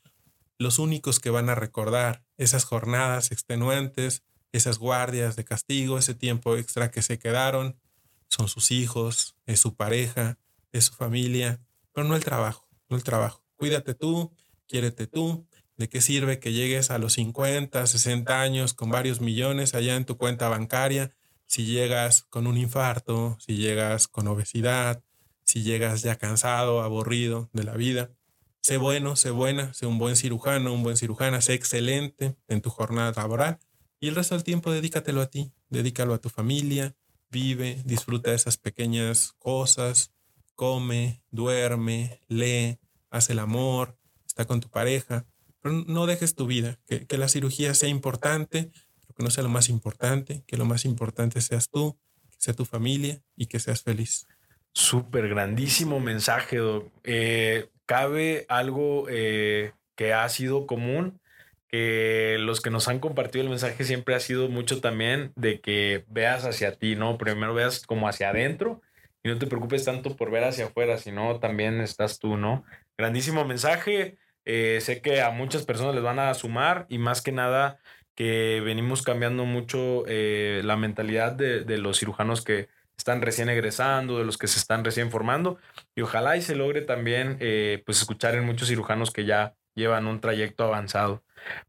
Los 0.59 0.79
únicos 0.79 1.19
que 1.19 1.31
van 1.31 1.49
a 1.49 1.55
recordar 1.55 2.25
esas 2.37 2.65
jornadas 2.65 3.33
extenuantes, 3.33 4.23
esas 4.53 4.79
guardias 4.79 5.35
de 5.35 5.45
castigo, 5.45 5.99
ese 5.99 6.15
tiempo 6.15 6.57
extra 6.57 6.91
que 6.91 7.03
se 7.03 7.19
quedaron, 7.19 7.77
son 8.35 8.49
sus 8.49 8.71
hijos, 8.71 9.37
es 9.47 9.61
su 9.61 9.77
pareja, 9.77 10.39
es 10.73 10.87
su 10.87 10.95
familia, 10.95 11.61
pero 11.93 12.07
no 12.07 12.17
el 12.17 12.25
trabajo, 12.25 12.69
no 12.89 12.97
el 12.97 13.05
trabajo. 13.05 13.45
Cuídate 13.57 13.95
tú, 13.95 14.33
quiérete 14.67 15.07
tú. 15.07 15.47
¿De 15.77 15.89
qué 15.89 16.01
sirve 16.01 16.39
que 16.39 16.53
llegues 16.53 16.93
a 16.93 16.99
los 16.99 17.15
50, 17.15 17.85
60 17.87 18.41
años 18.41 18.75
con 18.75 18.91
varios 18.91 19.21
millones 19.21 19.75
allá 19.75 19.97
en 19.97 20.05
tu 20.05 20.17
cuenta 20.17 20.49
bancaria 20.49 21.13
si 21.47 21.67
llegas 21.67 22.23
con 22.31 22.47
un 22.47 22.57
infarto, 22.57 23.37
si 23.41 23.57
llegas 23.57 24.07
con 24.07 24.29
obesidad, 24.29 25.03
si 25.45 25.63
llegas 25.63 26.03
ya 26.03 26.17
cansado, 26.17 26.83
aburrido 26.83 27.51
de 27.53 27.65
la 27.65 27.75
vida? 27.75 28.13
Sé 28.61 28.77
bueno, 28.77 29.17
sé 29.17 29.31
buena, 29.31 29.75
sé 29.75 29.87
un 29.87 29.99
buen 29.99 30.15
cirujano, 30.15 30.73
un 30.73 30.85
buen 30.85 30.97
cirujana, 30.97 31.41
sé 31.41 31.55
excelente 31.55 32.37
en 32.47 32.61
tu 32.61 32.71
jornada 32.71 33.13
laboral 33.17 33.59
y 34.05 34.09
el 34.09 34.15
resto 34.15 34.35
del 34.35 34.45
tiempo 34.45 34.71
dedícatelo 34.71 35.23
a 35.23 35.31
ti, 35.31 35.53
dedícalo 35.71 36.15
a 36.15 36.19
tu 36.19 36.29
familia, 36.29 36.95
vive, 37.35 37.83
disfruta 37.85 38.31
de 38.31 38.37
esas 38.37 38.57
pequeñas 38.57 39.35
cosas, 39.41 40.13
come, 40.55 41.21
duerme, 41.33 42.21
lee, 42.29 42.79
hace 43.11 43.33
el 43.33 43.41
amor, 43.41 43.99
está 44.25 44.45
con 44.45 44.61
tu 44.61 44.71
pareja, 44.71 45.27
pero 45.61 45.75
no 45.89 46.07
dejes 46.07 46.37
tu 46.37 46.47
vida, 46.47 46.79
que, 46.87 47.19
la 47.19 47.29
cirugía 47.29 47.75
sea 47.75 47.89
importante, 47.89 48.71
pero 49.01 49.15
que 49.17 49.25
no 49.25 49.31
sea 49.31 49.43
lo 49.43 49.51
más 49.51 49.69
importante, 49.69 50.45
que 50.47 50.57
lo 50.57 50.65
más 50.65 50.85
importante 50.85 51.41
seas 51.41 51.69
tú, 51.69 51.99
que 52.31 52.37
sea 52.39 52.55
tu 52.55 52.65
familia 52.65 53.21
y 53.37 53.47
que 53.47 53.59
seas 53.59 53.83
feliz. 53.83 54.29
Súper 54.73 55.29
grandísimo 55.29 55.99
mensaje, 55.99 56.59
Doc. 56.59 56.93
Eh, 57.03 57.69
cabe 57.85 58.47
algo 58.49 59.07
eh, 59.09 59.73
que 59.97 60.13
ha 60.13 60.29
sido 60.29 60.67
común 60.67 61.21
los 62.39 62.61
que 62.61 62.71
nos 62.71 62.89
han 62.89 63.01
compartido 63.01 63.43
el 63.43 63.51
mensaje 63.51 63.85
siempre 63.85 64.15
ha 64.15 64.21
sido 64.21 64.49
mucho 64.49 64.81
también 64.81 65.33
de 65.35 65.61
que 65.61 66.05
veas 66.09 66.45
hacia 66.45 66.77
ti, 66.77 66.97
¿no? 66.97 67.19
Primero 67.19 67.55
veas 67.55 67.87
como 67.87 68.09
hacia 68.09 68.31
adentro 68.31 68.81
y 69.25 69.31
no 69.31 69.39
te 69.39 69.47
preocupes 69.47 69.85
tanto 69.85 70.17
por 70.17 70.31
ver 70.31 70.45
hacia 70.45 70.67
afuera, 70.67 70.99
sino 70.99 71.41
también 71.41 71.81
estás 71.81 72.19
tú, 72.19 72.37
¿no? 72.37 72.65
Grandísimo 72.99 73.45
mensaje. 73.45 74.19
Eh, 74.45 74.79
sé 74.83 75.01
que 75.01 75.23
a 75.23 75.31
muchas 75.31 75.65
personas 75.65 75.95
les 75.95 76.05
van 76.05 76.19
a 76.19 76.35
sumar 76.35 76.87
y 76.91 76.99
más 76.99 77.23
que 77.23 77.33
nada 77.33 77.79
que 78.15 78.61
venimos 78.63 79.03
cambiando 79.03 79.47
mucho 79.47 80.05
eh, 80.07 80.61
la 80.63 80.77
mentalidad 80.77 81.33
de, 81.33 81.79
los 81.79 81.99
cirujanos 81.99 82.45
que 82.45 82.69
están 82.99 83.23
recién 83.23 83.49
egresando, 83.49 84.19
de 84.19 84.25
los 84.25 84.39
que 84.39 84.47
se 84.47 84.59
están 84.59 84.85
recién 84.85 85.11
formando 85.11 85.59
y 85.97 86.03
ojalá 86.03 86.37
y 86.37 86.43
se 86.43 86.55
logre 86.55 86.83
también 86.83 87.39
eh, 87.41 87.83
pues 87.87 87.99
escuchar 87.99 88.35
en 88.35 88.45
muchos 88.45 88.69
cirujanos 88.69 89.11
que 89.11 89.25
ya 89.25 89.55
llevan 89.75 90.07
un 90.07 90.21
trayecto 90.21 90.65
avanzado. 90.65 91.25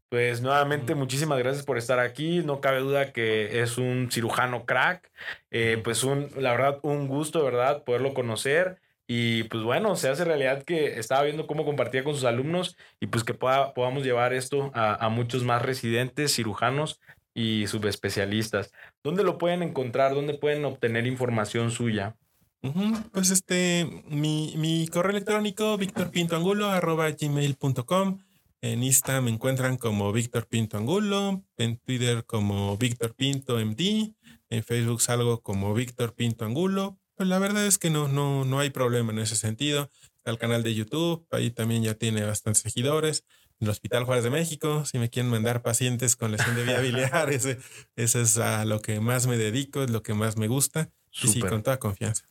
Pues 0.08 0.40
nuevamente, 0.40 0.94
muchísimas 0.94 1.38
gracias 1.38 1.64
por 1.64 1.78
estar 1.78 1.98
aquí. 1.98 2.42
No 2.44 2.60
cabe 2.60 2.80
duda 2.80 3.12
que 3.12 3.60
es 3.60 3.78
un 3.78 4.10
cirujano 4.10 4.64
crack. 4.64 5.10
Eh, 5.50 5.80
pues 5.82 6.04
un, 6.04 6.28
la 6.36 6.52
verdad, 6.52 6.78
un 6.82 7.08
gusto, 7.08 7.44
¿verdad? 7.44 7.82
Poderlo 7.84 8.14
conocer. 8.14 8.80
Y 9.08 9.44
pues 9.44 9.62
bueno, 9.62 9.94
se 9.94 10.08
hace 10.08 10.24
realidad 10.24 10.64
que 10.64 10.98
estaba 10.98 11.22
viendo 11.22 11.46
cómo 11.46 11.64
compartía 11.64 12.02
con 12.02 12.14
sus 12.14 12.24
alumnos 12.24 12.76
y 12.98 13.06
pues 13.06 13.22
que 13.22 13.34
pueda, 13.34 13.72
podamos 13.72 14.02
llevar 14.04 14.32
esto 14.32 14.72
a, 14.74 15.08
muchos 15.10 15.44
más 15.44 15.62
residentes, 15.62 16.34
cirujanos 16.34 17.00
y 17.32 17.68
subespecialistas. 17.68 18.72
¿Dónde 19.04 19.22
lo 19.22 19.38
pueden 19.38 19.62
encontrar? 19.62 20.12
¿Dónde 20.14 20.34
pueden 20.34 20.64
obtener 20.64 21.06
información 21.06 21.70
suya? 21.70 22.16
Pues 23.12 23.30
este, 23.30 24.02
mi, 24.08 24.54
mi 24.56 24.88
correo 24.88 25.12
electrónico, 25.12 25.78
victorpintoangulo.gmail.com 25.78 28.25
en 28.72 28.82
Insta 28.82 29.20
me 29.20 29.30
encuentran 29.30 29.76
como 29.76 30.12
Víctor 30.12 30.46
Pinto 30.46 30.76
Angulo, 30.76 31.44
en 31.56 31.78
Twitter 31.78 32.24
como 32.24 32.76
Víctor 32.76 33.14
Pinto 33.14 33.58
MD, 33.58 34.14
en 34.50 34.64
Facebook 34.64 35.00
salgo 35.00 35.42
como 35.42 35.74
Víctor 35.74 36.14
Pinto 36.14 36.44
Angulo. 36.44 36.98
Pues 37.14 37.28
la 37.28 37.38
verdad 37.38 37.66
es 37.66 37.78
que 37.78 37.90
no, 37.90 38.08
no, 38.08 38.44
no 38.44 38.58
hay 38.58 38.70
problema 38.70 39.12
en 39.12 39.20
ese 39.20 39.36
sentido. 39.36 39.90
Está 40.16 40.30
el 40.30 40.38
canal 40.38 40.62
de 40.62 40.74
YouTube, 40.74 41.26
ahí 41.30 41.50
también 41.50 41.82
ya 41.82 41.94
tiene 41.94 42.24
bastantes 42.24 42.62
seguidores. 42.62 43.24
En 43.58 43.66
el 43.66 43.70
Hospital 43.70 44.04
Juárez 44.04 44.24
de 44.24 44.30
México, 44.30 44.84
si 44.84 44.98
me 44.98 45.08
quieren 45.08 45.30
mandar 45.30 45.62
pacientes 45.62 46.14
con 46.14 46.30
lesión 46.30 46.54
de 46.56 46.64
vía 46.64 46.80
biliar, 46.80 47.30
ese, 47.32 47.58
es 47.96 48.38
a 48.38 48.64
lo 48.66 48.82
que 48.82 49.00
más 49.00 49.26
me 49.26 49.38
dedico, 49.38 49.82
es 49.82 49.90
lo 49.90 50.02
que 50.02 50.12
más 50.12 50.36
me 50.36 50.48
gusta. 50.48 50.90
Y 51.22 51.28
sí, 51.28 51.40
con 51.40 51.62
toda 51.62 51.78
confianza. 51.78 52.26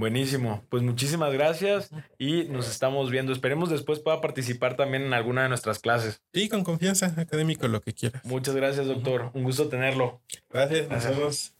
Buenísimo. 0.00 0.64
Pues 0.70 0.82
muchísimas 0.82 1.30
gracias 1.30 1.90
y 2.16 2.44
nos 2.44 2.70
estamos 2.70 3.10
viendo. 3.10 3.34
Esperemos 3.34 3.68
después 3.68 3.98
pueda 3.98 4.22
participar 4.22 4.74
también 4.74 5.02
en 5.02 5.12
alguna 5.12 5.42
de 5.42 5.50
nuestras 5.50 5.78
clases. 5.78 6.22
Sí, 6.32 6.48
con 6.48 6.64
confianza, 6.64 7.12
académico, 7.18 7.68
lo 7.68 7.82
que 7.82 7.92
quieras. 7.92 8.24
Muchas 8.24 8.56
gracias, 8.56 8.86
doctor. 8.86 9.30
Un 9.34 9.44
gusto 9.44 9.68
tenerlo. 9.68 10.22
Gracias, 10.48 10.88
nos 10.88 11.04
vemos. 11.04 11.54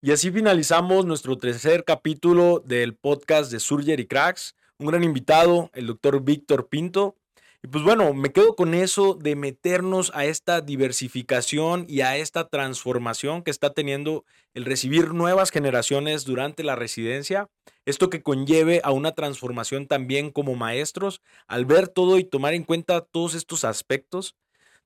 Y 0.00 0.12
así 0.12 0.30
finalizamos 0.30 1.06
nuestro 1.06 1.36
tercer 1.36 1.82
capítulo 1.82 2.62
del 2.64 2.94
podcast 2.94 3.50
de 3.50 3.58
Surger 3.58 3.98
y 3.98 4.06
Cracks. 4.06 4.54
Un 4.78 4.86
gran 4.86 5.02
invitado, 5.02 5.72
el 5.74 5.88
doctor 5.88 6.22
Víctor 6.22 6.68
Pinto. 6.68 7.16
Y 7.64 7.68
pues 7.68 7.82
bueno, 7.82 8.12
me 8.12 8.30
quedo 8.30 8.56
con 8.56 8.74
eso 8.74 9.14
de 9.14 9.36
meternos 9.36 10.12
a 10.14 10.26
esta 10.26 10.60
diversificación 10.60 11.86
y 11.88 12.02
a 12.02 12.18
esta 12.18 12.46
transformación 12.46 13.42
que 13.42 13.50
está 13.50 13.72
teniendo 13.72 14.26
el 14.52 14.66
recibir 14.66 15.14
nuevas 15.14 15.50
generaciones 15.50 16.26
durante 16.26 16.62
la 16.62 16.76
residencia. 16.76 17.48
Esto 17.86 18.10
que 18.10 18.22
conlleve 18.22 18.82
a 18.84 18.90
una 18.90 19.12
transformación 19.12 19.86
también 19.86 20.30
como 20.30 20.56
maestros, 20.56 21.22
al 21.46 21.64
ver 21.64 21.88
todo 21.88 22.18
y 22.18 22.24
tomar 22.24 22.52
en 22.52 22.64
cuenta 22.64 23.00
todos 23.00 23.32
estos 23.32 23.64
aspectos. 23.64 24.36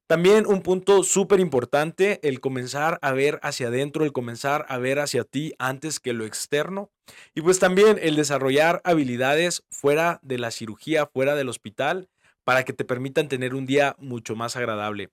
También 0.06 0.46
un 0.46 0.62
punto 0.62 1.02
súper 1.02 1.40
importante, 1.40 2.20
el 2.22 2.38
comenzar 2.38 3.00
a 3.02 3.10
ver 3.10 3.40
hacia 3.42 3.66
adentro, 3.66 4.04
el 4.04 4.12
comenzar 4.12 4.64
a 4.68 4.78
ver 4.78 5.00
hacia 5.00 5.24
ti 5.24 5.52
antes 5.58 5.98
que 5.98 6.12
lo 6.12 6.24
externo. 6.24 6.92
Y 7.34 7.40
pues 7.40 7.58
también 7.58 7.98
el 8.00 8.14
desarrollar 8.14 8.80
habilidades 8.84 9.64
fuera 9.68 10.20
de 10.22 10.38
la 10.38 10.52
cirugía, 10.52 11.06
fuera 11.06 11.34
del 11.34 11.48
hospital 11.48 12.08
para 12.48 12.64
que 12.64 12.72
te 12.72 12.86
permitan 12.86 13.28
tener 13.28 13.54
un 13.54 13.66
día 13.66 13.94
mucho 13.98 14.34
más 14.34 14.56
agradable. 14.56 15.10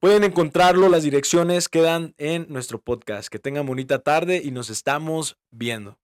Pueden 0.00 0.24
encontrarlo, 0.24 0.88
las 0.88 1.04
direcciones 1.04 1.68
quedan 1.68 2.16
en 2.18 2.46
nuestro 2.48 2.80
podcast. 2.82 3.28
Que 3.28 3.38
tengan 3.38 3.64
bonita 3.64 4.00
tarde 4.00 4.42
y 4.44 4.50
nos 4.50 4.70
estamos 4.70 5.38
viendo. 5.52 6.00